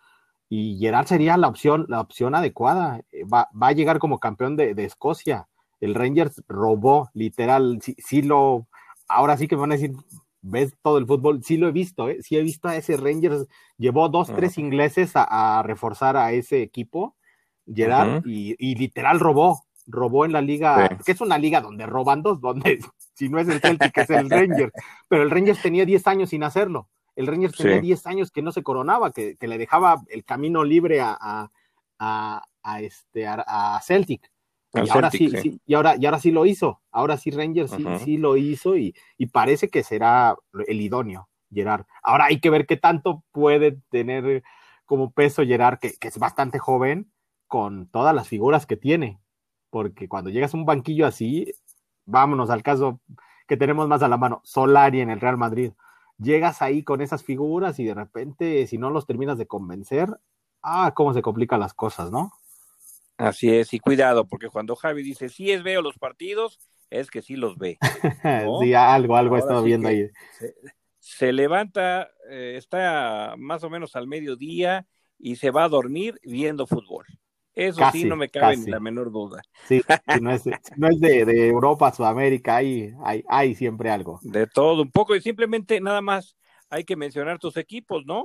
Y 0.51 0.77
Gerard 0.79 1.07
sería 1.07 1.39
la 1.39 1.49
opción, 1.49 1.87
la 1.89 2.03
opción 2.03 2.35
adecuada. 2.35 3.01
Va, 3.33 3.49
va 3.51 3.69
a 3.69 3.73
llegar 3.73 3.99
como 3.99 4.19
campeón 4.19 4.55
de, 4.55 4.75
de, 4.75 4.85
Escocia. 4.85 5.49
El 5.81 5.95
Rangers 5.95 6.43
robó, 6.49 7.09
literal, 7.15 7.81
sí, 7.81 7.97
sí, 7.99 8.21
lo, 8.21 8.69
ahora 9.09 9.39
sí 9.39 9.49
que 9.49 9.57
me 9.57 9.63
van 9.63 9.73
a 9.73 9.77
decir, 9.77 9.93
ves 10.43 10.77
todo 10.83 10.99
el 10.99 11.07
fútbol, 11.07 11.43
sí 11.43 11.57
lo 11.57 11.69
he 11.69 11.73
visto, 11.73 12.11
¿eh? 12.11 12.19
sí 12.21 12.37
he 12.37 12.43
visto 12.43 12.69
a 12.69 12.77
ese 12.77 12.99
Rangers, 12.99 13.49
llevó 13.79 14.11
dos, 14.11 14.29
tres 14.29 14.59
ingleses 14.59 15.17
a, 15.17 15.61
a, 15.61 15.63
reforzar 15.63 16.19
a 16.19 16.33
ese 16.33 16.61
equipo, 16.61 17.17
Gerard, 17.67 18.19
uh 18.19 18.21
-huh. 18.21 18.23
y, 18.27 18.57
y, 18.59 18.75
literal 18.75 19.21
robó, 19.21 19.65
robó 19.87 20.25
en 20.25 20.33
la 20.33 20.41
liga, 20.41 20.89
sí. 20.89 20.97
que 21.05 21.13
es 21.13 21.21
una 21.21 21.39
liga 21.39 21.61
donde 21.61 21.87
roban 21.87 22.23
dos, 22.23 22.41
donde 22.41 22.81
si 23.15 23.29
no 23.29 23.39
es 23.39 23.49
el 23.49 23.61
Celtic 23.61 23.97
es 23.97 24.11
el 24.11 24.31
Rangers, 24.31 24.73
pero 25.09 25.23
el 25.23 25.31
Rangers 25.31 25.61
tenía 25.63 25.85
10 25.85 26.07
años 26.07 26.31
sin 26.31 26.43
hacerlo. 26.45 26.89
El 27.15 27.27
Rangers 27.27 27.57
tenía 27.57 27.81
10 27.81 28.01
sí. 28.01 28.09
años 28.09 28.31
que 28.31 28.43
no 28.43 28.53
se 28.53 28.63
coronaba, 28.63 29.13
que, 29.13 29.37
que, 29.37 29.47
le 29.47 29.59
dejaba 29.59 30.03
el 30.09 30.25
camino 30.25 30.65
libre 30.65 31.01
a, 31.01 31.17
a, 31.21 31.51
a, 31.99 32.43
a 32.63 32.81
este, 32.81 33.27
a, 33.27 33.81
Celtic. 33.83 34.31
Y 34.75 34.89
ahora 34.89 35.11
sí, 35.11 35.29
sí. 35.29 35.37
sí, 35.37 35.61
y 35.67 35.75
ahora, 35.75 35.97
y 35.99 36.07
ahora 36.07 36.19
sí 36.19 36.31
lo 36.31 36.47
hizo. 36.47 36.81
Ahora 36.91 37.19
sí, 37.19 37.31
Rangers 37.31 37.73
sí, 37.73 37.85
uh 37.85 37.89
-huh. 37.89 37.99
sí 37.99 38.17
lo 38.17 38.39
hizo 38.39 38.79
y, 38.79 38.95
y, 39.19 39.27
parece 39.27 39.69
que 39.69 39.83
será 39.83 40.35
el 40.67 40.81
idóneo, 40.81 41.29
Gerard. 41.53 41.85
Ahora 42.03 42.25
hay 42.25 42.41
que 42.41 42.49
ver 42.49 42.67
qué 42.67 42.79
tanto 42.79 43.23
puede 43.33 43.77
tener 43.91 44.43
como 44.87 45.13
peso 45.13 45.45
Gerard, 45.45 45.79
que, 45.79 45.93
que 46.01 46.09
es 46.09 46.19
bastante 46.19 46.59
joven, 46.59 47.12
con 47.53 47.87
todas 47.87 48.15
las 48.15 48.29
figuras 48.29 48.65
que 48.65 48.79
tiene. 48.79 49.21
Porque 49.69 50.09
cuando 50.09 50.31
llegas 50.31 50.55
a 50.55 50.57
un 50.57 50.65
banquillo 50.65 51.07
así, 51.07 51.53
vámonos 52.07 52.49
al 52.49 52.63
caso 52.63 53.03
que 53.47 53.59
tenemos 53.59 53.87
más 53.89 54.03
a 54.03 54.09
la 54.09 54.17
mano, 54.17 54.41
Solari 54.43 55.03
en 55.03 55.11
el 55.11 55.21
Real 55.21 55.37
Madrid. 55.37 55.73
Llegas 56.17 56.63
ahí 56.63 56.83
con 56.83 57.03
esas 57.03 57.23
figuras 57.23 57.79
y 57.79 57.85
de 57.85 57.93
repente, 57.93 58.67
si 58.67 58.79
no 58.79 58.89
los 58.89 59.05
terminas 59.05 59.37
de 59.37 59.47
convencer, 59.47 60.09
ah, 60.63 60.95
cómo 60.97 61.13
se 61.13 61.21
complican 61.21 61.61
las 61.61 61.75
cosas, 61.75 62.11
¿no? 62.11 62.33
Así 63.19 63.55
es, 63.55 63.75
y 63.75 63.81
cuidado, 63.81 64.27
porque 64.27 64.49
cuando 64.49 64.75
Javi 64.75 65.03
dice, 65.03 65.29
sí 65.29 65.51
es 65.51 65.63
veo 65.63 65.83
los 65.83 65.99
partidos, 65.99 66.59
es 66.89 67.11
que 67.11 67.21
sí 67.21 67.37
los 67.37 67.59
ve. 67.59 67.77
¿no? 68.47 68.61
sí, 68.63 68.73
algo, 68.73 69.15
algo 69.15 69.37
he 69.37 69.41
estado 69.41 69.61
sí 69.61 69.67
viendo 69.67 69.89
ahí. 69.89 70.09
Se, 70.39 70.55
se 71.01 71.33
levanta, 71.35 72.09
eh, 72.31 72.55
está 72.57 73.35
más 73.37 73.63
o 73.63 73.69
menos 73.69 73.95
al 73.95 74.07
mediodía 74.09 74.87
y 75.19 75.37
se 75.37 75.51
va 75.51 75.65
a 75.65 75.69
dormir 75.69 76.19
viendo 76.25 76.67
fútbol. 76.67 77.05
Eso 77.55 77.81
casi, 77.81 78.03
sí, 78.03 78.05
no 78.07 78.17
me 78.17 78.31
cabe 78.31 78.55
casi. 78.55 78.65
ni 78.65 78.71
la 78.71 78.81
menor 78.81 79.13
duda. 79.13 79.43
Sí, 79.67 79.83
si 80.15 80.21
no 80.21 80.33
es, 80.33 80.43
si 80.43 80.51
no 80.77 80.89
es 80.89 81.01
de, 81.01 81.25
de, 81.25 81.49
Europa, 81.49 81.93
Sudamérica, 81.93 82.57
hay, 82.57 82.93
hay, 83.05 83.23
hay 83.29 83.55
siempre 83.55 83.91
algo. 83.91 84.19
De 84.23 84.47
todo, 84.47 84.83
un 84.83 84.91
poco, 84.91 85.15
y 85.15 85.21
simplemente 85.21 85.81
nada 85.81 86.01
más 86.01 86.37
hay 86.71 86.85
que 86.85 86.97
mencionar 86.97 87.39
tus 87.39 87.57
equipos, 87.59 88.07
¿no? 88.07 88.25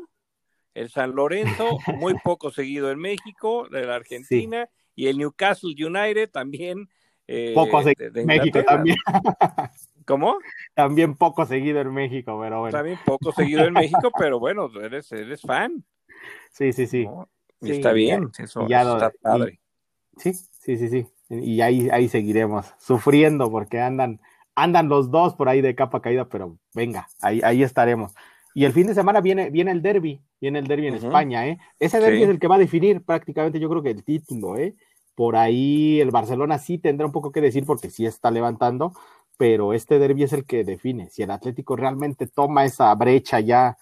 El 0.74 0.90
San 0.90 1.14
Lorenzo, 1.14 1.78
muy 1.96 2.14
poco 2.24 2.52
seguido 2.52 2.90
en 2.92 3.00
México, 3.00 3.68
de 3.70 3.86
la 3.86 3.96
Argentina, 3.96 4.66
sí. 4.66 5.04
y 5.04 5.08
el 5.08 5.18
Newcastle 5.18 5.76
United 5.78 6.30
también. 6.32 6.88
Eh, 7.28 7.52
poco 7.54 7.84
seguido 7.84 8.12
en 8.16 8.26
México 8.26 8.64
también. 8.64 8.98
¿Cómo? 10.06 10.38
También 10.74 11.16
poco 11.16 11.46
seguido 11.46 11.82
en 11.82 11.94
México, 11.94 12.40
pero 12.42 12.62
bueno. 12.62 12.78
También 12.78 12.98
poco 13.06 13.34
seguido 13.34 13.66
en 13.66 13.74
México, 13.74 14.10
pero 14.18 14.40
bueno, 14.40 14.72
eres, 14.82 15.12
eres 15.12 15.42
fan. 15.42 15.84
Sí, 16.52 16.72
sí, 16.72 16.88
sí. 16.88 17.06
¿no? 17.06 17.28
Sí, 17.62 17.72
está 17.72 17.92
bien, 17.92 18.32
ya, 18.38 18.44
eso, 18.44 18.68
ya 18.68 18.82
eso 18.82 18.94
está 18.98 19.12
padre. 19.22 19.60
Y, 20.18 20.20
sí, 20.22 20.34
sí, 20.34 20.78
sí, 20.78 20.90
sí. 20.90 21.08
Y 21.30 21.62
ahí, 21.62 21.90
ahí 21.90 22.08
seguiremos, 22.08 22.74
sufriendo, 22.78 23.52
porque 23.52 23.80
andan, 23.80 24.22
andan 24.56 24.88
los 24.90 25.12
dos 25.12 25.36
por 25.36 25.50
ahí 25.50 25.62
de 25.62 25.76
capa 25.76 26.02
caída, 26.02 26.30
pero 26.30 26.58
venga, 26.74 27.08
ahí, 27.22 27.42
ahí 27.44 27.64
estaremos. 27.64 28.14
Y 28.54 28.66
el 28.66 28.74
fin 28.74 28.88
de 28.88 28.96
semana 28.96 29.22
viene, 29.22 29.50
viene 29.50 29.72
el 29.72 29.82
derby, 29.82 30.22
viene 30.40 30.60
el 30.60 30.68
derby 30.68 30.88
en 30.88 30.96
España, 30.96 31.48
¿eh? 31.48 31.60
Ese 31.80 32.00
derby 32.00 32.24
es 32.24 32.30
el 32.30 32.40
que 32.40 32.48
va 32.48 32.56
a 32.56 32.60
definir 32.60 33.04
prácticamente, 33.04 33.60
yo 33.60 33.70
creo 33.70 33.84
que 33.84 33.92
el 33.92 34.04
título, 34.04 34.58
¿eh? 34.58 34.76
Por 35.16 35.36
ahí 35.36 36.00
el 36.00 36.12
Barcelona 36.12 36.58
sí 36.58 36.78
tendrá 36.78 37.06
un 37.06 37.12
poco 37.12 37.32
que 37.32 37.42
decir 37.42 37.66
porque 37.66 37.90
sí 37.90 38.06
está 38.06 38.32
levantando, 38.32 38.94
pero 39.38 39.74
este 39.74 40.00
derby 40.00 40.24
es 40.24 40.34
el 40.34 40.46
que 40.46 40.64
define. 40.64 41.10
Si 41.10 41.22
el 41.24 41.32
Atlético 41.32 41.76
realmente 41.76 42.28
toma 42.28 42.66
esa 42.66 42.94
brecha 42.96 43.40
ya 43.40 43.78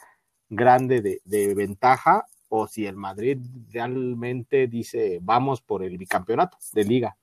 grande 0.50 1.02
de, 1.02 1.22
de 1.24 1.54
ventaja 1.54 2.26
o 2.56 2.68
si 2.68 2.86
el 2.86 2.96
Madrid 2.96 3.38
realmente 3.72 4.68
dice 4.68 5.20
vamos 5.22 5.62
por 5.62 5.84
el 5.84 5.98
bicampeonato 5.98 6.58
de 6.74 6.84
liga. 6.84 7.18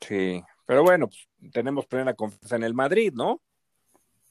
Sí, 0.00 0.42
pero 0.66 0.82
bueno, 0.82 1.08
pues, 1.08 1.28
tenemos 1.52 1.86
plena 1.86 2.14
confianza 2.14 2.56
en 2.56 2.64
el 2.64 2.74
Madrid, 2.74 3.12
¿no? 3.14 3.40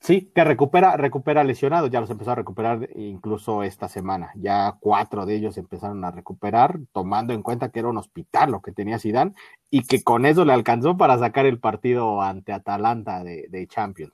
Sí, 0.04 0.30
que 0.36 0.44
recupera, 0.44 0.98
recupera 0.98 1.46
lesionados, 1.46 1.90
ya 1.90 2.02
los 2.02 2.10
empezó 2.10 2.32
a 2.32 2.36
recuperar 2.36 2.90
incluso 2.96 3.64
esta 3.64 3.88
semana. 3.88 4.34
Ya 4.36 4.76
cuatro 4.82 5.26
de 5.26 5.36
ellos 5.36 5.58
empezaron 5.58 6.04
a 6.04 6.12
recuperar, 6.12 6.78
tomando 6.92 7.32
en 7.32 7.42
cuenta 7.42 7.70
que 7.70 7.80
era 7.80 7.88
un 7.88 7.98
hospital 7.98 8.52
lo 8.52 8.62
que 8.62 8.74
tenía 8.74 9.00
Zidane 9.00 9.34
y 9.70 9.88
que 9.88 10.04
con 10.04 10.26
eso 10.26 10.44
le 10.44 10.52
alcanzó 10.52 10.98
para 10.98 11.18
sacar 11.18 11.46
el 11.46 11.58
partido 11.58 12.22
ante 12.22 12.52
Atalanta 12.52 13.24
de, 13.24 13.68
Champions. 13.70 14.14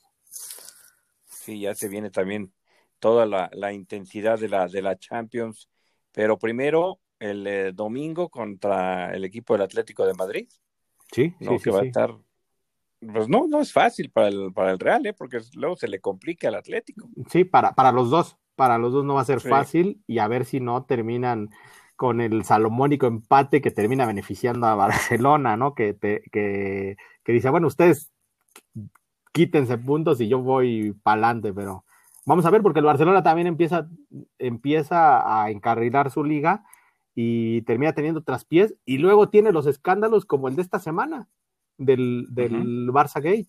Sí, 1.25 1.61
ya 1.61 1.73
se 1.73 1.87
viene 1.87 2.11
también 2.11 2.53
toda 2.99 3.25
la, 3.25 3.73
intensidad 3.73 4.39
de 4.39 4.49
la, 4.49 4.67
de 4.67 4.81
la 4.81 4.97
Champions, 4.97 5.69
pero 6.11 6.37
primero 6.37 6.99
el 7.19 7.47
eh, 7.47 7.71
domingo 7.73 8.29
contra 8.29 9.13
el 9.13 9.25
equipo 9.25 9.53
del 9.53 9.63
Atlético 9.63 10.05
de 10.05 10.13
Madrid. 10.13 10.49
Sí, 11.11 11.33
¿no? 11.39 11.57
sí, 11.57 11.63
que 11.63 11.71
va 11.71 11.81
a 11.81 11.85
estar 11.85 12.15
pues 13.01 13.29
no, 13.29 13.47
no 13.47 13.61
es 13.61 13.71
fácil 13.71 14.11
para 14.11 14.27
el, 14.27 14.51
para 14.53 14.71
el 14.71 14.79
Real, 14.79 15.05
¿eh? 15.05 15.13
porque 15.13 15.39
luego 15.55 15.75
se 15.77 15.87
le 15.87 15.99
complica 15.99 16.49
al 16.49 16.55
Atlético. 16.55 17.09
Sí, 17.29 17.45
para, 17.45 17.73
para 17.73 17.91
los 17.91 18.09
dos, 18.09 18.37
para 18.55 18.77
los 18.77 18.91
dos 18.91 19.05
no 19.05 19.15
va 19.15 19.21
a 19.21 19.25
ser 19.25 19.39
fácil 19.39 20.03
y 20.05 20.19
a 20.19 20.27
ver 20.27 20.45
si 20.45 20.59
no 20.59 20.83
terminan 20.83 21.49
con 21.95 22.19
el 22.21 22.43
salomónico 22.43 23.07
empate 23.07 23.61
que 23.61 23.71
termina 23.71 24.05
beneficiando 24.05 24.67
a 24.67 24.75
Barcelona, 24.75 25.55
¿no? 25.55 25.75
Que, 25.75 25.93
te, 25.93 26.23
que, 26.31 26.97
que 27.23 27.31
dice, 27.31 27.49
bueno, 27.49 27.67
ustedes 27.67 28.11
quítense 29.31 29.77
puntos 29.77 30.19
y 30.19 30.27
yo 30.27 30.39
voy 30.39 30.93
para 31.03 31.27
adelante, 31.27 31.53
pero 31.53 31.85
vamos 32.29 32.45
a 32.45 32.51
ver 32.51 32.61
porque 32.61 32.77
el 32.77 32.85
Barcelona 32.85 33.23
también 33.23 33.47
empieza, 33.47 33.89
empieza 34.37 35.43
a 35.43 35.49
encarrilar 35.49 36.11
su 36.11 36.23
liga 36.23 36.63
y 37.15 37.63
termina 37.63 37.93
teniendo 37.93 38.21
traspiés 38.21 38.75
y 38.85 38.99
luego 38.99 39.29
tiene 39.29 39.51
los 39.51 39.65
escándalos 39.65 40.25
como 40.27 40.47
el 40.47 40.55
de 40.55 40.61
esta 40.61 40.77
semana 40.77 41.27
del, 41.79 42.27
del 42.29 42.91
Barça 42.91 43.15
Gate, 43.15 43.47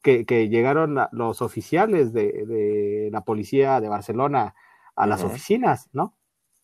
que, 0.00 0.24
que 0.26 0.48
llegaron 0.48 0.96
los 1.10 1.42
oficiales 1.42 2.12
de, 2.12 2.46
de, 2.46 3.08
la 3.10 3.24
policía 3.24 3.80
de 3.80 3.88
Barcelona 3.88 4.54
a 4.94 5.08
las 5.08 5.24
oficinas, 5.24 5.88
¿no? 5.92 6.16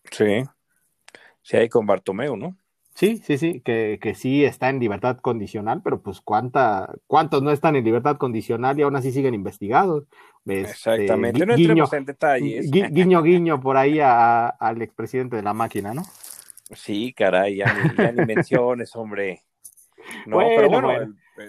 Sí, 0.09 0.45
sí, 1.43 1.57
hay 1.57 1.69
con 1.69 1.85
Bartomeu, 1.85 2.37
¿no? 2.37 2.57
Sí, 3.01 3.17
sí, 3.25 3.39
sí, 3.39 3.63
que, 3.63 3.99
que, 3.99 4.15
sí 4.15 4.45
está 4.45 4.69
en 4.69 4.79
libertad 4.79 5.17
condicional, 5.21 5.81
pero 5.83 6.03
pues 6.03 6.21
cuánta, 6.21 6.93
cuántos 7.07 7.43
no 7.43 7.51
están 7.51 7.75
en 7.77 7.83
libertad 7.83 8.19
condicional 8.19 8.79
y 8.79 8.83
aún 8.83 8.95
así 8.95 9.11
siguen 9.11 9.33
investigados. 9.33 10.05
Este, 10.45 10.71
Exactamente, 10.71 11.47
no 11.47 11.57
guiño, 11.57 11.87
en 11.91 12.05
detalles. 12.05 12.71
Guiño, 12.71 13.23
guiño 13.23 13.59
por 13.59 13.79
ahí 13.79 14.01
a, 14.01 14.49
al 14.49 14.83
expresidente 14.83 15.37
de 15.37 15.43
la 15.43 15.55
máquina, 15.55 15.95
¿no? 15.95 16.03
Sí, 16.75 17.15
caray, 17.15 17.57
ya 17.57 17.73
ni, 17.73 17.97
ya 17.97 18.13
ni 18.13 18.27
menciones, 18.27 18.95
hombre. 18.95 19.45
No, 20.27 20.37
pero 20.37 20.69
bueno, 20.69 20.93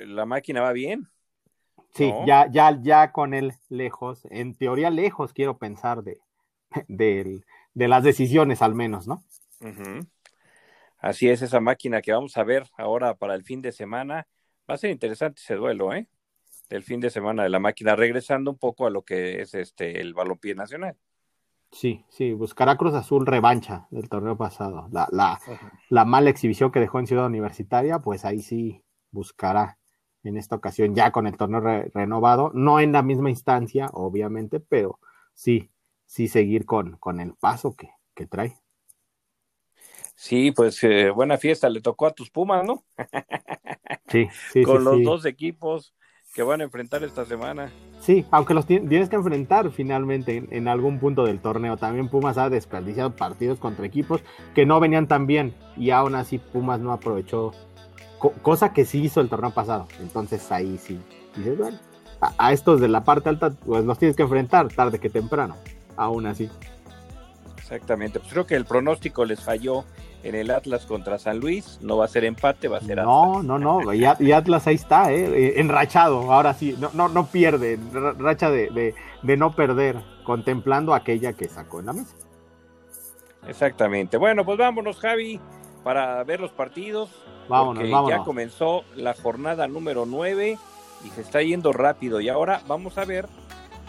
la 0.05 0.25
máquina 0.25 0.61
va 0.61 0.71
bien. 0.71 1.05
Sí, 1.93 2.13
ya, 2.25 2.49
ya, 2.49 2.79
ya 2.81 3.11
con 3.11 3.33
él 3.33 3.51
lejos, 3.67 4.25
en 4.29 4.55
teoría 4.55 4.89
lejos 4.89 5.33
quiero 5.33 5.57
pensar 5.57 6.01
de, 6.01 6.21
de, 6.87 7.43
las 7.75 8.03
decisiones 8.03 8.61
al 8.61 8.73
menos, 8.73 9.05
¿no? 9.05 9.21
Así 11.01 11.29
es, 11.29 11.41
esa 11.41 11.59
máquina 11.59 12.01
que 12.01 12.13
vamos 12.13 12.37
a 12.37 12.43
ver 12.43 12.69
ahora 12.77 13.15
para 13.15 13.33
el 13.33 13.43
fin 13.43 13.61
de 13.61 13.71
semana. 13.71 14.27
Va 14.69 14.75
a 14.75 14.77
ser 14.77 14.91
interesante 14.91 15.41
ese 15.41 15.55
duelo, 15.55 15.93
¿eh? 15.93 16.07
Del 16.69 16.83
fin 16.83 16.99
de 16.99 17.09
semana 17.09 17.43
de 17.43 17.49
la 17.49 17.59
máquina, 17.59 17.95
regresando 17.95 18.51
un 18.51 18.57
poco 18.57 18.85
a 18.85 18.91
lo 18.91 19.01
que 19.01 19.41
es 19.41 19.55
este 19.55 19.99
el 19.99 20.13
balompié 20.13 20.53
nacional. 20.53 20.95
Sí, 21.71 22.05
sí, 22.09 22.33
buscará 22.33 22.77
Cruz 22.77 22.93
Azul 22.93 23.25
revancha 23.25 23.87
del 23.89 24.09
torneo 24.09 24.37
pasado. 24.37 24.89
La, 24.91 25.07
la, 25.11 25.39
la, 25.89 26.05
mala 26.05 26.29
exhibición 26.29 26.71
que 26.71 26.79
dejó 26.79 26.99
en 26.99 27.07
Ciudad 27.07 27.25
Universitaria, 27.25 27.99
pues 27.99 28.23
ahí 28.23 28.41
sí 28.41 28.83
buscará 29.09 29.79
en 30.23 30.37
esta 30.37 30.55
ocasión 30.55 30.93
ya 30.93 31.11
con 31.11 31.25
el 31.27 31.35
torneo 31.35 31.61
renovado, 31.93 32.51
no 32.53 32.79
en 32.79 32.91
la 32.91 33.01
misma 33.01 33.29
instancia, 33.29 33.89
obviamente, 33.93 34.59
pero 34.59 34.99
sí, 35.33 35.71
sí 36.05 36.27
seguir 36.27 36.65
con, 36.65 36.97
con 36.97 37.19
el 37.19 37.33
paso 37.33 37.75
que, 37.75 37.89
que 38.13 38.27
trae. 38.27 38.60
Sí, 40.21 40.51
pues 40.51 40.83
eh, 40.83 41.09
buena 41.09 41.39
fiesta, 41.39 41.67
le 41.67 41.81
tocó 41.81 42.05
a 42.05 42.11
tus 42.11 42.29
Pumas, 42.29 42.63
¿no? 42.63 42.83
Sí, 44.07 44.27
sí. 44.51 44.61
con 44.61 44.83
los 44.83 45.01
dos 45.01 45.25
equipos 45.25 45.95
que 46.35 46.43
van 46.43 46.61
a 46.61 46.65
enfrentar 46.65 47.03
esta 47.03 47.25
semana. 47.25 47.71
Sí, 47.99 48.23
aunque 48.29 48.53
los 48.53 48.67
tienes 48.67 49.09
que 49.09 49.15
enfrentar 49.15 49.71
finalmente 49.71 50.47
en, 50.51 50.67
algún 50.67 50.99
punto 50.99 51.25
del 51.25 51.39
torneo. 51.39 51.75
También 51.75 52.07
Pumas 52.07 52.37
ha 52.37 52.51
desperdiciado 52.51 53.15
partidos 53.15 53.57
contra 53.57 53.83
equipos 53.83 54.21
que 54.53 54.63
no 54.67 54.79
venían 54.79 55.07
tan 55.07 55.25
bien 55.25 55.55
y 55.75 55.89
aún 55.89 56.13
así 56.13 56.37
Pumas 56.37 56.79
no 56.79 56.91
aprovechó, 56.93 57.51
cosa 58.43 58.73
que 58.73 58.85
sí 58.85 59.01
hizo 59.01 59.21
el 59.21 59.29
torneo 59.29 59.55
pasado. 59.55 59.87
Entonces 60.01 60.51
ahí 60.51 60.77
sí, 60.77 60.99
dices, 61.35 61.57
bueno, 61.57 61.79
a, 62.37 62.53
estos 62.53 62.79
de 62.79 62.89
la 62.89 63.03
parte 63.03 63.29
alta 63.29 63.49
pues 63.49 63.83
los 63.85 63.97
tienes 63.97 64.15
que 64.15 64.21
enfrentar 64.21 64.67
tarde 64.67 64.99
que 64.99 65.09
temprano, 65.09 65.55
aún 65.97 66.27
así. 66.27 66.47
Exactamente, 67.57 68.19
pues 68.19 68.31
creo 68.31 68.45
que 68.45 68.55
el 68.55 68.65
pronóstico 68.65 69.25
les 69.25 69.39
falló 69.39 69.85
en 70.23 70.35
el 70.35 70.51
Atlas 70.51 70.85
contra 70.85 71.17
San 71.19 71.39
Luis. 71.39 71.79
No 71.81 71.97
va 71.97 72.05
a 72.05 72.07
ser 72.07 72.25
empate, 72.25 72.67
va 72.67 72.77
a 72.77 72.81
ser 72.81 72.97
No, 72.97 73.41
no, 73.41 73.57
no. 73.57 73.93
Y, 73.93 74.05
Atlas 74.05 74.67
ahí 74.67 74.75
está, 74.75 75.11
¿eh? 75.11 75.25
¿eh? 75.25 75.53
enrachado. 75.57 76.31
Ahora 76.31 76.53
sí, 76.53 76.75
no, 76.79 76.91
no, 76.93 77.09
no 77.09 77.27
pierde. 77.27 77.79
Racha 77.91 78.49
de, 78.49 78.93
de, 79.23 79.37
no 79.37 79.51
perder, 79.53 79.97
contemplando 80.23 80.93
aquella 80.93 81.33
que 81.33 81.47
sacó 81.47 81.79
en 81.79 81.85
la 81.87 81.93
mesa. 81.93 82.15
Exactamente. 83.47 84.17
Bueno, 84.17 84.45
pues 84.45 84.57
vámonos, 84.57 84.99
Javi, 84.99 85.39
para 85.83 86.23
ver 86.23 86.39
los 86.39 86.51
partidos. 86.51 87.09
Vámonos, 87.49 87.89
vámonos. 87.89 88.09
Ya 88.09 88.23
comenzó 88.23 88.83
la 88.95 89.13
jornada 89.13 89.67
número 89.67 90.05
9 90.05 90.57
y 91.03 91.09
se 91.09 91.21
está 91.21 91.41
yendo 91.41 91.73
rápido. 91.73 92.21
Y 92.21 92.29
ahora 92.29 92.61
vamos 92.67 92.97
a 92.97 93.05
ver 93.05 93.27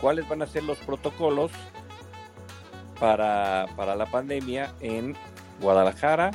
cuáles 0.00 0.28
van 0.28 0.42
a 0.42 0.46
ser 0.46 0.64
los 0.64 0.78
protocolos 0.78 1.50
para, 2.98 3.66
para 3.76 3.94
la 3.94 4.06
pandemia 4.06 4.72
en 4.80 5.16
Guadalajara. 5.62 6.32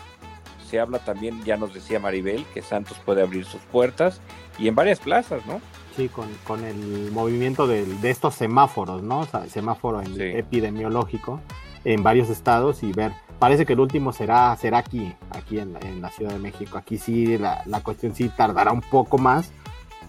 Se 0.70 0.80
habla 0.80 1.00
también, 1.00 1.44
ya 1.44 1.56
nos 1.56 1.74
decía 1.74 2.00
Maribel, 2.00 2.46
que 2.54 2.62
Santos 2.62 2.98
puede 3.06 3.22
abrir 3.22 3.46
sus 3.46 3.62
puertas 3.62 4.20
y 4.58 4.68
en 4.68 4.76
varias 4.76 5.00
plazas, 5.00 5.46
¿no? 5.46 5.62
Sí, 5.96 6.10
con, 6.10 6.28
con 6.46 6.64
el 6.64 7.12
movimiento 7.12 7.68
de, 7.68 7.86
de, 7.86 8.10
estos 8.10 8.36
semáforos, 8.36 9.02
¿no? 9.02 9.20
O 9.20 9.26
sea, 9.26 9.48
semáforo 9.48 10.02
epidemiológico 10.02 11.40
en 11.84 12.04
varios 12.04 12.30
estados 12.30 12.84
y 12.84 12.92
ver. 12.92 13.14
Parece 13.40 13.66
que 13.66 13.74
el 13.74 13.80
último 13.80 14.14
será, 14.14 14.56
será 14.58 14.80
aquí, 14.80 15.14
aquí 15.30 15.60
en, 15.60 15.78
en 15.84 16.02
la 16.02 16.10
Ciudad 16.10 16.34
de 16.34 16.40
México. 16.40 16.78
Aquí 16.78 16.98
sí, 16.98 17.38
la, 17.38 17.64
la 17.66 17.82
cuestión 17.82 18.14
sí 18.14 18.30
tardará 18.30 18.72
un 18.72 18.82
poco 18.82 19.18
más, 19.18 19.52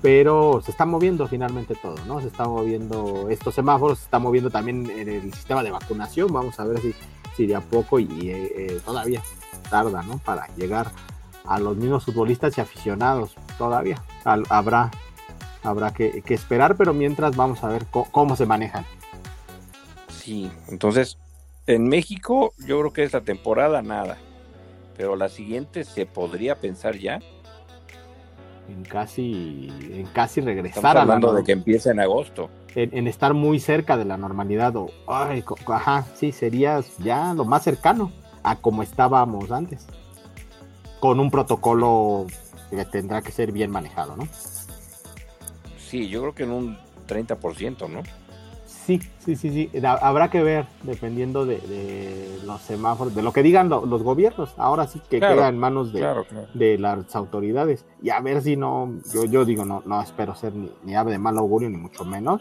pero 0.02 0.60
se 0.64 0.70
está 0.70 0.86
moviendo 0.86 1.26
finalmente 1.26 1.74
todo, 1.74 1.96
¿no? 2.06 2.20
Se 2.20 2.28
está 2.28 2.44
moviendo 2.44 3.28
estos 3.30 3.54
semáforos, 3.54 3.98
se 3.98 4.04
está 4.04 4.18
moviendo 4.18 4.50
también 4.50 4.90
en 4.90 5.08
el 5.08 5.32
sistema 5.32 5.62
de 5.62 5.70
vacunación. 5.70 6.32
Vamos 6.32 6.58
a 6.58 6.64
ver 6.64 6.80
si 6.80 6.94
y 7.42 7.46
de 7.46 7.56
a 7.56 7.60
poco 7.60 7.98
y 7.98 8.30
eh, 8.30 8.52
eh, 8.56 8.80
todavía 8.84 9.22
tarda, 9.70 10.02
¿no? 10.02 10.18
Para 10.18 10.46
llegar 10.56 10.90
a 11.44 11.58
los 11.58 11.76
mismos 11.76 12.04
futbolistas 12.04 12.56
y 12.58 12.60
aficionados, 12.60 13.34
todavía 13.56 14.02
habrá, 14.24 14.90
habrá 15.62 15.92
que, 15.92 16.22
esperar, 16.28 16.76
pero 16.76 16.92
mientras 16.92 17.36
vamos 17.36 17.64
a 17.64 17.68
ver 17.68 17.86
cómo 17.90 18.36
se 18.36 18.46
manejan. 18.46 18.84
Sí, 20.08 20.50
entonces 20.68 21.18
en 21.66 21.88
México 21.88 22.52
yo 22.66 22.80
creo 22.80 22.92
que 22.92 23.02
esta 23.02 23.22
temporada 23.22 23.82
nada, 23.82 24.18
pero 24.96 25.16
la 25.16 25.28
siguiente 25.28 25.84
se 25.84 26.06
podría 26.06 26.56
pensar 26.56 26.96
ya 26.96 27.20
en 28.68 28.84
casi, 28.84 29.72
en 29.90 30.06
casi 30.06 30.40
regresar 30.40 30.78
Estamos 30.78 30.96
hablando 30.96 31.32
de 31.32 31.44
que 31.44 31.52
empiece 31.52 31.90
en 31.90 32.00
agosto. 32.00 32.50
En, 32.80 33.08
estar 33.08 33.34
muy 33.34 33.58
cerca 33.58 33.96
de 33.96 34.04
la 34.04 34.16
normalidad 34.16 34.76
o, 34.76 34.88
ay, 35.08 35.42
ajá, 35.66 36.06
sí, 36.14 36.30
serías 36.30 36.96
ya 36.98 37.34
lo 37.34 37.44
más 37.44 37.64
cercano 37.64 38.12
a 38.44 38.54
como 38.54 38.84
estábamos 38.84 39.50
antes. 39.50 39.86
Con 41.00 41.18
un 41.18 41.30
protocolo 41.30 42.26
que 42.70 42.84
tendrá 42.84 43.20
que 43.22 43.32
ser 43.32 43.50
bien 43.50 43.72
manejado, 43.72 44.16
¿no? 44.16 44.28
Sí, 45.76 46.08
yo 46.08 46.20
creo 46.20 46.34
que 46.34 46.42
en 46.44 46.50
un 46.52 46.78
30%, 47.08 47.88
¿no? 47.88 48.02
Sí, 48.88 49.00
sí, 49.18 49.36
sí, 49.36 49.50
sí. 49.50 49.70
Habrá 49.84 50.30
que 50.30 50.42
ver, 50.42 50.66
dependiendo 50.82 51.44
de, 51.44 52.38
los 52.46 52.60
semáforos, 52.62 53.14
de 53.14 53.22
lo 53.22 53.32
que 53.32 53.42
digan 53.42 53.68
los 53.68 54.02
gobiernos. 54.02 54.54
Ahora 54.56 54.86
sí 54.86 55.02
que 55.10 55.20
queda 55.20 55.48
en 55.48 55.58
manos 55.58 55.92
de, 55.92 56.78
las 56.78 57.14
autoridades. 57.16 57.84
Y 58.02 58.10
a 58.10 58.20
ver 58.20 58.40
si 58.40 58.56
no, 58.56 58.94
yo, 59.12 59.24
yo 59.24 59.44
digo, 59.44 59.64
no, 59.64 59.82
no 59.84 60.00
espero 60.00 60.34
ser 60.34 60.54
ni, 60.54 60.94
ave 60.94 61.10
de 61.10 61.18
mal 61.18 61.36
augurio, 61.36 61.68
ni 61.68 61.76
mucho 61.76 62.04
menos. 62.04 62.40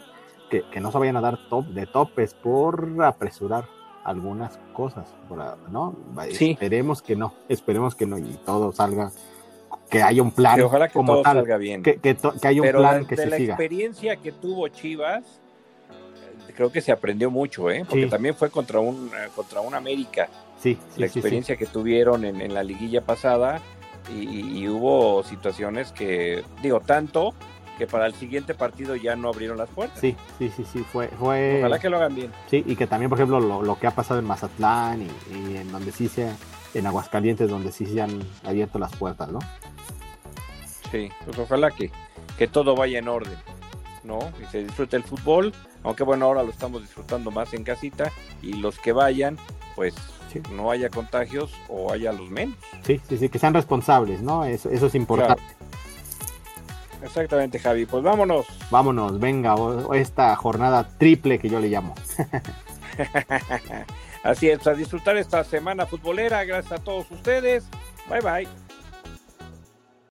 Que, 0.50 0.62
que 0.70 0.80
no 0.80 0.90
se 0.92 0.98
vayan 0.98 1.16
a 1.16 1.20
dar 1.20 1.38
top 1.48 1.66
de 1.66 1.86
topes 1.86 2.34
por 2.34 2.88
apresurar 3.04 3.66
algunas 4.04 4.58
cosas, 4.72 5.06
¿no? 5.70 5.94
Sí. 6.32 6.52
Esperemos 6.52 7.02
que 7.02 7.16
no, 7.16 7.34
esperemos 7.48 7.94
que 7.94 8.06
no 8.06 8.16
y 8.18 8.38
todo 8.46 8.72
salga, 8.72 9.10
que 9.90 10.02
haya 10.02 10.22
un 10.22 10.30
plan 10.30 10.56
Que 10.56 10.62
ojalá 10.62 10.88
que 10.88 10.94
como 10.94 11.12
todo 11.14 11.22
tal, 11.22 11.36
salga 11.38 11.56
bien. 11.58 11.82
que, 11.82 11.96
que 11.98 12.14
to- 12.14 12.32
que 12.40 12.48
haya 12.48 12.62
un 12.62 12.70
plan 12.70 13.00
de, 13.02 13.06
que 13.06 13.16
de 13.16 13.22
se 13.24 13.30
la 13.30 13.36
siga. 13.36 13.54
experiencia 13.54 14.16
que 14.16 14.32
tuvo 14.32 14.68
Chivas, 14.68 15.24
eh, 16.48 16.52
creo 16.56 16.72
que 16.72 16.80
se 16.80 16.90
aprendió 16.92 17.30
mucho, 17.30 17.70
¿eh? 17.70 17.84
Porque 17.86 18.04
Sí. 18.04 18.10
también 18.10 18.34
fue 18.34 18.48
contra 18.50 18.80
un 18.80 19.08
eh, 19.08 19.28
contra 19.36 19.60
un 19.60 19.74
América, 19.74 20.28
Sí, 20.58 20.78
sí, 20.94 21.00
la 21.00 21.08
sí. 21.08 21.18
experiencia 21.18 21.56
que 21.56 21.66
tuvieron 21.66 22.24
en, 22.24 22.40
en 22.40 22.54
la 22.54 22.62
liguilla 22.62 23.02
pasada 23.02 23.60
y- 24.10 24.58
y 24.62 24.68
hubo 24.68 25.22
situaciones 25.22 25.92
que, 25.92 26.42
digo, 26.62 26.80
tanto 26.80 27.34
que 27.78 27.86
para 27.86 28.06
el 28.06 28.14
siguiente 28.14 28.54
partido 28.54 28.96
ya 28.96 29.14
no 29.16 29.28
abrieron 29.28 29.56
las 29.56 29.70
puertas. 29.70 30.00
Sí, 30.00 30.16
sí, 30.38 30.50
sí, 30.54 30.64
sí, 30.70 30.80
fue, 30.92 31.08
fue 31.08 31.60
Ojalá 31.60 31.78
que 31.78 31.88
lo 31.88 31.96
hagan 31.96 32.14
bien. 32.14 32.32
sí, 32.50 32.62
y 32.66 32.76
que 32.76 32.86
también, 32.86 33.08
por 33.08 33.18
ejemplo, 33.18 33.38
lo, 33.40 33.62
lo 33.62 33.78
que 33.78 33.86
ha 33.86 33.92
pasado 33.92 34.18
en 34.20 34.26
Mazatlán 34.26 35.02
y, 35.02 35.34
y 35.34 35.56
en 35.56 35.70
donde 35.72 35.92
sí 35.92 36.08
se, 36.08 36.28
en 36.74 36.86
Aguascalientes, 36.86 37.48
donde 37.48 37.70
sí 37.72 37.86
se 37.86 38.02
han 38.02 38.20
abierto 38.44 38.78
las 38.78 38.94
puertas, 38.96 39.28
¿no? 39.30 39.38
Sí, 40.90 41.08
pues 41.24 41.38
ojalá 41.38 41.70
que, 41.70 41.90
que 42.36 42.48
todo 42.48 42.74
vaya 42.74 42.98
en 42.98 43.08
orden, 43.08 43.36
¿no? 44.04 44.18
Y 44.42 44.46
se 44.50 44.64
disfrute 44.64 44.96
el 44.96 45.04
fútbol, 45.04 45.52
aunque 45.84 46.02
bueno, 46.02 46.24
ahora 46.26 46.42
lo 46.42 46.50
estamos 46.50 46.80
disfrutando 46.82 47.30
más 47.30 47.52
en 47.54 47.62
casita 47.64 48.10
y 48.42 48.54
los 48.54 48.78
que 48.78 48.92
vayan, 48.92 49.36
pues 49.76 49.94
Sí. 50.32 50.42
no 50.52 50.70
haya 50.70 50.90
contagios 50.90 51.50
o 51.68 51.90
haya 51.90 52.12
los 52.12 52.28
menos. 52.28 52.56
Sí, 52.84 53.00
sí, 53.08 53.16
sí, 53.16 53.28
que 53.30 53.38
sean 53.38 53.54
responsables, 53.54 54.20
¿no? 54.20 54.44
Eso, 54.44 54.68
eso 54.68 54.86
es 54.86 54.94
importante. 54.94 55.42
Exactamente, 57.02 57.58
Javi. 57.58 57.86
Pues 57.86 58.02
vámonos. 58.02 58.46
Vámonos, 58.70 59.18
venga, 59.18 59.54
esta 59.94 60.34
jornada 60.36 60.88
triple 60.98 61.38
que 61.38 61.48
yo 61.48 61.60
le 61.60 61.68
llamo. 61.68 61.94
Así 64.22 64.50
es, 64.50 64.66
a 64.66 64.74
disfrutar 64.74 65.16
esta 65.16 65.44
semana 65.44 65.86
futbolera. 65.86 66.44
Gracias 66.44 66.80
a 66.80 66.82
todos 66.82 67.10
ustedes. 67.10 67.64
Bye 68.08 68.20
bye. 68.20 68.67